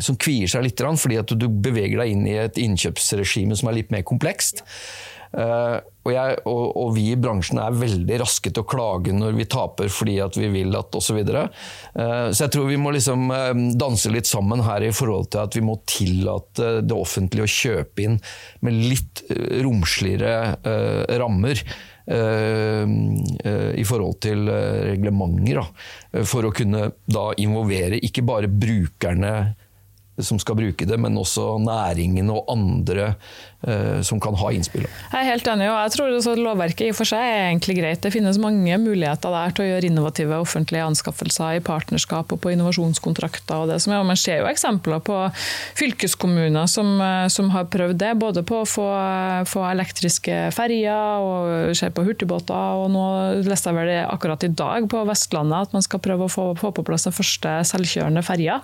som 0.00 0.16
kvier 0.16 0.48
seg 0.48 0.62
litt, 0.64 0.80
fordi 0.80 1.18
at 1.20 1.34
du 1.36 1.44
beveger 1.44 2.00
deg 2.00 2.14
inn 2.14 2.22
i 2.24 2.38
et 2.40 2.56
innkjøpsregime 2.62 3.58
som 3.58 3.68
er 3.68 3.76
litt 3.82 3.92
mer 3.92 4.06
komplekst. 4.08 4.62
Uh, 5.34 5.82
og, 6.06 6.12
jeg, 6.14 6.36
og, 6.46 6.62
og, 6.78 6.92
vi 6.94 7.08
i 7.10 7.18
bransjen 7.18 7.58
er 7.60 7.74
veldig 7.76 8.20
raske 8.22 8.52
til 8.52 8.62
å 8.62 8.68
klage 8.68 9.14
når 9.14 9.34
vi 9.36 9.48
taper 9.50 9.90
fordi 9.92 10.20
at 10.22 10.38
vi 10.38 10.48
vil 10.52 10.78
at 10.78 10.94
osv. 10.94 11.08
Så, 11.08 11.16
videre. 11.16 11.46
uh, 11.98 12.28
så 12.30 12.46
jeg 12.46 12.54
tror 12.54 12.70
vi 12.70 12.78
må 12.80 12.92
liksom 12.94 13.26
uh, 13.32 13.50
danse 13.78 14.12
litt 14.12 14.30
sammen 14.30 14.62
her 14.66 14.86
i 14.86 14.92
forhold 14.94 15.30
til 15.34 15.42
at 15.44 15.58
vi 15.58 15.64
må 15.66 15.78
tillate 15.88 16.80
det 16.86 16.96
offentlige 16.96 17.46
å 17.46 17.54
kjøpe 17.56 18.06
inn 18.06 18.16
med 18.66 18.80
litt 18.86 19.26
romsligere 19.64 20.36
rammer. 21.18 21.62
I 22.06 23.84
forhold 23.88 24.20
til 24.22 24.46
reglementer, 24.46 25.58
da, 25.58 26.22
for 26.28 26.46
å 26.46 26.52
kunne 26.54 26.84
da 27.10 27.24
involvere 27.42 27.98
ikke 27.98 28.22
bare 28.28 28.50
brukerne 28.50 29.32
som 30.18 30.38
skal 30.38 30.56
bruke 30.56 30.86
det, 30.88 30.96
men 31.00 31.18
også 31.18 31.56
næringen 31.62 32.30
og 32.32 32.48
andre 32.52 33.08
eh, 33.10 33.16
som 34.06 34.20
kan 34.22 34.36
ha 34.38 34.50
innspill. 34.54 34.84
Jeg 34.86 35.18
er 35.18 35.26
helt 35.26 35.48
enig, 35.50 35.66
og 35.70 35.78
jeg 35.80 35.94
tror 35.96 36.38
lovverket 36.38 36.86
i 36.86 36.90
og 36.92 36.98
for 36.98 37.08
seg 37.08 37.22
er 37.22 37.48
egentlig 37.48 37.76
greit. 37.80 38.00
Det 38.04 38.12
finnes 38.14 38.38
mange 38.40 38.76
muligheter 38.80 39.32
der 39.32 39.54
til 39.54 39.64
å 39.64 39.68
gjøre 39.70 39.90
innovative 39.90 40.38
offentlige 40.42 40.86
anskaffelser 40.86 41.58
i 41.58 41.62
partnerskap 41.64 42.32
og 42.32 42.40
på 42.42 42.52
innovasjonskontrakter. 42.54 43.64
og 43.64 43.72
det 43.72 43.80
som 43.82 43.92
er. 43.92 44.04
Man 44.06 44.20
ser 44.20 44.42
jo 44.42 44.50
eksempler 44.50 45.02
på 45.04 45.18
fylkeskommuner 45.78 46.68
som, 46.70 47.00
eh, 47.00 47.28
som 47.28 47.50
har 47.50 47.68
prøvd 47.72 47.98
det, 47.98 48.12
både 48.18 48.42
på 48.46 48.62
å 48.62 48.68
få, 48.68 48.86
få 49.46 49.64
elektriske 49.70 50.52
ferjer 50.54 51.26
og 51.26 51.76
ser 51.76 51.90
på 51.90 52.04
hurtigbåter. 52.06 52.54
og 52.54 52.90
Nå 52.90 53.06
leste 53.46 53.70
jeg 53.70 53.78
vel 53.78 53.90
det 53.90 54.00
akkurat 54.06 54.44
i 54.44 54.52
dag 54.52 54.88
på 54.88 55.04
Vestlandet 55.08 55.68
at 55.68 55.72
man 55.76 55.82
skal 55.82 56.00
prøve 56.00 56.26
å 56.26 56.32
få, 56.32 56.46
få 56.58 56.72
på 56.72 56.84
plass 56.86 57.08
den 57.08 57.16
første 57.16 57.56
selvkjørende 57.72 58.22
ferja 58.26 58.60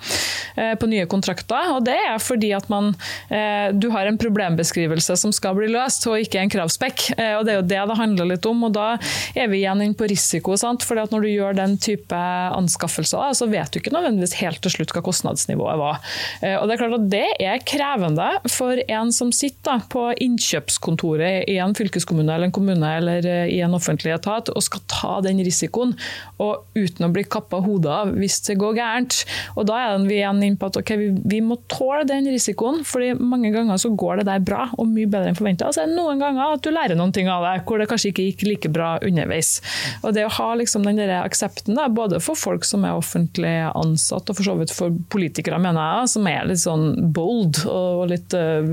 eh, 0.57 0.75
på 0.79 0.89
nye 0.91 1.07
kontrakter 1.07 1.73
og 1.77 1.85
Det 1.85 1.97
er 1.97 2.19
fordi 2.23 2.53
at 2.55 2.69
man, 2.73 2.95
eh, 3.29 3.73
du 3.73 3.91
har 3.91 4.07
en 4.07 4.19
problembeskrivelse 4.21 4.92
som 5.01 5.33
skal 5.33 5.55
bli 5.57 5.69
løst, 5.73 6.07
og 6.07 6.21
ikke 6.21 6.41
en 6.41 6.53
kravspekk. 6.53 7.13
Eh, 7.17 7.35
og 7.39 7.47
Det 7.47 7.53
er 7.55 7.61
jo 7.61 7.69
det 7.69 7.81
det 7.89 7.99
handler 7.99 8.31
litt 8.33 8.47
om. 8.47 8.65
og 8.65 8.73
Da 8.73 8.99
er 9.35 9.49
vi 9.49 9.63
igjen 9.63 9.83
inn 9.83 9.95
på 9.95 10.09
risiko. 10.09 10.57
Sant? 10.57 10.83
Når 10.83 11.23
du 11.23 11.29
gjør 11.29 11.57
den 11.57 11.77
type 11.79 12.15
anskaffelser, 12.15 13.33
så 13.35 13.49
vet 13.49 13.71
du 13.73 13.81
ikke 13.81 13.93
nødvendigvis 13.95 14.39
helt 14.41 14.61
til 14.63 14.71
slutt 14.71 14.93
hva 14.93 15.03
kostnadsnivået 15.03 15.79
var. 15.79 16.01
Eh, 16.43 16.57
og 16.57 16.69
Det 16.69 16.75
er 16.75 16.83
klart 16.83 16.99
at 16.99 17.11
det 17.11 17.29
er 17.41 17.59
krevende 17.65 18.29
for 18.49 18.77
en 18.89 19.13
som 19.13 19.33
sitter 19.33 19.83
på 19.89 20.13
innkjøpskontoret 20.21 21.49
i 21.49 21.59
en 21.59 21.75
fylkeskommune 21.75 22.33
eller 22.33 22.51
en 22.51 22.53
kommune 22.55 22.97
eller 22.97 23.27
i 23.49 23.61
en 23.61 23.75
offentlig 23.75 24.15
etat 24.15 24.51
og 24.53 24.63
skal 24.63 24.81
ta 24.91 25.21
den 25.25 25.41
risikoen, 25.45 25.95
og 26.43 26.65
uten 26.77 27.07
å 27.07 27.13
bli 27.13 27.25
kappa 27.25 27.61
hodet 27.65 27.93
av 27.93 28.13
hvis 28.17 28.41
det 28.47 28.59
går 28.61 28.77
gærent. 28.79 29.23
Og 29.57 29.67
Da 29.67 29.79
er 29.79 30.07
vi 30.07 30.19
igjen 30.19 30.43
inn 30.45 30.59
på 30.61 30.69
at 30.71 30.79
okay, 30.81 30.99
vi, 30.99 31.11
vi 31.37 31.41
må 31.45 31.59
tåle 31.73 32.05
den 32.09 32.29
risikoen, 32.31 32.83
fordi 32.87 33.13
mange 33.19 33.53
ganger 33.55 33.81
så 33.81 33.93
går 33.97 34.21
det 34.23 34.29
der 34.29 34.45
bra, 34.45 34.67
og 34.79 34.89
mye 34.89 35.09
bedre 35.11 35.33
enn 35.33 35.39
forventa. 35.39 35.69
Og 35.69 35.77
så 35.77 35.85
er 35.85 35.91
det 35.91 35.99
noen 35.99 36.21
ganger 36.23 36.57
at 36.57 36.65
du 36.65 36.71
lærer 36.73 36.99
noen 36.99 37.13
ting 37.15 37.31
av 37.31 37.45
det, 37.47 37.55
hvor 37.69 37.81
det 37.81 37.89
kanskje 37.91 38.13
ikke 38.13 38.27
gikk 38.29 38.45
like 38.49 38.73
bra 38.73 38.95
underveis. 39.05 39.55
Og 40.03 40.15
det 40.17 40.27
å 40.27 40.33
ha 40.39 40.49
liksom 40.59 40.87
den 40.87 41.01
der 41.01 41.15
aksepten, 41.21 41.77
da, 41.79 41.89
både 41.93 42.21
for 42.23 42.39
folk 42.39 42.67
som 42.69 42.87
er 42.89 42.99
offentlig 42.99 43.55
ansatt, 43.71 44.31
og 44.31 44.39
for 44.39 44.47
så 44.47 44.57
vidt 44.61 44.75
for 44.75 44.95
politikere, 45.13 45.61
mener 45.63 46.01
jeg, 46.01 46.13
som 46.15 46.29
er 46.31 46.49
litt 46.49 46.63
sånn 46.63 47.13
bold 47.15 47.63
og 47.71 48.07
litt, 48.13 48.35
eh, 48.37 48.73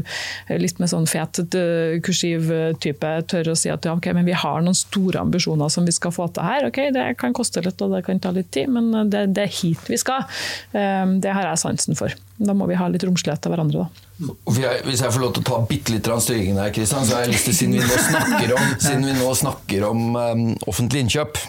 litt 0.59 0.81
med 0.81 0.91
sånn 0.91 1.07
fet 1.09 1.41
eh, 1.43 1.99
kursiv 2.05 2.51
type, 2.81 3.13
tør 3.29 3.53
å 3.53 3.57
si 3.57 3.71
at 3.73 3.85
ja, 3.85 3.95
ok, 3.97 4.11
men 4.17 4.27
vi 4.27 4.37
har 4.37 4.63
noen 4.63 4.77
store 4.77 5.21
ambisjoner 5.21 5.71
som 5.73 5.87
vi 5.87 5.95
skal 5.95 6.13
få 6.15 6.29
til 6.33 6.45
her. 6.45 6.69
Ok, 6.69 6.81
det 6.95 7.07
kan 7.21 7.35
koste 7.35 7.63
litt 7.65 7.81
og 7.85 7.95
det 7.95 8.03
kan 8.07 8.21
ta 8.21 8.33
litt 8.35 8.51
tid, 8.55 8.71
men 8.73 8.91
det, 9.11 9.27
det 9.35 9.47
er 9.47 9.57
hit 9.61 9.89
vi 9.89 9.99
skal. 9.99 10.27
Eh, 10.73 11.05
det 11.21 11.33
har 11.35 11.51
jeg 11.51 11.63
sansen 11.63 11.99
for. 11.99 12.13
Da 12.39 12.55
må 12.55 12.69
vi 12.69 12.77
ha 12.79 12.87
litt 12.91 13.05
romslighet 13.07 13.43
til 13.43 13.53
hverandre, 13.53 13.87
da. 13.87 14.08
Hvis 14.19 14.99
jeg 14.99 15.13
får 15.15 15.21
lov 15.21 15.31
til 15.35 15.45
å 15.45 15.47
ta 15.47 15.57
bitte 15.67 15.93
litt 15.93 16.07
styringen 16.23 16.57
her, 16.59 16.73
Kristian, 16.75 17.05
så 17.07 17.15
har 17.15 17.23
jeg 17.23 17.37
lyst 17.37 17.47
til, 17.47 17.55
siden 17.55 17.77
vi 17.77 17.85
nå 17.85 17.99
snakker 18.03 18.51
om, 18.57 18.65
vi 19.07 19.13
nå 19.15 19.29
snakker 19.41 19.85
om 19.87 20.01
um, 20.17 20.43
offentlig 20.67 21.05
innkjøp, 21.05 21.39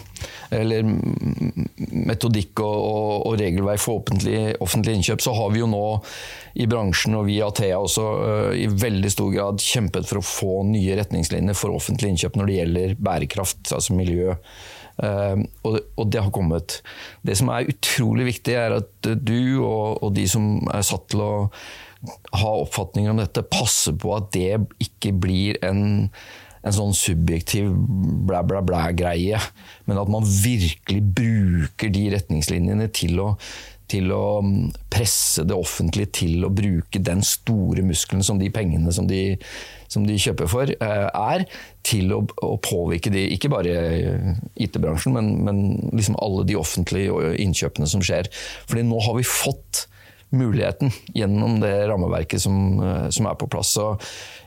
eller 0.55 0.87
metodikk 2.07 2.61
og, 2.63 2.77
og, 2.77 3.11
og 3.27 3.35
regelverk 3.41 3.83
for 3.83 3.99
offentlig, 3.99 4.55
offentlig, 4.63 4.95
innkjøp, 4.99 5.23
så 5.23 5.35
har 5.35 5.51
vi 5.51 5.63
jo 5.63 5.67
nå 5.71 5.83
i 6.63 6.67
bransjen 6.71 7.15
og 7.19 7.27
vi 7.27 7.37
i 7.39 7.43
Athea 7.43 7.79
også 7.79 8.07
uh, 8.07 8.51
i 8.55 8.69
veldig 8.71 9.11
stor 9.11 9.35
grad 9.35 9.63
kjempet 9.63 10.07
for 10.07 10.21
å 10.21 10.25
få 10.25 10.61
nye 10.71 10.95
retningslinjer 10.99 11.57
for 11.57 11.75
offentlig 11.75 12.13
innkjøp 12.13 12.39
når 12.39 12.51
det 12.51 12.57
gjelder 12.61 12.97
bærekraft, 13.03 13.65
altså 13.75 13.99
miljø. 13.99 14.37
Uh, 15.01 15.43
og, 15.67 15.79
og, 15.97 16.07
det 16.13 16.23
har 16.23 16.31
kommet. 16.31 16.79
Det 17.25 17.35
som 17.35 17.51
er 17.51 17.67
utrolig 17.71 18.31
viktig, 18.31 18.55
er 18.55 18.79
at 18.79 19.13
du 19.19 19.59
og, 19.59 20.03
og 20.05 20.11
de 20.15 20.27
som 20.29 20.53
er 20.71 20.87
satt 20.87 21.09
til 21.11 21.27
å 21.27 21.31
ha 22.33 22.53
oppfatninger 22.63 23.13
om 23.13 23.19
dette, 23.21 23.43
passe 23.51 23.93
på 23.99 24.13
at 24.15 24.31
det 24.35 24.61
ikke 24.81 25.13
blir 25.21 25.59
en, 25.65 26.07
en 26.65 26.75
sånn 26.75 26.95
subjektiv 26.97 27.69
blæ, 28.27 28.41
blæ, 28.47 28.63
blæ-greie, 28.65 29.41
men 29.89 30.01
at 30.01 30.09
man 30.11 30.25
virkelig 30.25 31.03
bruker 31.21 31.93
de 31.93 32.07
retningslinjene 32.15 32.89
til 32.95 33.21
å, 33.21 33.29
til 33.91 34.09
å 34.15 34.23
mm, 34.45 34.71
presse 34.93 35.45
det 35.47 35.57
offentlige 35.57 36.13
til 36.21 36.47
å 36.47 36.53
bruke 36.53 37.01
den 37.03 37.23
store 37.25 37.85
muskelen 37.85 38.25
som 38.25 38.41
de 38.41 38.49
pengene 38.53 38.93
som 38.95 39.07
de, 39.09 39.37
som 39.91 40.05
de 40.07 40.17
kjøper 40.21 40.49
for, 40.51 40.71
eh, 40.71 41.07
er, 41.09 41.45
til 41.87 42.13
å, 42.15 42.23
å 42.45 42.55
påvirke 42.63 43.13
de, 43.13 43.27
ikke 43.35 43.51
bare 43.51 43.77
IT-bransjen, 44.55 45.15
men, 45.17 45.31
men 45.45 45.63
liksom 45.91 46.17
alle 46.21 46.47
de 46.49 46.57
offentlige 46.59 47.35
innkjøpene 47.45 47.89
som 47.89 48.03
skjer. 48.05 48.29
Fordi 48.69 48.85
nå 48.87 49.01
har 49.05 49.17
vi 49.17 49.27
fått 49.27 49.85
muligheten 50.31 50.91
gjennom 51.15 51.59
det 51.61 51.73
rammeverket 51.89 52.41
som, 52.41 52.79
eh, 52.79 53.09
som, 53.09 53.27
er 53.27 53.35
på 53.39 53.49
plass. 53.51 53.75
Så 53.75 53.93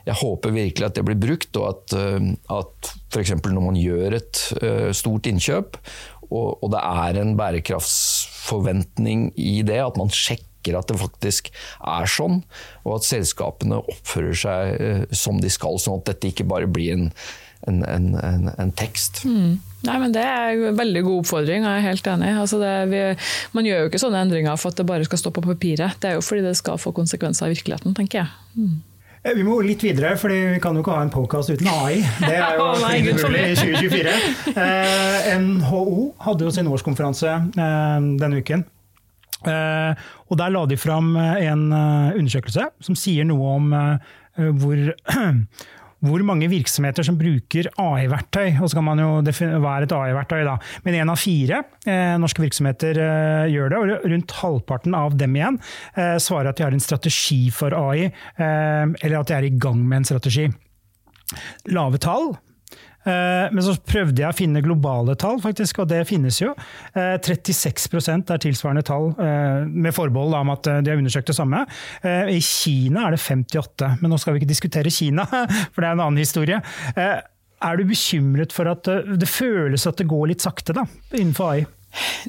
jeg 0.05 0.17
håper 0.21 0.55
virkelig 0.55 0.87
at 0.87 0.97
det 0.97 1.05
blir 1.05 1.19
brukt, 1.19 1.51
og 1.59 1.69
at, 1.69 1.95
eh, 1.99 2.33
at 2.53 2.91
f.eks. 3.13 3.35
når 3.45 3.63
man 3.63 3.79
gjør 3.79 4.17
et 4.17 4.41
uh, 4.61 4.89
stort 4.95 5.29
innkjøp, 5.29 5.77
og, 6.25 6.57
og, 6.63 6.67
det 6.73 6.81
er 6.81 7.21
en 7.21 7.35
bærekraftsforventning 7.37 9.29
i 9.39 9.61
det, 9.65 9.79
at 9.83 9.97
man 9.99 10.11
sjekker 10.11 10.79
at 10.79 10.89
det 10.89 10.97
faktisk 10.97 11.51
er 11.85 12.09
sånn, 12.09 12.41
og 12.83 12.97
at 12.97 13.07
selskapene 13.07 13.77
oppfører 13.85 14.39
seg 14.41 15.13
som 15.15 15.37
de 15.39 15.51
skal, 15.53 15.77
sånn 15.79 16.01
at 16.01 16.09
dette 16.09 16.33
ikke 16.33 16.47
bare 16.49 16.67
blir 16.67 16.97
en, 16.97 17.05
en, 17.69 17.83
en, 17.85 18.49
en 18.57 18.73
tekst. 18.75 19.21
Mm. 19.29 19.61
Nei, 19.85 19.99
men 20.01 20.15
Det 20.15 20.23
er 20.23 20.65
en 20.71 20.79
veldig 20.79 21.03
god 21.05 21.21
oppfordring, 21.23 21.67
jeg 21.67 21.81
er 21.81 21.85
helt 21.85 22.09
enig. 22.15 22.33
Altså 22.41 22.59
det, 22.61 22.73
vi, 22.91 23.03
man 23.57 23.69
gjør 23.69 23.83
jo 23.83 23.91
ikke 23.91 24.01
sånne 24.01 24.25
endringer 24.25 24.59
for 24.61 24.73
at 24.73 24.81
det 24.81 24.87
bare 24.89 25.07
skal 25.07 25.21
stå 25.21 25.31
på 25.35 25.45
papiret. 25.45 26.01
Det 26.01 26.11
er 26.11 26.19
jo 26.19 26.25
fordi 26.25 26.43
det 26.45 26.57
skal 26.59 26.81
få 26.81 26.93
konsekvenser 26.95 27.49
i 27.49 27.55
virkeligheten, 27.55 27.95
tenker 27.97 28.23
jeg. 28.23 28.35
Mm. 28.57 28.75
Vi 29.25 29.41
må 29.41 29.55
litt 29.65 29.81
videre, 29.81 30.11
for 30.21 30.29
vi 30.29 30.59
kan 30.61 30.75
jo 30.77 30.83
ikke 30.83 30.93
ha 30.93 31.01
en 31.01 31.09
podkast 31.13 31.49
uten 31.49 31.65
AI. 31.71 31.97
Det 32.21 32.35
er 32.35 32.59
jo 32.59 32.65
oh, 32.67 32.83
mulig 33.25 33.41
i 33.41 33.55
2024. 33.57 34.13
Eh, 34.53 35.29
NHO 35.41 35.95
hadde 36.27 36.45
jo 36.45 36.53
sin 36.53 36.69
årskonferanse 36.69 37.31
eh, 37.33 38.05
denne 38.21 38.43
uken. 38.45 38.67
Eh, 39.49 40.03
og 40.29 40.37
Der 40.37 40.53
la 40.53 40.65
de 40.69 40.77
fram 40.77 41.15
en 41.17 41.65
eh, 41.73 42.19
undersøkelse 42.19 42.69
som 42.85 42.97
sier 42.97 43.25
noe 43.25 43.55
om 43.57 43.73
eh, 43.73 44.13
hvor 44.61 44.93
hvor 46.05 46.23
mange 46.27 46.49
virksomheter 46.51 47.05
som 47.07 47.17
bruker 47.19 47.69
AI-verktøy. 47.81 48.55
Og 48.61 48.69
så 48.69 48.79
kan 48.79 48.87
man 48.87 49.01
jo 49.01 49.09
være 49.63 49.87
et 49.87 49.95
AI-verktøy, 49.95 50.43
da. 50.47 50.55
Men 50.85 50.99
én 51.01 51.11
av 51.11 51.19
fire 51.21 51.63
eh, 51.85 52.15
norske 52.21 52.43
virksomheter 52.43 53.01
eh, 53.01 53.45
gjør 53.53 53.73
det, 53.73 53.81
og 53.81 54.09
rundt 54.13 54.37
halvparten 54.41 54.97
av 54.97 55.17
dem 55.19 55.37
igjen 55.37 55.59
eh, 55.95 56.15
svarer 56.21 56.51
at 56.51 56.59
de 56.59 56.67
har 56.67 56.75
en 56.75 56.83
strategi 56.83 57.43
for 57.53 57.75
AI, 57.75 58.07
eh, 58.07 58.85
eller 59.01 59.19
at 59.19 59.31
de 59.31 59.37
er 59.37 59.49
i 59.49 59.55
gang 59.57 59.81
med 59.83 60.03
en 60.03 60.09
strategi. 60.13 60.49
Lave 61.73 62.01
tall 62.01 62.35
men 63.05 63.61
så 63.63 63.75
prøvde 63.85 64.23
jeg 64.23 64.31
å 64.31 64.37
finne 64.37 64.63
globale 64.65 65.15
tall, 65.19 65.37
faktisk, 65.43 65.83
og 65.83 65.89
det 65.91 66.01
finnes 66.09 66.39
jo. 66.41 66.53
36% 66.95 68.33
er 68.33 68.41
tilsvarende 68.41 68.85
tall, 68.85 69.11
med 69.69 69.93
forbehold 69.95 70.35
om 70.39 70.53
at 70.55 70.67
de 70.85 70.91
har 70.91 70.99
undersøkt 71.01 71.29
det 71.29 71.37
samme. 71.37 71.61
I 72.03 72.39
Kina 72.43 73.05
er 73.05 73.15
det 73.15 73.21
58, 73.21 73.93
men 74.01 74.11
nå 74.11 74.19
skal 74.21 74.35
vi 74.35 74.41
ikke 74.41 74.51
diskutere 74.51 74.93
Kina, 74.93 75.27
for 75.73 75.81
det 75.81 75.89
er 75.89 75.93
en 75.93 76.05
annen 76.07 76.21
historie. 76.23 76.61
Er 76.95 77.79
du 77.79 77.85
bekymret 77.87 78.53
for 78.55 78.69
at 78.73 78.89
det 78.89 79.29
føles 79.29 79.87
at 79.89 80.01
det 80.01 80.09
går 80.09 80.31
litt 80.33 80.45
sakte 80.45 80.75
da, 80.75 80.87
innenfor 81.13 81.53
AI? 81.53 81.65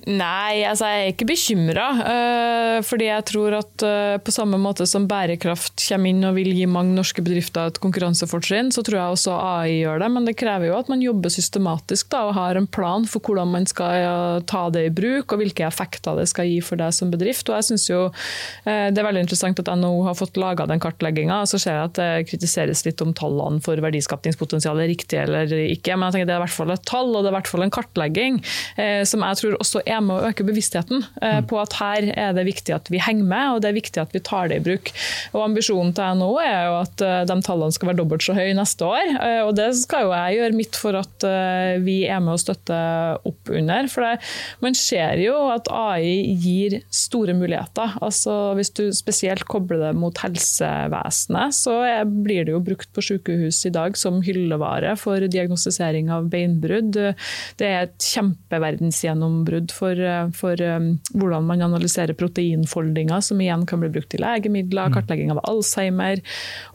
Nei, 0.07 0.62
altså 0.67 0.89
jeg 0.91 1.03
er 1.03 1.12
ikke 1.12 1.29
bekymra. 1.29 1.87
Uh, 1.99 2.79
fordi 2.87 3.09
jeg 3.09 3.25
tror 3.31 3.57
at 3.59 3.85
uh, 3.87 4.17
på 4.23 4.35
samme 4.35 4.59
måte 4.61 4.87
som 4.89 5.09
bærekraft 5.11 5.83
kommer 5.89 6.12
inn 6.12 6.27
og 6.29 6.37
vil 6.39 6.53
gi 6.55 6.67
mange 6.71 6.95
norske 6.95 7.25
bedrifter 7.25 7.73
et 7.73 7.81
konkurransefortrinn, 7.83 8.71
så 8.75 8.85
tror 8.87 9.01
jeg 9.01 9.17
også 9.17 9.35
AI 9.35 9.79
gjør 9.81 10.05
det. 10.05 10.11
Men 10.14 10.29
det 10.29 10.37
krever 10.39 10.71
jo 10.71 10.79
at 10.79 10.91
man 10.93 11.03
jobber 11.03 11.33
systematisk 11.33 12.11
da, 12.14 12.27
og 12.29 12.37
har 12.39 12.61
en 12.61 12.69
plan 12.71 13.07
for 13.11 13.25
hvordan 13.25 13.53
man 13.57 13.67
skal 13.69 14.45
ta 14.47 14.67
det 14.75 14.87
i 14.89 14.95
bruk, 14.95 15.35
og 15.35 15.43
hvilke 15.43 15.67
effekter 15.67 16.19
det 16.21 16.29
skal 16.31 16.49
gi 16.51 16.61
for 16.64 16.79
deg 16.81 16.95
som 16.95 17.11
bedrift. 17.11 17.49
Og 17.51 17.59
jeg 17.59 17.71
synes 17.71 17.89
jo 17.91 18.01
Det 18.67 18.99
er 18.99 19.07
veldig 19.07 19.23
interessant 19.25 19.59
at 19.61 19.69
NHO 19.79 20.05
har 20.07 20.17
fått 20.19 20.39
laga 20.41 20.67
den 20.69 20.81
kartlegginga. 20.83 21.41
Så 21.49 21.59
ser 21.62 21.77
jeg 21.77 21.91
at 21.91 21.99
det 21.99 22.29
kritiseres 22.31 22.85
litt 22.87 23.03
om 23.03 23.12
tallene 23.17 23.62
for 23.64 23.79
verdiskapningspotensialet 23.83 24.85
er 24.85 24.91
riktige 24.93 25.25
eller 25.27 25.53
ikke. 25.67 25.97
Men 25.97 26.09
jeg 26.09 26.17
tenker 26.17 26.31
det 26.31 26.37
er 26.37 26.41
i 26.41 26.45
hvert 26.45 26.57
fall 26.57 26.75
et 26.75 26.87
tall, 26.89 27.12
og 27.12 27.25
det 27.25 27.31
er 27.31 27.35
i 27.35 27.39
hvert 27.39 27.51
fall 27.51 27.67
en 27.67 27.75
kartlegging 27.75 28.41
som 29.09 29.25
jeg 29.27 29.41
tror 29.41 29.56
også 29.61 29.83
er 29.87 30.03
med 30.05 30.17
å 30.17 30.31
øke 30.31 30.45
bevisstheten 30.47 31.03
eh, 31.23 31.41
mm. 31.41 31.49
på 31.51 31.59
at 31.61 31.77
her 31.81 32.09
er 32.13 32.35
det 32.37 32.47
viktig 32.49 32.75
at 32.77 32.91
vi 32.93 33.01
henger 33.03 33.27
med, 33.29 33.47
og 33.55 33.63
det 33.63 33.71
er 33.71 33.79
viktig 33.79 34.03
at 34.03 34.15
vi 34.15 34.23
tar 34.25 34.51
det 34.51 34.61
i 34.61 34.65
bruk. 34.65 34.93
Og 35.35 35.43
Ambisjonen 35.47 35.95
til 35.97 36.21
NHO 36.21 36.31
er 36.43 36.69
jo 36.69 36.77
at 36.83 37.05
eh, 37.05 37.23
de 37.29 37.39
tallene 37.47 37.77
skal 37.77 37.91
være 37.91 38.01
dobbelt 38.03 38.27
så 38.27 38.37
høye 38.37 38.57
neste 38.57 38.89
år. 38.89 39.13
Eh, 39.17 39.41
og 39.47 39.55
Det 39.59 39.71
skal 39.81 40.07
jo 40.07 40.15
jeg 40.15 40.39
gjøre 40.41 40.59
mitt 40.59 40.79
for 40.81 40.99
at 40.99 41.27
vi 41.83 41.97
er 42.09 42.21
med 42.23 42.37
å 42.37 42.41
støtte 42.41 42.77
opp 43.27 43.51
under. 43.53 43.89
For 43.91 44.05
det, 44.05 44.29
man 44.63 44.77
ser 44.79 45.19
jo 45.21 45.35
at 45.53 45.69
AI 45.73 46.37
gir 46.43 46.79
store 46.93 47.35
muligheter. 47.37 47.97
Altså 48.05 48.55
Hvis 48.59 48.73
du 48.77 48.85
spesielt 48.95 49.47
kobler 49.49 49.83
det 49.87 49.93
mot 49.99 50.17
helsevesenet, 50.23 51.57
så 51.57 51.79
blir 52.05 52.47
det 52.47 52.55
jo 52.55 52.63
brukt 52.65 52.91
på 52.95 53.05
sykehus 53.05 53.63
i 53.69 53.75
dag 53.75 53.97
som 53.99 54.21
hyllevare 54.25 54.95
for 55.01 55.25
diagnostisering 55.25 56.11
av 56.13 56.29
beinbrudd. 56.33 57.01
Det 57.59 57.67
er 57.67 57.87
et 57.87 58.09
kjempeverdensgjennombrudd 58.13 59.46
brudd 59.47 59.73
for, 59.75 59.99
eh, 59.99 60.29
for 60.37 60.61
um, 60.63 60.89
hvordan 61.15 61.47
man 61.49 61.65
analyserer 61.65 62.17
proteinfoldinger, 62.19 63.23
som 63.25 63.41
igjen 63.41 63.65
kan 63.69 63.83
bli 63.83 63.91
brukt 63.95 64.15
i 64.17 64.21
legemidler, 64.23 64.91
mm. 64.91 64.97
kartlegging 64.97 65.33
av 65.35 65.41
Alzheimer 65.49 66.23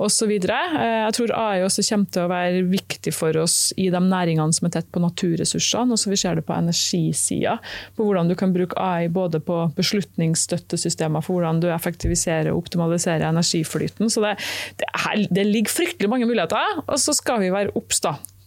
osv. 0.02 0.32
Eh, 0.32 0.98
jeg 1.06 1.16
tror 1.18 1.36
AI 1.38 1.66
også 1.66 1.86
kommer 1.90 2.16
til 2.16 2.26
å 2.26 2.32
være 2.32 2.64
viktig 2.72 3.14
for 3.16 3.38
oss 3.42 3.58
i 3.78 3.90
de 3.94 4.02
næringene 4.06 4.58
som 4.58 4.70
er 4.70 4.76
tett 4.78 4.90
på 4.92 5.04
naturressursene. 5.04 5.94
og 5.94 6.02
så 6.02 6.12
Vi 6.12 6.20
ser 6.24 6.40
det 6.40 6.46
på 6.48 6.58
energisida, 6.58 7.58
på 7.96 8.08
hvordan 8.08 8.32
du 8.32 8.36
kan 8.40 8.56
bruke 8.56 8.78
AI 8.80 9.08
både 9.12 9.44
på 9.44 9.62
beslutningsstøttesystemer, 9.78 11.24
for 11.24 11.38
hvordan 11.38 11.62
du 11.64 11.70
effektiviserer 11.72 12.52
og 12.52 12.66
optimaliserer 12.66 13.28
energiflyten. 13.30 14.10
Så 14.10 14.24
det, 14.26 14.38
det, 14.82 14.92
det 15.30 15.48
ligger 15.48 15.80
fryktelig 15.82 16.10
mange 16.12 16.30
muligheter, 16.30 16.84
og 16.88 17.00
så 17.00 17.16
skal 17.16 17.44
vi 17.44 17.54
være 17.54 17.76
obs 17.78 18.02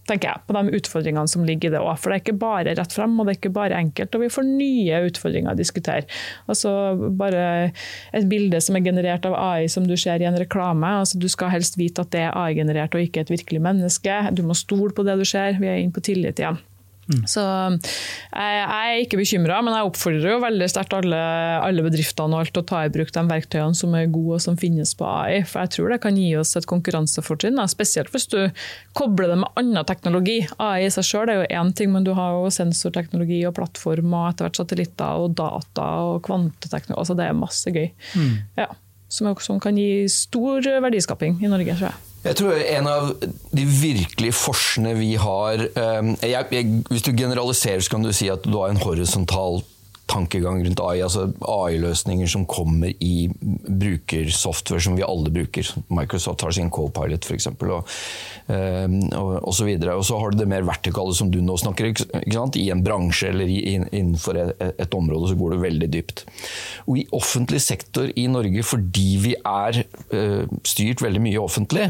tenker 0.09 0.31
jeg, 0.31 0.43
på 0.47 0.57
de 0.57 0.79
utfordringene 0.79 1.31
som 1.31 1.45
ligger 1.47 1.71
i 1.71 1.75
det 1.75 1.83
òg. 1.83 1.95
For 2.01 2.11
det 2.11 2.17
er 2.17 2.25
ikke 2.25 2.37
bare 2.43 2.75
rett 2.77 2.97
frem, 2.97 3.15
og 3.19 3.27
det 3.27 3.35
er 3.35 3.41
ikke 3.41 3.55
bare 3.57 3.79
enkelt. 3.81 4.17
Og 4.17 4.25
vi 4.25 4.33
får 4.33 4.49
nye 4.49 5.01
utfordringer 5.09 5.55
å 5.55 5.59
diskutere. 5.59 6.05
Altså 6.51 6.75
bare 7.19 7.47
et 8.17 8.29
bilde 8.31 8.61
som 8.65 8.77
er 8.77 8.85
generert 8.87 9.27
av 9.29 9.39
AI 9.39 9.71
som 9.73 9.89
du 9.89 9.97
ser 10.01 10.23
i 10.23 10.29
en 10.29 10.39
reklame. 10.41 10.95
altså 11.01 11.21
Du 11.21 11.29
skal 11.33 11.55
helst 11.55 11.79
vite 11.81 12.05
at 12.05 12.13
det 12.15 12.27
er 12.27 12.37
AI-generert 12.37 12.95
og 12.95 13.07
ikke 13.07 13.25
et 13.25 13.33
virkelig 13.33 13.65
menneske. 13.65 14.21
Du 14.37 14.45
må 14.47 14.57
stole 14.59 14.93
på 14.95 15.07
det 15.07 15.19
du 15.21 15.27
ser. 15.29 15.59
Vi 15.61 15.71
er 15.71 15.81
inne 15.83 15.95
på 15.95 16.05
tillit 16.05 16.43
igjen. 16.43 16.61
Mm. 17.11 17.25
Så 17.29 17.43
jeg, 17.45 18.55
jeg, 18.61 18.69
er 18.73 19.03
ikke 19.03 19.19
bekymra, 19.21 19.59
men 19.65 19.77
jeg 19.77 19.89
oppfordrer 19.89 20.31
jo 20.33 20.41
veldig 20.43 20.69
sterkt 20.73 20.97
alle, 20.97 21.21
alle, 21.61 21.85
bedriftene 21.85 22.37
og 22.37 22.45
alt 22.45 22.61
å 22.61 22.65
ta 22.67 22.85
i 22.87 22.93
bruk 22.93 23.13
de 23.15 23.25
verktøyene 23.29 23.79
som 23.79 23.97
er 23.99 24.11
gode 24.13 24.39
og 24.39 24.45
som 24.45 24.59
finnes 24.61 24.95
på 24.99 25.09
AI. 25.09 25.43
For 25.49 25.65
jeg 25.65 25.75
tror 25.77 25.93
det 25.95 26.01
kan 26.05 26.21
gi 26.21 26.31
oss 26.41 26.55
et 26.59 26.69
konkurransefortrinn, 26.71 27.61
spesielt 27.71 28.13
hvis 28.15 28.29
du 28.33 28.39
kobler 28.97 29.33
det 29.33 29.41
med 29.43 29.61
annen 29.61 29.89
teknologi. 29.89 30.41
AI 30.63 30.87
i 30.87 30.95
seg 30.95 31.09
selv 31.09 31.33
er 31.33 31.43
jo 31.43 31.51
én 31.61 31.75
ting, 31.77 31.93
men 31.95 32.07
du 32.07 32.15
har 32.17 32.39
jo 32.39 32.53
sensorteknologi 32.55 33.43
og 33.49 33.57
plattform 33.59 34.15
og 34.15 34.31
etter 34.31 34.49
hvert 34.49 34.63
satellitter 34.63 35.27
og 35.27 35.37
data 35.39 35.91
og 36.09 36.25
kvanteteknologi. 36.27 37.01
Altså 37.05 37.19
det 37.19 37.29
er 37.29 37.39
masse 37.39 37.75
gøy. 37.75 37.89
Mm. 38.15 38.35
Ja, 38.61 38.71
som, 39.13 39.31
som 39.45 39.61
kan 39.63 39.79
gi 39.79 40.07
stor 40.11 40.65
verdiskaping 40.85 41.41
i 41.43 41.51
Norge, 41.51 41.77
tror 41.77 41.91
jeg. 41.93 42.14
Jeg 42.25 42.39
tror 42.41 42.57
en 42.57 42.87
av 42.89 43.11
de 43.53 43.65
virkelige 43.69 44.33
forskene 44.33 44.95
vi 44.97 45.11
har 45.21 45.61
ehm, 45.77 46.15
jeg, 46.23 46.47
jeg, 46.57 46.83
Hvis 46.89 47.05
du 47.05 47.13
generaliserer, 47.13 47.85
så 47.85 47.93
kan 47.93 48.07
du 48.07 48.13
si 48.17 48.31
at 48.33 48.47
du 48.49 48.57
har 48.57 48.73
en 48.73 48.81
horisontal 48.81 49.61
tankegang 50.11 50.61
rundt 50.65 50.81
AI. 50.81 51.03
altså 51.03 51.29
AI-løsninger 51.41 52.29
som 52.29 52.45
kommer 52.47 52.93
i 53.01 53.29
brukersoftware 53.65 54.83
som 54.85 54.97
vi 54.99 55.05
alle 55.07 55.33
bruker. 55.33 55.71
Microsoft 55.89 56.45
har 56.45 56.53
sin 56.55 56.71
Copilot 56.71 57.25
f.eks. 57.25 57.49
Og, 57.55 57.95
ehm, 58.53 58.99
og, 59.17 59.31
og, 59.41 59.55
så 59.57 59.69
videre. 59.69 59.97
Og 59.97 60.05
så 60.07 60.19
har 60.21 60.33
du 60.33 60.43
det 60.43 60.49
mer 60.51 60.67
vertikale 60.69 61.15
som 61.17 61.31
du 61.33 61.41
nå 61.45 61.57
snakker 61.61 61.93
I 62.61 62.69
en 62.75 62.85
bransje 62.85 63.31
eller 63.33 63.51
i, 63.51 63.61
innenfor 63.81 64.41
et, 64.41 64.55
et, 64.75 64.95
område 64.95 65.33
så 65.33 65.39
går 65.41 65.55
du 65.55 65.65
veldig 65.65 65.91
dypt. 65.97 66.25
Og 66.87 67.01
i 67.01 67.09
offentlig 67.17 67.63
sektor 67.65 68.11
i 68.15 68.29
Norge, 68.31 68.67
fordi 68.67 69.09
vi 69.25 69.35
er 69.41 69.81
uh, 70.15 70.45
styrt 70.67 71.03
veldig 71.03 71.23
mye 71.25 71.41
offentlig, 71.43 71.89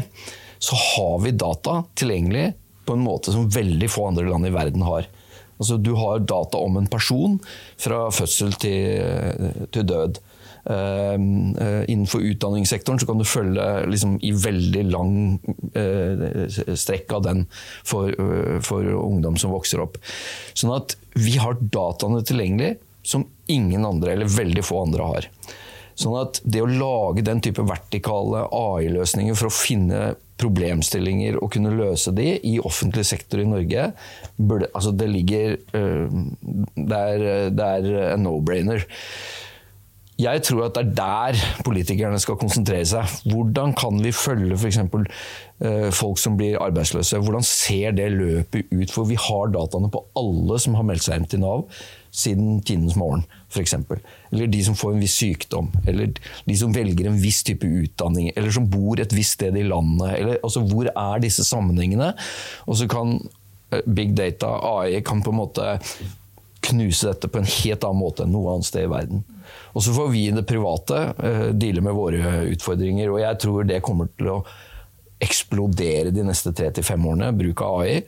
så 0.63 0.77
har 0.79 1.19
vi 1.25 1.35
data 1.35 1.81
tilgjengelig 1.99 2.53
på 2.85 2.95
en 2.95 3.03
måte 3.05 3.33
som 3.33 3.49
veldig 3.49 3.89
få 3.91 4.09
andre 4.09 4.27
land 4.29 4.47
i 4.47 4.53
verden 4.53 4.85
har. 4.85 5.07
Altså, 5.57 5.77
du 5.79 5.93
har 5.95 6.23
data 6.27 6.59
om 6.59 6.77
en 6.79 6.89
person 6.91 7.37
fra 7.79 8.05
fødsel 8.13 8.55
til, 8.59 9.67
til 9.71 9.87
død. 9.87 10.19
Uh, 10.65 11.21
uh, 11.61 11.83
innenfor 11.85 12.23
utdanningssektoren 12.25 12.97
så 12.97 13.05
kan 13.05 13.19
du 13.21 13.27
følge 13.29 13.65
liksom, 13.85 14.15
i 14.25 14.31
veldig 14.33 14.81
lang 14.89 15.11
uh, 15.77 16.23
strekk 16.49 17.13
av 17.13 17.21
den 17.27 17.43
for, 17.85 18.09
for, 18.65 18.89
ungdom 18.97 19.37
som 19.37 19.53
vokser 19.53 19.83
opp. 19.83 19.99
Sånn 20.57 20.73
at 20.73 20.97
vi 21.13 21.37
har 21.37 21.61
dataene 21.61 22.23
tilgjengelig 22.25 22.73
som 23.05 23.27
ingen 23.45 23.85
andre, 23.85 24.15
eller 24.15 24.31
veldig 24.31 24.65
få 24.65 24.81
andre, 24.87 25.11
har. 25.13 25.29
Sånn 25.95 26.17
at 26.19 26.41
det 26.43 26.63
å 26.65 26.71
lage 26.71 27.23
den 27.23 27.43
type 27.45 27.63
vertikale 27.69 28.47
AI-løsninger 28.49 29.37
for 29.37 29.51
å 29.51 29.53
finne 29.53 30.15
problemstillinger 30.41 31.39
og 31.39 31.53
kunne 31.55 31.73
løse 31.75 32.11
de 32.15 32.33
i 32.43 32.57
offentlig 32.59 33.05
sektor 33.07 33.39
i 33.39 33.47
Norge, 33.47 33.91
burde, 34.35 34.67
altså 34.75 34.91
det 34.91 35.09
ligger 35.09 35.55
øh, 35.73 36.11
det, 36.75 36.99
er, 36.99 37.49
det 37.49 37.65
er 37.65 38.13
en 38.13 38.27
no-brainer. 38.27 38.83
Jeg 40.19 40.45
tror 40.47 40.69
at 40.69 40.77
det 40.77 40.85
er 40.85 40.91
der 40.95 41.39
politikerne 41.65 42.19
skal 42.23 42.37
konsentrere 42.39 42.85
seg. 42.87 43.15
Hvordan 43.27 43.73
kan 43.75 43.99
vi 44.03 44.13
følge 44.15 44.57
f.eks. 44.57 44.79
Øh, 44.79 45.91
folk 45.91 46.19
som 46.19 46.37
blir 46.39 46.59
arbeidsløse? 46.63 47.19
Hvordan 47.19 47.43
ser 47.43 47.91
det 47.91 48.11
løpet 48.11 48.71
ut? 48.71 48.91
For 48.91 49.03
vi 49.03 49.19
har 49.19 49.51
dataene 49.51 49.91
på 49.91 50.05
alle 50.15 50.59
som 50.59 50.79
har 50.79 50.87
meldt 50.87 51.03
seg 51.03 51.19
inn 51.19 51.27
til 51.31 51.43
Nav 51.43 51.67
siden 52.15 52.59
tidenes 52.65 52.97
morgen, 52.99 53.23
f.eks. 53.51 53.75
Eller 54.31 54.51
de 54.51 54.63
som 54.65 54.77
får 54.77 54.95
en 54.95 55.03
viss 55.03 55.15
sykdom, 55.19 55.71
eller 55.87 56.11
de 56.45 56.57
som 56.59 56.73
velger 56.75 57.09
en 57.09 57.21
viss 57.21 57.43
type 57.47 57.67
utdanning, 57.67 58.31
eller 58.35 58.53
som 58.55 58.67
bor 58.71 58.99
et 59.01 59.15
visst 59.15 59.39
sted 59.39 59.57
i 59.57 59.65
landet. 59.67 60.11
Eller, 60.19 60.41
altså, 60.43 60.63
hvor 60.65 60.89
er 60.91 61.23
disse 61.23 61.45
sammenhengene? 61.47 62.13
Og 62.65 62.79
så 62.79 62.89
kan 62.91 63.17
eh, 63.71 63.85
big 63.85 64.15
data, 64.17 64.51
AI, 64.75 65.01
kan 65.05 65.23
på 65.25 65.33
en 65.33 65.41
måte 65.43 65.73
knuse 66.65 67.11
dette 67.11 67.29
på 67.29 67.41
en 67.41 67.49
helt 67.61 67.83
annen 67.85 68.01
måte 68.01 68.25
enn 68.25 68.33
noe 68.33 68.55
annet 68.55 68.67
sted 68.67 68.87
i 68.87 68.91
verden. 68.91 69.25
Og 69.77 69.83
så 69.85 69.93
får 69.93 70.07
vi 70.13 70.27
i 70.27 70.33
det 70.33 70.47
private 70.49 71.01
uh, 71.19 71.49
deale 71.53 71.83
med 71.85 71.93
våre 71.93 72.39
utfordringer, 72.49 73.11
og 73.11 73.21
jeg 73.21 73.41
tror 73.43 73.67
det 73.69 73.83
kommer 73.85 74.09
til 74.17 74.31
å 74.33 74.39
eksplodere 75.23 76.11
de 76.11 76.25
neste 76.27 76.51
tre 76.55 76.69
til 76.75 76.85
fem 76.85 77.05
årene, 77.07 77.31
bruk 77.37 77.63
av 77.63 77.83
AI. 77.85 77.99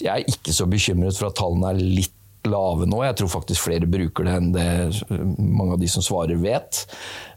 Jeg 0.00 0.10
er 0.12 0.32
ikke 0.32 0.54
så 0.54 0.66
bekymret 0.70 1.18
for 1.18 1.30
at 1.30 1.38
tallene 1.38 1.72
er 1.72 1.82
litt 1.82 2.15
lave 2.50 2.88
nå. 2.88 3.02
Jeg 3.06 3.18
tror 3.20 3.32
faktisk 3.38 3.66
flere 3.66 3.88
bruker 3.90 4.26
det 4.26 4.36
enn 4.38 4.52
det 4.54 4.68
mange 5.38 5.76
av 5.76 5.82
de 5.82 5.90
som 5.90 6.04
svarer 6.04 6.40
vet. 6.40 6.84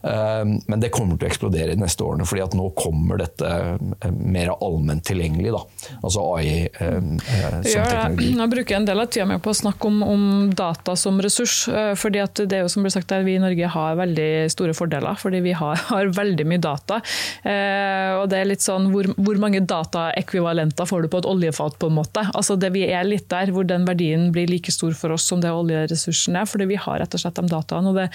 Ehm, 0.01 0.61
men 0.67 0.79
det 0.79 0.91
kommer 0.95 1.17
til 1.17 1.27
å 1.27 1.29
eksplodere 1.29 1.73
de 1.73 1.81
neste 1.81 2.05
årene, 2.05 2.27
fordi 2.27 2.43
at 2.45 2.55
nå 2.57 2.69
kommer 2.77 3.19
dette 3.19 3.49
eh, 3.49 4.11
mer 4.15 4.53
allment 4.55 5.03
tilgjengelig. 5.07 5.51
Da. 5.55 5.63
Altså 5.99 6.23
AI 6.37 6.53
ehm, 6.67 7.17
eh, 7.19 7.57
som 7.65 7.81
ja, 7.81 7.87
teknologi. 7.89 8.31
Bruker 8.49 8.75
jeg 8.75 8.81
en 8.81 8.87
del 8.87 9.03
av 9.03 9.09
tida 9.11 9.27
mi 9.29 9.39
på 9.43 9.51
å 9.51 9.59
snakke 9.59 9.89
om, 9.89 10.01
om, 10.05 10.23
data 10.55 10.95
som 10.99 11.19
ressurs. 11.21 11.61
Eh, 11.67 11.91
fordi 11.99 12.23
at 12.23 12.43
det 12.49 12.59
er 12.59 12.65
jo 12.65 12.71
som 12.71 12.85
ble 12.85 12.93
sagt 12.93 13.11
der, 13.11 13.25
Vi 13.27 13.35
i 13.35 13.41
Norge 13.41 13.67
har 13.69 13.99
veldig 13.99 14.29
store 14.51 14.73
fordeler, 14.77 15.19
fordi 15.19 15.43
vi 15.43 15.53
har, 15.57 15.75
har 15.91 16.13
veldig 16.15 16.47
mye 16.47 16.63
data. 16.63 17.01
og 18.19 18.25
det 18.31 18.39
er 18.39 18.47
litt 18.47 18.63
sånn, 18.63 18.89
Hvor, 18.93 19.11
hvor 19.17 19.39
mange 19.41 19.61
dataekvivalenter 19.67 20.87
får 20.87 21.03
du 21.03 21.11
på 21.11 21.21
et 21.23 21.29
oljefat? 21.29 21.77
på 21.79 21.89
en 21.89 21.97
måte? 21.99 22.23
Altså 22.33 22.55
det 22.59 22.71
Vi 22.73 22.85
er 22.87 23.05
litt 23.07 23.27
der 23.31 23.51
hvor 23.53 23.67
den 23.67 23.85
verdien 23.87 24.29
blir 24.33 24.49
like 24.49 24.71
stor 24.71 24.93
for 24.97 25.13
oss 25.13 25.27
som 25.29 25.41
det 25.43 25.51
oljeressursen 25.53 26.37
er, 26.39 26.47
fordi 26.49 26.69
vi 26.71 26.79
har 26.79 26.99
rett 27.01 27.13
og 27.13 27.21
slett 27.21 27.37
de 27.37 27.51
dataene. 27.51 27.91
og 27.91 27.99
det, 27.99 28.07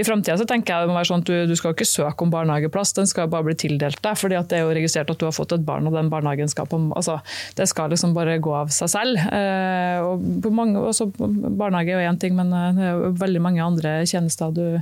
I 0.00 0.06
framtida 0.06 0.46
tenker 0.48 0.74
jeg 0.74 0.86
det 0.86 0.90
må 0.90 0.98
være 0.98 1.10
sånn 1.10 1.25
du, 1.28 1.34
du 1.48 1.54
skal 1.58 1.74
ikke 1.74 1.88
søke 1.88 2.26
om 2.26 2.32
barnehageplass, 2.32 2.94
den 2.96 3.08
skal 3.10 3.30
bare 3.32 3.48
bli 3.48 3.56
tildelt 3.58 4.00
deg. 4.02 4.18
fordi 4.18 4.38
det 4.48 4.58
er 4.58 4.64
jo 4.64 4.74
registrert 4.76 5.10
at 5.12 5.20
du 5.20 5.26
har 5.28 5.34
fått 5.36 5.54
et 5.56 5.64
barn, 5.66 5.86
og 5.88 5.96
den 5.96 6.10
barnehagen 6.12 6.50
skal 6.50 6.68
på 6.70 6.78
altså, 6.96 7.18
Det 7.56 7.68
skal 7.68 7.90
liksom 7.92 8.14
bare 8.16 8.38
gå 8.42 8.52
av 8.54 8.72
seg 8.74 8.90
selv. 8.92 9.20
Eh, 9.32 10.00
og 10.04 10.50
mange, 10.54 10.80
også, 10.80 11.08
barnehage 11.16 11.92
er 11.92 12.00
jo 12.00 12.10
én 12.10 12.20
ting, 12.20 12.36
men 12.38 12.52
eh, 12.54 12.72
det 12.76 12.86
er 12.86 12.94
jo 12.94 13.12
veldig 13.20 13.42
mange 13.42 13.64
andre 13.64 13.94
tjenester 14.08 14.54
du, 14.54 14.80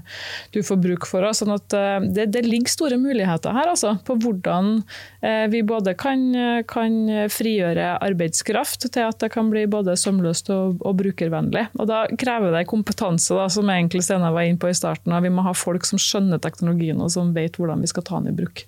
du 0.55 0.61
får 0.67 0.81
bruk 0.83 1.09
for. 1.09 1.27
Sånn 1.37 1.55
at 1.55 1.77
eh, 1.77 2.09
det, 2.15 2.29
det, 2.35 2.45
ligger 2.47 2.73
store 2.73 2.99
muligheter 3.01 3.55
her 3.57 3.71
altså, 3.73 3.95
på 4.07 4.17
hvordan 4.23 4.77
eh, 5.25 5.47
vi 5.53 5.65
både 5.67 5.97
kan, 5.99 6.27
kan, 6.71 6.97
frigjøre 7.31 7.95
arbeidskraft 8.05 8.87
til 8.93 9.07
at 9.07 9.19
det 9.23 9.31
kan 9.35 9.49
bli 9.51 9.65
både 9.71 9.97
sømløst 9.99 10.51
og, 10.55 10.81
og 10.85 10.99
brukervennlig. 11.01 11.67
Og 11.79 11.89
Da 11.91 12.05
krever 12.21 12.55
det 12.55 12.67
kompetanse, 12.71 13.35
da, 13.37 13.49
som 13.53 13.71
egentlig 13.73 14.05
Steinar 14.05 14.35
var 14.35 14.47
inne 14.49 14.61
på 14.61 14.71
i 14.71 14.77
starten. 14.77 15.15
Vi 15.25 15.33
må 15.33 15.45
ha 15.47 15.55
folk 15.57 15.87
som 15.89 16.01
skjønner 16.01 16.34
teknologien 16.43 17.01
og 17.05 17.13
som 17.15 17.35
vet 17.37 17.59
hvordan 17.61 17.85
vi 17.85 17.91
skal 17.91 18.07
ta 18.07 18.21
den 18.21 18.33
i 18.33 18.37
bruk. 18.37 18.65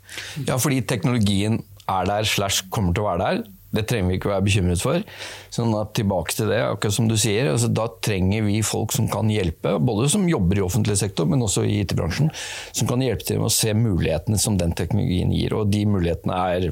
Ja, 0.47 0.59
fordi 0.61 0.83
teknologien 0.87 1.63
er 1.87 2.09
der 2.09 2.27
slash 2.27 2.67
kommer 2.71 2.95
til 2.95 3.05
å 3.05 3.11
være 3.11 3.23
der. 3.25 3.45
Det 3.77 3.85
trenger 3.91 4.09
vi 4.09 4.17
ikke 4.17 4.31
være 4.31 4.47
bekymret 4.47 4.83
for. 4.83 5.03
Sånn 5.53 5.75
at 5.77 5.93
tilbake 5.99 6.33
til 6.37 6.51
det, 6.53 6.63
akkurat 6.65 6.97
som 6.97 7.09
du 7.11 7.17
sier, 7.21 7.51
altså, 7.51 7.69
Da 7.69 7.89
trenger 8.05 8.47
vi 8.47 8.61
folk 8.65 8.95
som 8.95 9.09
kan 9.11 9.31
hjelpe, 9.33 9.77
både 9.83 10.09
som 10.13 10.29
jobber 10.31 10.61
i 10.61 10.65
offentlig 10.65 10.97
sektor, 11.01 11.29
men 11.29 11.45
også 11.45 11.67
i 11.67 11.81
IT-bransjen. 11.83 12.31
Som 12.73 12.89
kan 12.89 13.03
hjelpe 13.05 13.27
til 13.27 13.43
med 13.43 13.51
å 13.51 13.57
se 13.57 13.75
mulighetene 13.77 14.41
som 14.41 14.57
den 14.61 14.73
teknologien 14.79 15.35
gir. 15.35 15.57
Og 15.59 15.73
de 15.73 15.85
mulighetene 15.89 16.41
er 16.55 16.71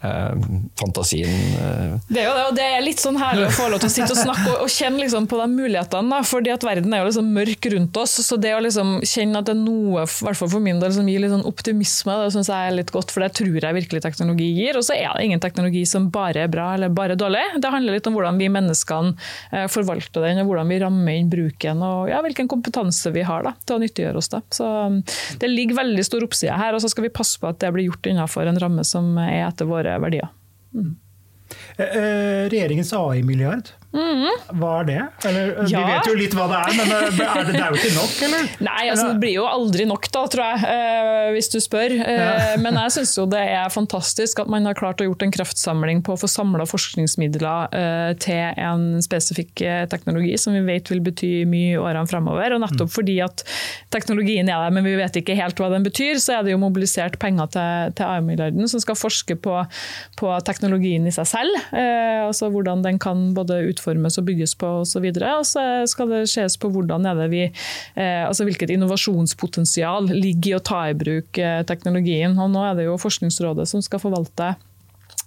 fantasien 0.00 1.28
eh. 1.28 1.96
Det 2.08 2.22
er 2.22 2.28
jo 2.28 2.34
det, 2.36 2.44
og 2.48 2.54
det 2.56 2.64
er 2.64 2.84
litt 2.84 3.02
sånn 3.02 3.18
herlig 3.20 3.50
å 3.50 3.52
få 3.52 3.66
lov 3.68 3.82
til 3.82 3.90
å 3.90 3.92
sitte 3.92 4.14
og 4.14 4.20
snakke 4.20 4.46
og, 4.48 4.62
og 4.64 4.72
kjenne 4.72 5.02
liksom 5.02 5.26
på 5.30 5.40
de 5.40 5.48
mulighetene. 5.52 6.08
Da, 6.10 6.20
fordi 6.26 6.52
at 6.54 6.64
verden 6.64 6.94
er 6.94 7.02
jo 7.02 7.10
liksom 7.10 7.28
mørk 7.36 7.68
rundt 7.74 8.00
oss. 8.00 8.16
Så 8.24 8.38
det 8.40 8.54
å 8.56 8.62
liksom 8.64 8.98
kjenne 9.06 9.42
at 9.42 9.50
det 9.50 9.54
er 9.54 9.60
noe, 9.60 10.06
i 10.06 10.24
hvert 10.26 10.38
fall 10.38 10.50
for 10.52 10.64
min 10.64 10.80
del, 10.80 10.94
som 10.96 11.08
gir 11.08 11.22
litt 11.22 11.34
sånn 11.34 11.46
optimisme, 11.48 12.16
det 12.24 12.32
syns 12.34 12.50
jeg 12.52 12.70
er 12.70 12.76
litt 12.78 12.92
godt. 12.94 13.12
For 13.12 13.24
det 13.24 13.32
tror 13.38 13.58
jeg 13.60 13.76
virkelig 13.76 14.02
teknologi 14.04 14.48
gir. 14.56 14.78
Og 14.80 14.86
så 14.86 14.96
er 14.96 15.12
det 15.12 15.26
ingen 15.28 15.42
teknologi 15.42 15.84
som 15.88 16.08
bare 16.12 16.46
er 16.46 16.52
bra 16.52 16.70
eller 16.76 16.92
bare 16.94 17.18
dårlig. 17.20 17.44
Det 17.60 17.72
handler 17.72 17.98
litt 17.98 18.08
om 18.08 18.16
hvordan 18.16 18.40
vi 18.40 18.50
menneskene 18.52 19.12
eh, 19.52 19.68
forvalter 19.70 20.26
den, 20.26 20.42
og 20.42 20.50
hvordan 20.50 20.72
vi 20.72 20.80
rammer 20.82 21.20
inn 21.20 21.30
bruken, 21.30 21.84
og 21.84 22.10
ja, 22.10 22.20
hvilken 22.24 22.48
kompetanse 22.50 23.12
vi 23.14 23.24
har 23.26 23.44
da, 23.46 23.54
til 23.66 23.76
å 23.76 23.82
nyttiggjøre 23.84 24.20
oss 24.20 24.30
det. 24.32 24.42
Så 24.56 24.66
um, 24.66 25.00
det 25.40 25.50
ligger 25.50 25.80
veldig 25.82 26.04
stor 26.06 26.24
oppside 26.26 26.56
her, 26.56 26.76
og 26.76 26.82
så 26.82 26.90
skal 26.92 27.06
vi 27.06 27.12
passe 27.14 27.40
på 27.40 27.50
at 27.50 27.60
det 27.62 27.72
blir 27.74 27.90
gjort 27.90 28.08
innenfor 28.10 28.48
en 28.48 28.60
ramme 28.60 28.84
som 28.86 29.12
er 29.22 29.44
etter 29.48 29.68
våre 29.68 29.89
verdier. 29.98 30.30
Mm. 30.70 30.98
Regjeringens 31.76 32.92
AI-milliard, 32.94 33.74
Mm. 33.90 34.28
Hva 34.54 34.68
er 34.80 34.84
det? 34.86 34.98
Eller, 35.26 35.48
ja. 35.66 35.80
Vi 35.82 35.90
vet 35.90 36.06
jo 36.06 36.12
litt 36.14 36.34
hva 36.38 36.44
det 36.46 36.58
er, 36.60 36.74
men 36.78 36.92
eh, 36.94 37.00
er 37.00 37.08
det, 37.10 37.54
det, 37.56 37.58
er 37.58 37.72
jo 37.74 37.78
ikke 37.80 37.94
nok, 37.96 38.12
eller? 38.26 38.50
Nei, 38.68 38.82
altså, 38.92 39.06
det 39.08 39.22
blir 39.24 39.34
jo 39.34 39.46
aldri 39.50 39.86
nok, 39.90 40.06
da, 40.14 40.22
tror 40.30 40.44
jeg, 40.46 40.60
eh, 40.70 41.30
hvis 41.34 41.50
du 41.50 41.56
spør. 41.62 41.94
Eh, 41.96 42.20
ja. 42.20 42.36
Men 42.64 42.78
jeg 42.78 42.94
syns 42.94 43.16
jo 43.18 43.24
det 43.30 43.40
er 43.50 43.72
fantastisk 43.72 44.42
at 44.44 44.50
man 44.52 44.68
har 44.68 44.78
klart 44.78 45.02
å 45.02 45.08
gjort 45.08 45.24
en 45.26 45.34
kraftsamling 45.34 46.04
på 46.06 46.14
å 46.14 46.20
få 46.20 46.30
samla 46.30 46.66
forskningsmidler 46.70 47.74
til 48.22 48.60
en 48.60 48.84
spesifikk 49.02 49.62
teknologi 49.90 50.32
som 50.40 50.54
vi 50.54 50.60
vet 50.66 50.90
vil 50.90 51.00
bety 51.04 51.30
mye 51.48 51.74
i 51.74 51.80
årene 51.80 52.08
fremover. 52.10 52.54
Og 52.54 52.62
nettopp 52.62 52.90
mm. 52.90 52.94
fordi 52.94 53.16
at 53.24 53.42
teknologien 53.94 54.48
er 54.48 54.62
der, 54.62 54.74
men 54.74 54.86
vi 54.86 54.96
vet 54.98 55.18
ikke 55.18 55.38
helt 55.38 55.58
hva 55.60 55.70
den 55.72 55.86
betyr, 55.86 56.20
så 56.22 56.38
er 56.38 56.46
det 56.46 56.54
jo 56.54 56.60
mobilisert 56.62 57.18
penger 57.22 57.50
til, 57.54 57.94
til 57.98 58.06
AI-milliarden 58.06 58.70
som 58.70 58.82
skal 58.82 58.98
forske 58.98 59.38
på, 59.40 59.56
på, 60.20 60.32
teknologien 60.46 61.06
i 61.08 61.14
seg 61.14 61.28
selv. 61.30 61.70
Altså 61.74 62.50
hvordan 62.52 62.84
den 62.86 63.00
kan 63.02 63.30
både 63.36 63.62
utvikle 63.70 63.79
utformes 63.80 64.18
og 64.20 64.28
bygges 64.28 64.54
på 64.60 64.70
osv. 64.84 65.08
Og, 65.10 65.22
og 65.24 65.44
så 65.48 65.66
skal 65.90 66.12
det 66.12 66.24
ses 66.30 66.58
på 66.60 66.70
hvordan 66.70 67.06
er 67.08 67.18
det 67.24 67.28
vi, 67.32 67.44
eh, 67.96 68.24
altså 68.26 68.46
hvilket 68.48 68.70
innovasjonspotensial 68.76 70.10
ligger 70.12 70.52
i 70.52 70.58
å 70.58 70.64
ta 70.64 70.88
i 70.90 70.96
bruk 70.98 71.38
eh, 71.38 71.62
teknologien. 71.64 72.36
Og 72.38 72.50
nå 72.52 72.64
er 72.64 72.76
det 72.76 72.90
jo 72.90 72.98
Forskningsrådet 73.00 73.66
som 73.70 73.80
skal 73.82 74.02
forvalte 74.02 74.52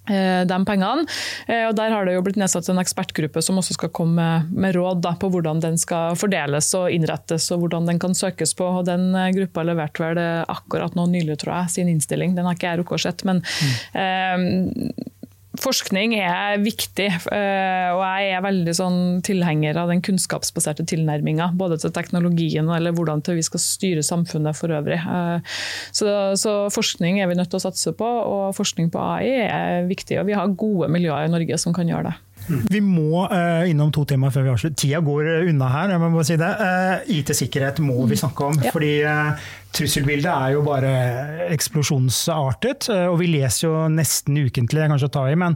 eh, 0.10 0.44
de 0.46 0.58
pengene. 0.68 1.08
Og 1.70 1.74
Der 1.76 1.94
har 1.94 2.06
det 2.06 2.14
jo 2.16 2.24
blitt 2.26 2.38
nedsatt 2.38 2.70
en 2.70 2.82
ekspertgruppe 2.82 3.42
som 3.44 3.58
også 3.60 3.78
skal 3.78 3.92
komme 3.96 4.28
med 4.52 4.76
råd 4.78 5.02
da, 5.04 5.16
på 5.20 5.32
hvordan 5.34 5.64
den 5.64 5.80
skal 5.82 6.18
fordeles 6.20 6.70
og 6.78 6.92
innrettes, 6.94 7.50
og 7.56 7.64
hvordan 7.64 7.90
den 7.90 8.02
kan 8.04 8.16
søkes 8.18 8.54
på. 8.60 8.68
Og 8.80 8.86
Den 8.90 9.10
gruppa 9.36 9.66
leverte 9.66 10.06
vel 10.06 10.22
akkurat 10.46 10.96
nå 11.00 11.08
nylig, 11.16 11.40
tror 11.42 11.56
jeg, 11.58 11.76
sin 11.80 11.92
innstilling. 11.92 12.38
Den 12.38 12.48
har 12.50 12.60
ikke 12.60 12.70
jeg 12.70 12.84
rukket 12.84 13.00
å 13.00 13.04
sett. 13.08 13.26
Men 13.28 13.42
mm. 13.42 13.74
eh, 14.04 15.10
Forskning 15.62 16.16
er 16.18 16.58
viktig, 16.64 17.12
eh, 17.30 17.90
og 17.94 18.00
jeg 18.02 18.30
er 18.34 18.42
veldig 18.42 18.74
sånn 18.74 19.02
tilhenger 19.22 19.78
av 19.78 19.92
den 19.92 20.02
kunnskapsbaserte 20.02 20.82
tilnærminga. 20.90 21.52
Både 21.60 21.78
til 21.78 21.94
teknologien 21.94 22.72
eller 22.74 22.96
hvordan 22.98 23.22
vi 23.28 23.46
skal 23.46 23.62
styre 23.62 24.02
samfunnet 24.02 24.58
for 24.58 24.74
øvrig. 24.74 24.98
Eh, 24.98 25.54
så, 25.94 26.34
så, 26.42 26.56
forskning 26.74 27.22
er 27.22 27.30
vi 27.30 27.38
nødt 27.38 27.54
til 27.54 27.62
å 27.62 27.66
satse 27.68 27.94
på, 27.94 28.08
og 28.08 28.58
forskning 28.58 28.90
på 28.90 28.98
AI 28.98 29.30
er 29.46 29.86
viktig. 29.92 30.18
Og 30.24 30.32
vi 30.32 30.38
har 30.40 30.58
gode 30.58 30.90
miljøer 30.90 31.28
i 31.28 31.34
Norge 31.36 31.62
som 31.62 31.76
kan 31.76 31.92
gjøre 31.92 32.10
det. 32.10 32.18
Vi 32.48 32.80
må 32.84 33.24
uh, 33.26 33.64
innom 33.70 33.92
to 33.94 34.04
temaer 34.10 34.34
før 34.34 34.48
vi 34.48 34.54
avslutter. 34.54 34.78
Tida 34.80 35.02
går 35.06 35.30
unna 35.50 35.70
her. 35.72 35.94
jeg 35.94 36.02
må 36.02 36.10
bare 36.14 36.28
si 36.28 36.40
det. 36.40 36.52
Uh, 36.60 37.12
IT-sikkerhet 37.18 37.84
må 37.86 37.98
vi 38.10 38.20
snakke 38.20 38.50
om. 38.50 38.58
Ja. 38.64 38.74
fordi 38.76 38.94
uh, 39.08 39.52
Trusselbildet 39.74 40.30
er 40.30 40.54
jo 40.54 40.66
bare 40.66 40.90
eksplosjonsartet, 41.54 42.92
og 43.10 43.16
vi 43.18 43.32
leser 43.32 43.66
jo 43.66 43.86
nesten 43.90 44.38
ukentlig, 44.44 44.84
er 44.84 44.92
kanskje 44.92 45.10
å 45.10 45.14
ta 45.16 45.24
i, 45.32 45.38
men 45.40 45.56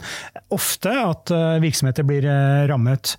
ofte 0.58 0.90
at 0.90 1.34
virksomheter 1.62 2.08
blir 2.08 2.26
rammet. 2.72 3.14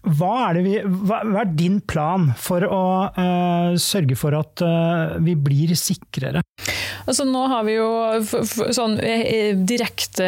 Hva 0.00 0.34
er, 0.48 0.60
vi, 0.64 0.78
hva, 0.80 1.20
er, 1.42 1.50
din 1.52 1.80
plan 1.84 2.30
for 2.40 2.64
å 2.64 2.84
uh, 3.12 3.76
sørge 3.76 4.16
for 4.16 4.36
at 4.38 4.62
uh, 4.64 5.18
vi 5.20 5.34
blir 5.36 5.74
sikrere? 5.76 6.40
Altså, 7.08 7.24
nå 7.26 7.42
har 7.50 7.64
vi 7.66 7.74
jo 7.74 7.88
sånn 8.76 8.98
eh, 9.02 9.56
direkte 9.56 10.26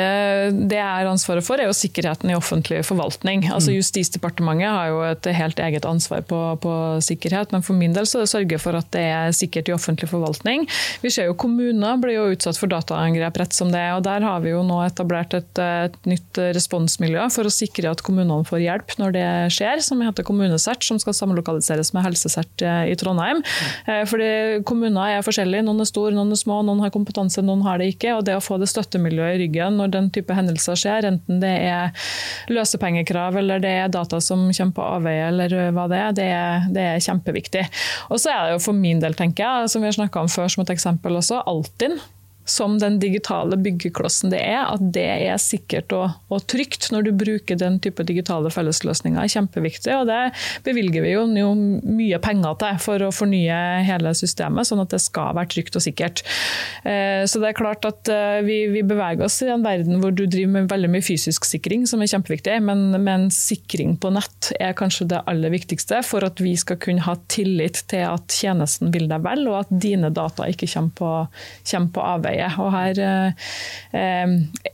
Det 0.51 0.79
jeg 0.79 0.83
er 0.83 1.09
ansvaret 1.09 1.45
for, 1.45 1.61
er 1.61 1.69
jo 1.69 1.77
sikkerheten 1.77 2.33
i 2.33 2.37
offentlig 2.37 2.81
forvaltning. 2.89 3.45
Altså, 3.53 3.73
mm. 3.73 3.77
Justisdepartementet 3.79 4.73
har 4.73 4.91
jo 4.91 5.03
et 5.07 5.29
helt 5.37 5.61
eget 5.63 5.87
ansvar 5.89 6.25
på, 6.29 6.41
på 6.63 6.73
sikkerhet, 7.05 7.53
men 7.55 7.65
for 7.65 7.79
min 7.79 7.95
del 7.97 8.09
så 8.09 8.19
er 8.19 8.25
det 8.25 8.31
å 8.31 8.33
sørge 8.33 8.61
for 8.63 8.79
at 8.79 8.89
det 8.97 9.05
er 9.13 9.37
sikkert 9.37 9.71
i 9.71 9.77
offentlig 9.77 10.11
forvaltning. 10.11 10.67
Vi 11.05 11.13
ser 11.13 11.29
jo 11.29 11.39
kommuner 11.39 12.01
blir 12.03 12.19
jo 12.19 12.29
utsatt 12.35 12.59
for 12.61 12.73
dataangrep 12.73 13.41
rett 13.41 13.57
som 13.57 13.73
det, 13.73 13.81
er, 13.81 13.97
og 13.97 14.05
der 14.09 14.25
har 14.27 14.43
vi 14.45 14.53
jo 14.55 14.65
nå 14.67 14.81
etablert 14.87 15.37
et, 15.39 15.63
et 15.63 15.97
nytt 16.09 16.41
responsmiljø 16.57 17.29
for 17.33 17.49
å 17.49 17.55
sikre 17.55 17.93
at 17.93 18.03
kommunene 18.05 18.49
får 18.49 18.65
hjelp 18.65 18.97
når 19.01 19.17
det 19.17 19.29
skjer, 19.55 19.62
som 19.85 20.01
heter 20.03 20.27
Kommunesert, 20.27 20.85
som 20.85 20.99
skal 21.03 21.17
samlokaliseres 21.17 21.93
med 21.97 22.07
Helsesert 22.07 22.65
eh, 22.65 22.93
i 22.93 22.97
Trondheim. 22.99 23.43
Mm. 23.43 24.07
Fordi 24.09 24.31
kommuner 24.69 25.19
er 25.19 25.25
forskjellige, 25.27 25.65
noen 25.67 25.83
er 25.83 25.89
store, 25.89 26.15
noen 26.17 26.33
er 26.35 26.41
små, 26.41 26.61
noen 26.67 26.83
har 26.85 26.93
kompetanse, 26.95 27.43
noen 27.45 27.65
har 27.67 27.81
det 27.81 27.93
ikke. 27.95 28.15
og 28.17 28.25
Det 28.27 28.37
å 28.39 28.45
få 28.45 28.59
det 28.61 28.71
støttemiljøet 28.71 29.37
i 29.37 29.43
ryggen 29.45 29.79
når 29.81 29.93
den 29.97 30.11
type 30.15 30.37
hendelser 30.37 30.79
skjer, 30.79 31.09
enten 31.09 31.43
det 31.43 31.53
er 31.69 32.09
løsepengekrav 32.53 33.39
eller 33.41 33.63
det 33.63 33.75
er 33.83 33.93
data 33.93 34.21
som 34.23 34.49
kommer 34.51 34.77
på 34.77 34.89
avveie, 34.97 35.29
eller 35.31 35.57
hva 35.75 35.87
det 35.91 36.01
er, 36.01 36.17
det 36.17 36.31
er, 36.39 36.67
det 36.73 36.89
er 36.95 37.05
kjempeviktig. 37.05 37.67
Og 38.11 38.23
så 38.23 38.33
er 38.33 38.43
det 38.47 38.57
jo 38.57 38.65
for 38.69 38.79
min 38.79 39.03
del, 39.03 39.17
tenker 39.19 39.45
jeg, 39.45 39.73
som 39.73 39.85
vi 39.85 39.91
har 39.91 39.99
snakka 39.99 40.25
om 40.25 40.33
før 40.33 40.53
som 40.53 40.67
et 40.67 40.75
eksempel 40.75 41.21
også, 41.21 41.45
Altinn 41.51 41.99
som 42.45 42.75
den 42.79 42.99
digitale 42.99 43.57
byggeklossen 43.61 44.33
det 44.33 44.41
er, 44.43 44.65
at 44.67 44.83
det 44.95 45.07
er 45.29 45.39
sikkert 45.41 45.93
og, 45.95 46.17
og, 46.33 46.43
trygt 46.51 46.89
når 46.91 47.07
du 47.07 47.11
bruker 47.15 47.59
den 47.59 47.79
type 47.83 48.03
digitale 48.07 48.51
fellesløsninger, 48.51 49.21
er 49.23 49.31
kjempeviktig. 49.31 49.93
og 49.95 50.09
Det 50.11 50.21
bevilger 50.67 51.05
vi 51.05 51.13
jo, 51.15 51.25
jo, 51.39 51.53
mye 51.55 52.19
penger 52.23 52.59
til 52.63 52.81
for 52.83 53.07
å 53.07 53.13
fornye 53.15 53.59
hele 53.87 54.15
systemet, 54.19 54.67
sånn 54.69 54.83
at 54.83 54.95
det 54.95 55.03
skal 55.05 55.37
være 55.39 55.53
trygt 55.55 55.79
og 55.79 55.85
sikkert. 55.85 56.25
Eh, 56.83 57.23
så 57.31 57.43
det 57.43 57.53
er 57.53 57.59
klart 57.59 57.87
at 57.89 58.11
eh, 58.11 58.41
vi, 58.47 58.59
vi, 58.75 58.83
beveger 58.87 59.27
oss 59.29 59.39
i 59.47 59.51
en 59.53 59.63
verden 59.65 60.03
hvor 60.03 60.15
du 60.15 60.25
driver 60.27 60.57
med 60.57 60.71
veldig 60.73 60.91
mye 60.97 61.07
fysisk 61.07 61.47
sikring, 61.47 61.87
som 61.87 62.03
er 62.03 62.11
kjempeviktig, 62.11 62.59
men, 62.67 62.89
men 63.07 63.29
sikring 63.35 63.95
på 64.03 64.11
nett 64.17 64.51
er 64.59 64.75
kanskje 64.79 65.07
det 65.15 65.23
aller 65.31 65.55
viktigste 65.55 66.03
for 66.07 66.27
at 66.27 66.43
vi 66.43 66.57
skal 66.59 66.81
kunne 66.83 67.07
ha 67.07 67.15
tillit 67.31 67.85
til 67.93 68.05
at 68.09 68.35
tjenesten 68.35 68.91
vil 68.95 69.07
deg 69.11 69.23
vel, 69.23 69.47
og 69.53 69.63
at 69.63 69.73
dine 69.73 70.11
data 70.11 70.51
ikke 70.51 70.67
kommer 70.75 70.99
på, 70.99 71.13
kommer 71.71 71.95
på 71.95 72.07
avveie 72.13 72.32
arbeidet. 72.33 72.59
Og 72.59 72.71
her, 72.73 72.99
eh, 73.93 74.29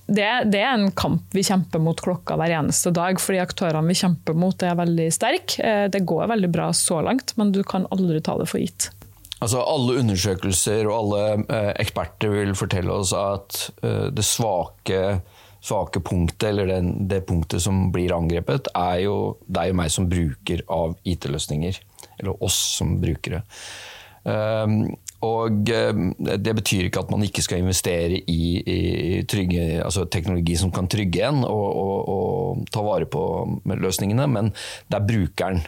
det, 0.07 0.29
det, 0.53 0.61
er 0.61 0.75
en 0.75 0.91
kamp 0.93 1.23
vi 1.35 1.43
kjemper 1.43 1.79
mot 1.83 2.01
klokka 2.01 2.37
hver 2.37 2.55
eneste 2.61 2.91
dag, 2.91 3.21
fordi 3.21 3.43
aktørene 3.43 3.89
vi 3.89 3.99
kjemper 3.99 4.35
mot 4.35 4.63
er 4.63 4.79
veldig 4.79 5.11
sterke. 5.13 5.59
Eh, 5.63 5.89
det 5.91 6.07
går 6.07 6.29
veldig 6.29 6.51
bra 6.51 6.73
så 6.73 7.01
langt, 7.03 7.35
men 7.37 7.53
du 7.53 7.63
kan 7.65 7.87
aldri 7.91 8.21
ta 8.21 8.39
det 8.39 8.49
for 8.49 8.61
gitt. 8.61 8.91
Altså 9.41 9.63
Alle 9.63 10.01
undersøkelser 10.01 10.89
og 10.89 10.97
alle 10.99 11.25
eh, 11.47 11.73
eksperter 11.79 12.33
vil 12.33 12.57
fortelle 12.59 12.91
oss 12.91 13.13
at 13.15 13.69
det 13.81 14.25
svake, 14.27 15.21
svake 15.63 16.01
punktet, 16.03 16.49
eller 16.51 16.67
den, 16.67 17.07
det 17.09 17.23
punktet 17.29 17.63
som 17.63 17.89
blir 17.95 18.15
angrepet, 18.17 18.73
er 18.75 19.05
jo 19.05 19.37
deg 19.47 19.75
og 19.75 19.79
meg 19.79 19.93
som 19.95 20.09
bruker 20.11 20.65
av 20.67 20.97
IT-løsninger. 21.07 21.79
Eller 22.19 22.43
oss 22.43 22.59
som 22.81 22.97
brukere. 22.99 23.45
Um, 24.29 24.97
og 25.27 25.71
eh, 25.75 26.03
Det 26.39 26.55
betyr 26.61 26.89
ikke 26.89 27.03
at 27.03 27.11
man 27.11 27.25
ikke 27.27 27.43
skal 27.43 27.63
investere 27.65 28.21
i, 28.31 28.43
i 28.63 29.23
trygge, 29.29 29.81
altså 29.83 30.07
teknologi 30.11 30.55
som 30.59 30.71
kan 30.75 30.87
trygge 30.91 31.25
en 31.27 31.43
og, 31.47 31.67
og, 31.67 31.97
og, 32.13 32.63
ta 32.73 32.85
vare 32.85 33.09
på 33.11 33.25
løsningene, 33.67 34.29
men 34.31 34.53
det 34.87 34.99
er 34.99 35.09
brukeren 35.09 35.61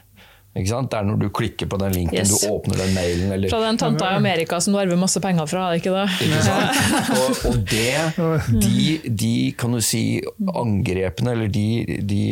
Ikke 0.55 0.70
sant? 0.70 0.90
Det 0.92 0.98
er 0.98 1.07
når 1.07 1.18
du 1.18 1.28
klikker 1.34 1.68
på 1.70 1.78
den 1.82 1.94
linken, 1.94 2.18
Yes. 2.18 2.30
du 2.30 2.51
åpner 2.51 2.78
den 2.78 2.94
mailen 2.94 3.34
eller 3.34 3.51
Fra 3.51 3.62
den 3.64 3.78
tanta 3.80 4.12
i 4.12 4.20
Amerika 4.20 4.61
som 4.61 4.74
du 4.74 4.80
arver 4.82 4.98
masse 4.98 5.22
penger 5.22 5.51
fra, 5.51 5.66
er 5.66 5.76
det 5.76 5.82
ikke 5.82 5.96
det? 5.98 6.07
Ikke 6.26 6.42
sant? 6.46 7.11
Og, 7.18 7.44
og 7.51 7.61
det, 7.70 7.94
de, 8.64 9.14
de 9.22 9.34
kan 9.59 9.74
du 9.74 9.82
si 9.82 10.05
angrepene, 10.46 11.34
eller 11.34 11.51
de, 11.51 11.98
de, 12.07 12.22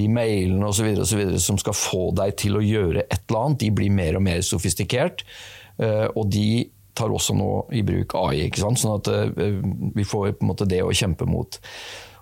de 0.00 0.08
mailene 0.12 0.68
osv. 0.68 1.04
som 1.40 1.60
skal 1.60 1.76
få 1.76 2.08
deg 2.16 2.36
til 2.40 2.56
å 2.56 2.64
gjøre 2.64 3.04
et 3.04 3.20
eller 3.20 3.42
annet, 3.42 3.60
de 3.64 3.70
blir 3.80 3.92
mer 3.92 4.16
og 4.20 4.24
mer 4.28 4.44
sofistikert. 4.44 5.24
Eh, 5.82 6.06
Og 6.14 6.30
de 6.32 6.48
tar 6.96 7.12
også 7.12 7.34
nå 7.36 7.50
i 7.76 7.82
bruk 7.84 8.14
AI, 8.16 8.46
ikke 8.48 8.62
sant? 8.64 8.80
sånn 8.80 8.96
at 8.96 9.06
eh, 9.12 9.60
vi 9.96 10.04
får 10.06 10.32
på 10.38 10.46
en 10.46 10.52
måte 10.52 10.68
det 10.68 10.82
å 10.84 10.94
kjempe 10.96 11.24
mot. 11.28 11.50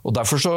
Og 0.05 0.13
Derfor 0.13 0.37
så, 0.43 0.51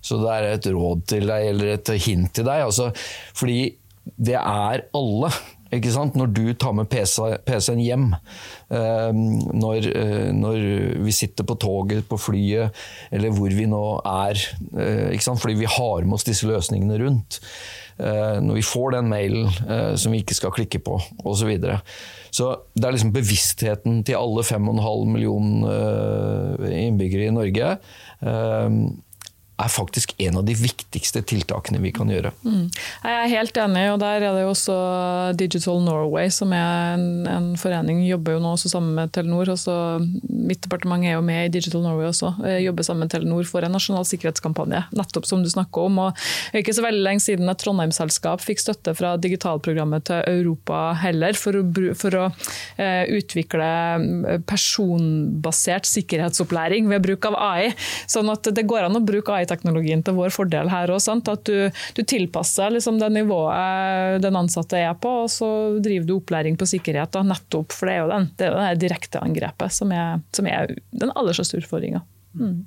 Så 0.04 0.20
det 0.22 0.30
er 0.36 0.44
et 0.52 0.66
råd 0.76 1.00
til 1.10 1.24
deg, 1.26 1.42
eller 1.56 1.68
et 1.74 1.90
hint 2.06 2.30
til 2.38 2.46
deg. 2.48 2.60
Altså, 2.68 2.86
fordi 3.38 3.60
det 4.16 4.38
er 4.38 4.86
alle. 4.96 5.32
Når 5.72 6.34
du 6.34 6.54
tar 6.54 6.74
med 6.74 6.90
PC 6.90 7.38
PC-en 7.46 7.82
hjem, 7.82 8.06
eh, 8.70 9.12
når, 9.14 9.90
eh, 9.92 10.30
når 10.34 10.60
vi 11.04 11.12
sitter 11.12 11.44
på 11.44 11.58
toget, 11.60 12.08
på 12.08 12.18
flyet, 12.18 12.72
eller 13.12 13.34
hvor 13.36 13.50
vi 13.50 13.66
nå 13.66 14.02
er, 14.06 14.38
eh, 14.78 15.18
fordi 15.18 15.54
vi 15.60 15.66
har 15.66 16.06
med 16.06 16.14
oss 16.14 16.24
disse 16.24 16.48
løsningene 16.48 17.00
rundt. 17.04 17.42
Eh, 18.00 18.40
når 18.40 18.54
vi 18.54 18.62
får 18.62 18.92
den 18.92 19.10
mailen 19.10 19.98
som 19.98 20.12
vi 20.12 20.22
ikke 20.22 20.36
skal 20.38 20.52
klikke 20.54 20.80
på, 20.80 21.00
osv. 21.26 21.50
Så, 21.58 21.80
så 22.32 22.50
det 22.76 22.86
er 22.86 22.94
liksom 22.94 23.14
bevisstheten 23.16 24.04
til 24.06 24.20
alle 24.20 24.44
5,5 24.46 25.08
millioner 25.10 26.68
innbyggere 26.70 27.28
i 27.28 27.34
Norge 27.34 27.74
eh, 28.22 28.70
er 29.58 29.72
faktisk 29.74 30.14
en 30.22 30.38
av 30.38 30.46
de 30.46 30.54
viktigste 30.58 31.24
tiltakene 31.26 31.80
vi 31.82 31.92
kan 31.96 32.10
gjøre. 32.12 32.30
Mm. 32.46 32.68
Jeg 32.70 33.16
er 33.18 33.32
helt 33.32 33.58
enig, 33.58 33.86
og 33.90 34.00
der 34.04 34.22
er 34.22 34.36
det 34.36 34.44
jo 34.44 34.52
også 34.52 34.76
Digital 35.40 35.82
Norway, 35.82 36.30
som 36.34 36.54
er 36.54 36.94
en, 36.94 37.08
en 37.32 37.48
forening, 37.58 38.04
jobber 38.06 38.38
jo 38.38 38.44
nå 38.44 38.54
også 38.54 38.70
sammen 38.70 38.94
med 38.98 39.14
Telenor. 39.16 39.50
Også, 39.56 39.74
mitt 40.30 40.62
departement 40.66 41.06
er 41.06 41.16
jo 41.16 41.24
med 41.26 41.48
i 41.48 41.54
Digital 41.58 41.82
Norway 41.86 42.10
også. 42.12 42.36
Jeg 42.46 42.68
jobber 42.68 42.86
sammen 42.86 43.06
med 43.06 43.14
Telenor 43.16 43.50
for 43.50 43.66
en 43.66 43.74
nasjonal 43.74 44.06
sikkerhetskampanje, 44.10 44.84
nettopp 44.98 45.30
som 45.30 45.42
du 45.42 45.50
snakker 45.50 45.90
om. 45.90 46.04
Og 46.06 46.14
det 46.52 46.60
er 46.60 46.66
ikke 46.66 46.78
så 46.78 46.86
veldig 46.86 47.04
lenge 47.08 47.26
siden 47.26 47.50
et 47.50 47.62
Trondheim-selskap 47.64 48.46
fikk 48.46 48.62
støtte 48.62 48.94
fra 48.98 49.16
digitalprogrammet 49.22 50.06
til 50.12 50.22
Europa 50.38 50.84
heller, 51.02 51.38
for 51.38 51.58
å, 51.58 51.66
for 51.98 52.20
å 52.22 52.28
eh, 52.78 53.10
utvikle 53.18 53.72
eh, 53.98 54.38
personbasert 54.46 55.90
sikkerhetsopplæring 55.90 56.94
ved 56.94 57.10
bruk 57.10 57.30
av 57.32 57.42
AI. 57.42 57.74
Sånn 58.06 58.30
at 58.30 58.54
det 58.54 58.68
går 58.70 58.86
an 58.86 59.02
å 59.02 59.04
bruke 59.04 59.34
AI-teknologien 59.48 60.04
til 60.04 60.18
vår 60.18 60.34
fordel 60.36 60.72
her 60.72 60.92
òg. 60.94 61.08
At 61.08 61.48
du, 61.48 61.70
du 61.96 62.02
tilpasser 62.04 62.74
liksom 62.76 63.00
det 63.02 63.10
nivået 63.16 64.22
den 64.24 64.38
ansatte 64.40 64.80
er 64.84 64.96
på, 65.00 65.14
og 65.26 65.32
så 65.32 65.50
driver 65.84 66.08
du 66.08 66.18
opplæring 66.20 66.58
på 66.60 66.68
sikkerhet. 66.70 67.14
Da, 67.16 67.24
nettopp, 67.26 67.74
for 67.76 67.90
det 67.90 67.96
er 67.96 68.04
jo 68.04 68.12
den, 68.14 68.30
det 68.38 68.50
er 68.52 68.58
det 68.60 68.84
direkteangrepet 68.86 69.74
som 69.74 69.94
er, 69.96 70.24
som 70.36 70.50
er 70.50 70.76
den 70.92 71.14
aller 71.16 71.38
største 71.38 71.62
utfordringa. 71.62 72.04
Mm. 72.38 72.66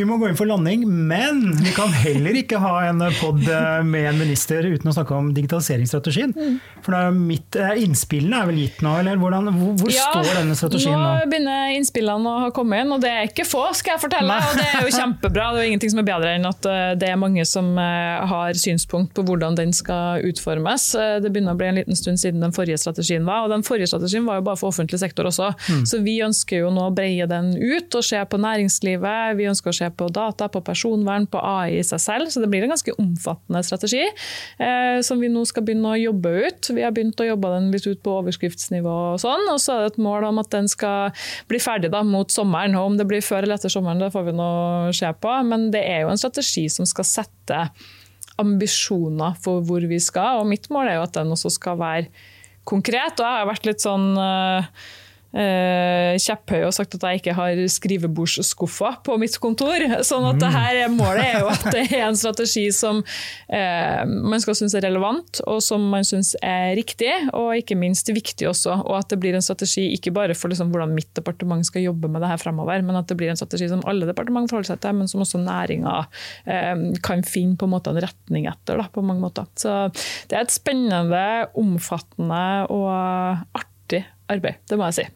Vi 0.00 0.06
må 0.08 0.16
gå 0.20 0.30
inn 0.30 0.36
for 0.38 0.48
landing, 0.48 0.86
men 0.88 1.42
vi 1.60 1.72
kan 1.76 1.92
heller 1.92 2.36
ikke 2.40 2.56
ha 2.62 2.72
en 2.88 3.02
pod 3.20 3.42
med 3.84 4.06
en 4.08 4.18
minister 4.20 4.64
uten 4.64 4.88
å 4.88 4.94
snakke 4.96 5.12
om 5.16 5.30
digitaliseringsstrategien. 5.36 6.32
For 6.80 6.94
det 6.94 7.00
er 7.10 7.16
mitt, 7.16 7.56
eh, 7.60 7.82
Innspillene 7.84 8.38
er 8.42 8.48
vel 8.48 8.60
gitt 8.62 8.80
nå, 8.84 8.94
eller 9.02 9.18
hvordan, 9.20 9.50
hvor, 9.56 9.74
hvor 9.82 9.92
står 9.92 10.30
denne 10.38 10.56
strategien 10.56 10.94
nå? 10.96 11.10
Nå 11.20 11.28
begynner 11.30 11.74
innspillene 11.76 12.32
å 12.32 12.38
ha 12.46 12.50
kommet 12.56 12.84
inn, 12.84 12.94
og 12.96 13.02
det 13.04 13.10
er 13.12 13.28
ikke 13.28 13.44
få, 13.48 13.66
skal 13.76 13.96
jeg 13.96 14.02
fortelle. 14.06 14.30
Nei. 14.30 14.48
Og 14.48 14.56
det 14.56 14.66
er 14.70 14.86
jo 14.88 14.94
kjempebra. 14.96 15.48
Det 15.52 15.60
er 15.60 15.66
jo 15.66 15.72
ingenting 15.74 15.92
som 15.94 16.02
er 16.02 16.08
bedre 16.08 16.32
enn 16.38 16.48
at 16.48 16.68
eh, 16.70 16.86
det 17.00 17.10
er 17.12 17.20
mange 17.20 17.44
som 17.48 17.68
eh, 17.82 18.24
har 18.32 18.56
synspunkt 18.60 19.12
på 19.16 19.24
hvordan 19.28 19.58
den 19.58 19.74
skal 19.76 20.24
utformes. 20.30 20.88
Eh, 20.96 21.18
Det 21.24 21.32
begynner 21.34 21.56
å 21.56 21.60
bli 21.60 21.68
en 21.70 21.80
liten 21.82 21.98
stund 21.98 22.20
siden 22.22 22.40
den 22.44 22.56
forrige 22.56 22.80
strategien 22.80 23.26
var, 23.28 23.44
og 23.44 23.52
den 23.52 23.66
forrige 23.66 23.90
strategien 23.92 24.24
var 24.28 24.40
jo 24.40 24.46
bare 24.48 24.60
for 24.60 24.72
offentlig 24.72 25.00
sektor 25.02 25.28
også. 25.28 25.52
Mm. 25.68 25.84
Så 25.92 26.00
vi 26.06 26.16
ønsker 26.24 26.64
jo 26.64 26.72
nå 26.72 26.88
å 26.88 26.94
breie 26.96 27.26
den 27.30 27.52
ut 27.58 27.98
og 28.00 28.06
se 28.06 28.20
på 28.30 28.40
næringslivet. 28.40 29.36
Vi 29.40 29.48
ønsker 29.50 29.72
å 29.74 29.76
se 29.82 29.89
på 29.96 30.08
data, 30.14 30.48
på 30.52 30.62
personvern, 30.64 31.26
på 31.30 31.40
AI 31.42 31.80
i 31.80 31.84
seg 31.86 32.02
selv. 32.02 32.30
Så 32.32 32.42
det 32.42 32.50
blir 32.52 32.64
en 32.64 32.72
ganske 32.74 32.94
omfattende 33.00 33.62
strategi 33.66 34.02
eh, 34.06 35.00
som 35.06 35.22
vi 35.22 35.30
nå 35.32 35.44
skal 35.48 35.66
begynne 35.66 35.94
å 35.94 36.00
jobbe 36.00 36.32
ut. 36.46 36.70
Vi 36.74 36.84
har 36.84 36.94
begynt 36.96 37.20
å 37.20 37.28
jobbe 37.28 37.52
den 37.56 37.70
litt 37.74 37.86
ut 37.88 38.02
på 38.04 38.16
overskriftsnivå 38.22 38.96
og 39.14 39.22
sånn, 39.22 39.46
og 39.52 39.60
så 39.62 39.76
er 39.76 39.84
det 39.84 39.94
et 39.94 40.02
mål 40.06 40.28
om 40.30 40.42
at 40.42 40.52
den 40.54 40.70
skal 40.70 41.14
bli 41.50 41.60
ferdig 41.62 41.92
da, 41.94 42.02
mot 42.06 42.32
sommeren. 42.32 42.76
Og 42.78 42.92
om 42.92 43.00
det 43.00 43.08
blir 43.10 43.24
før 43.24 43.44
eller 43.44 43.60
etter 43.60 43.72
sommeren, 43.72 44.02
det 44.02 44.12
får 44.14 44.28
vi 44.30 44.36
nå 44.36 44.50
se 44.96 45.12
på. 45.20 45.36
Men 45.50 45.70
det 45.74 45.84
er 45.86 46.04
jo 46.04 46.12
en 46.12 46.20
strategi 46.20 46.68
som 46.72 46.88
skal 46.88 47.08
sette 47.08 47.64
ambisjoner 48.40 49.36
for 49.42 49.64
hvor 49.66 49.84
vi 49.88 49.98
skal, 50.00 50.40
og 50.40 50.48
mitt 50.48 50.70
mål 50.72 50.88
er 50.88 50.98
jo 50.98 51.06
at 51.06 51.16
den 51.18 51.34
også 51.34 51.52
skal 51.52 51.78
være 51.80 52.08
konkret. 52.68 53.18
Og 53.18 53.26
jeg 53.26 53.42
har 53.42 53.48
vært 53.48 53.68
litt 53.68 53.84
sånn 53.84 54.10
eh, 54.20 54.68
eh, 55.36 56.16
kjepphøy 56.20 56.64
og 56.66 56.74
sagt 56.74 56.96
at 56.96 57.06
jeg 57.06 57.20
ikke 57.20 57.34
har 57.36 57.60
skrivebordsskuffer 57.74 59.00
på 59.06 59.16
mitt 59.20 59.36
kontor. 59.42 59.84
Sånn 60.06 60.26
at 60.28 60.40
det 60.42 60.50
her 60.54 60.80
er 60.84 60.92
målet 60.92 61.22
er 61.24 61.44
jo 61.44 61.50
at 61.52 61.66
det 61.74 61.84
er 61.88 62.06
en 62.08 62.18
strategi 62.18 62.66
som 62.74 63.02
eh, 63.52 64.02
man 64.06 64.42
skal 64.42 64.58
synes 64.58 64.76
er 64.78 64.86
relevant, 64.88 65.42
og 65.50 65.60
som 65.64 65.84
man 65.92 66.06
synes 66.06 66.34
er 66.42 66.74
riktig, 66.78 67.12
og 67.36 67.54
ikke 67.58 67.78
minst 67.78 68.10
viktig 68.10 68.48
også. 68.50 68.80
Og 68.84 68.98
at 68.98 69.10
det 69.12 69.20
blir 69.22 69.36
en 69.36 69.44
strategi 69.44 69.88
ikke 69.96 70.14
bare 70.16 70.36
for 70.38 70.52
liksom 70.52 70.72
hvordan 70.72 70.94
mitt 70.96 71.12
departement 71.18 71.66
skal 71.66 71.86
jobbe 71.86 72.10
med 72.10 72.24
det 72.24 72.32
her 72.32 72.42
fremover, 72.42 72.82
men 72.86 72.98
at 72.98 73.10
det 73.10 73.18
blir 73.20 73.32
en 73.32 73.38
strategi 73.38 73.70
som 73.70 73.84
alle 73.90 74.08
departement 74.08 74.50
forholder 74.50 74.74
seg 74.74 74.82
til, 74.82 74.98
men 74.98 75.10
som 75.10 75.24
også 75.24 75.42
næringa 75.42 75.96
eh, 76.50 76.86
kan 77.06 77.24
finne 77.26 77.58
på 77.60 77.68
en 77.68 77.74
måte 77.76 77.92
en 77.92 78.02
retning 78.02 78.48
etter. 78.50 78.80
Da, 78.80 78.86
på 78.90 79.02
mange 79.04 79.20
måter. 79.20 79.48
Så 79.60 79.74
det 80.30 80.38
er 80.38 80.46
et 80.46 80.54
spennende, 80.54 81.24
omfattende 81.58 82.42
og 82.72 82.90
artig 83.56 84.04
arbeid, 84.30 84.62
det 84.70 84.78
må 84.78 84.88
jeg 84.88 85.02
si. 85.02 85.08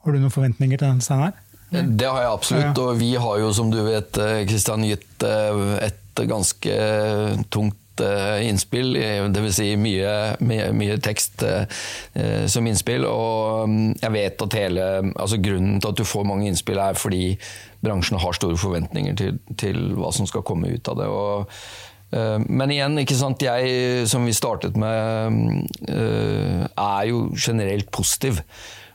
Har 0.00 0.12
du 0.12 0.20
noen 0.20 0.32
forventninger 0.32 0.80
til 0.80 0.88
den, 0.88 1.00
Steinar? 1.04 1.38
Det 1.70 2.06
har 2.06 2.24
jeg 2.24 2.32
absolutt, 2.32 2.78
og 2.82 2.96
vi 2.98 3.12
har 3.14 3.36
jo 3.38 3.52
som 3.54 3.68
du 3.70 3.78
vet 3.86 4.16
Kristian, 4.48 4.82
gitt 4.88 5.22
eh, 5.22 5.60
et 5.86 6.22
ganske 6.26 6.78
tungt 7.54 8.02
eh, 8.02 8.48
innspill, 8.48 8.94
dvs. 9.32 9.58
Si 9.60 9.68
mye, 9.80 10.14
mye, 10.44 10.70
mye 10.76 10.96
tekst 11.02 11.44
eh, 11.46 11.84
eh, 12.14 12.46
som 12.50 12.66
innspill. 12.66 13.06
Og 13.08 13.68
mm, 13.70 14.00
jeg 14.02 14.14
vet 14.16 14.46
at 14.46 14.58
hele, 14.58 14.88
altså 15.14 15.40
grunnen 15.42 15.78
til 15.80 15.92
at 15.92 16.00
du 16.00 16.08
får 16.08 16.26
mange 16.28 16.48
innspill 16.50 16.80
er 16.82 16.98
fordi 16.98 17.36
bransjen 17.84 18.20
har 18.20 18.36
store 18.36 18.58
forventninger 18.60 19.16
til, 19.16 19.38
til 19.60 19.94
hva 19.98 20.12
som 20.14 20.28
skal 20.28 20.44
komme 20.46 20.72
ut 20.74 20.90
av 20.90 21.00
det. 21.00 21.08
og 21.08 21.54
eh, 22.16 22.36
men 22.46 22.74
igjen, 22.74 22.98
ikke 23.04 23.18
sant? 23.18 23.46
jeg 23.46 24.10
som 24.10 24.26
vi 24.28 24.36
startet 24.36 24.76
med, 24.80 25.64
eh, 25.88 26.66
er 26.66 27.08
jo 27.12 27.28
generelt 27.38 27.90
positiv. 27.94 28.42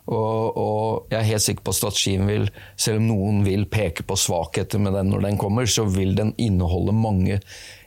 Og, 0.06 0.58
og 0.58 1.08
jeg 1.10 1.18
er 1.18 1.30
helt 1.32 1.43
sikker 1.45 1.66
på 1.66 1.74
at 1.74 1.80
strategien 1.80 2.28
vil, 2.30 2.49
selv 2.78 3.01
om 3.01 3.08
noen 3.10 3.39
vil 3.45 3.66
peke 3.72 4.06
på 4.06 4.18
svakheter 4.20 4.82
med 4.82 4.93
den 4.93 5.10
når 5.10 5.26
den 5.26 5.39
kommer, 5.41 5.66
så 5.66 5.88
vil 5.89 6.14
den 6.18 6.36
inneholde 6.38 6.93
mange 6.93 7.39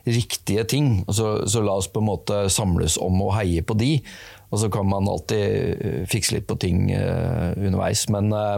riktige 0.07 0.65
ting. 0.67 0.91
Så, 1.07 1.47
så 1.47 1.63
la 1.63 1.77
oss 1.79 1.87
på 1.91 2.03
en 2.03 2.09
måte 2.09 2.41
samles 2.51 2.97
om 2.99 3.21
å 3.23 3.31
heie 3.37 3.63
på 3.63 3.77
de. 3.79 3.93
Og 4.49 4.63
så 4.63 4.71
kan 4.73 4.89
man 4.89 5.07
alltid 5.07 5.45
eh, 5.45 6.03
fikse 6.09 6.35
litt 6.35 6.47
på 6.49 6.57
ting 6.59 6.87
uh, 6.89 7.53
underveis. 7.53 8.07
Men 8.09 8.33
uh, 8.33 8.57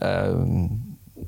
eh, 0.00 0.32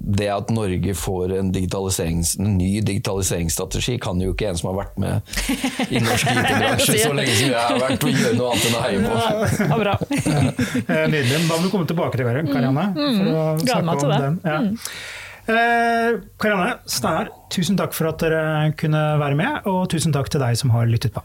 det 0.08 0.28
at 0.32 0.48
Norge 0.54 0.94
får 0.96 1.34
en, 1.36 1.50
digitaliserings, 1.52 2.30
en 2.40 2.54
ny 2.56 2.80
digitaliseringsstrategi, 2.80 3.98
kan 4.00 4.20
jo 4.24 4.32
ikke 4.32 4.48
en 4.48 4.56
som 4.60 4.70
har 4.70 4.78
vært 4.78 4.96
med 5.02 5.20
i 5.94 6.00
norsk 6.00 6.30
IT-bransje 6.32 6.96
så 7.02 7.12
lenge 7.12 7.34
som 7.36 7.52
jeg 7.52 7.60
har 7.60 7.82
vært, 7.82 8.06
gjøre 8.08 8.34
noe 8.38 8.54
annet 8.54 8.68
enn 8.70 8.78
å 8.78 8.82
heie 8.86 9.04
på. 9.04 9.12
Ja, 9.68 9.80
bra. 9.84 9.96
Eh, 10.88 11.04
Nydelig. 11.10 11.40
Da 11.48 11.56
må 11.58 11.66
du 11.66 11.70
komme 11.72 11.88
tilbake 11.88 12.16
til 12.16 12.24
dere, 12.28 12.42
Karianne. 12.48 12.84
For 12.96 13.28
å 13.28 13.42
Gleder 13.58 13.66
snakke 13.66 13.88
meg 13.88 14.00
til 14.00 14.08
om 14.08 14.14
det. 14.14 14.20
den. 14.24 14.38
Ja. 14.48 14.58
Eh, 15.48 16.18
Karianne, 16.40 16.70
Steinar, 16.88 17.30
tusen 17.52 17.76
takk 17.80 17.96
for 17.96 18.10
at 18.12 18.24
dere 18.24 18.72
kunne 18.80 19.02
være 19.20 19.38
med, 19.38 19.68
og 19.68 19.88
tusen 19.92 20.14
takk 20.16 20.32
til 20.32 20.42
deg 20.44 20.56
som 20.60 20.72
har 20.76 20.88
lyttet 20.88 21.14
på. 21.16 21.24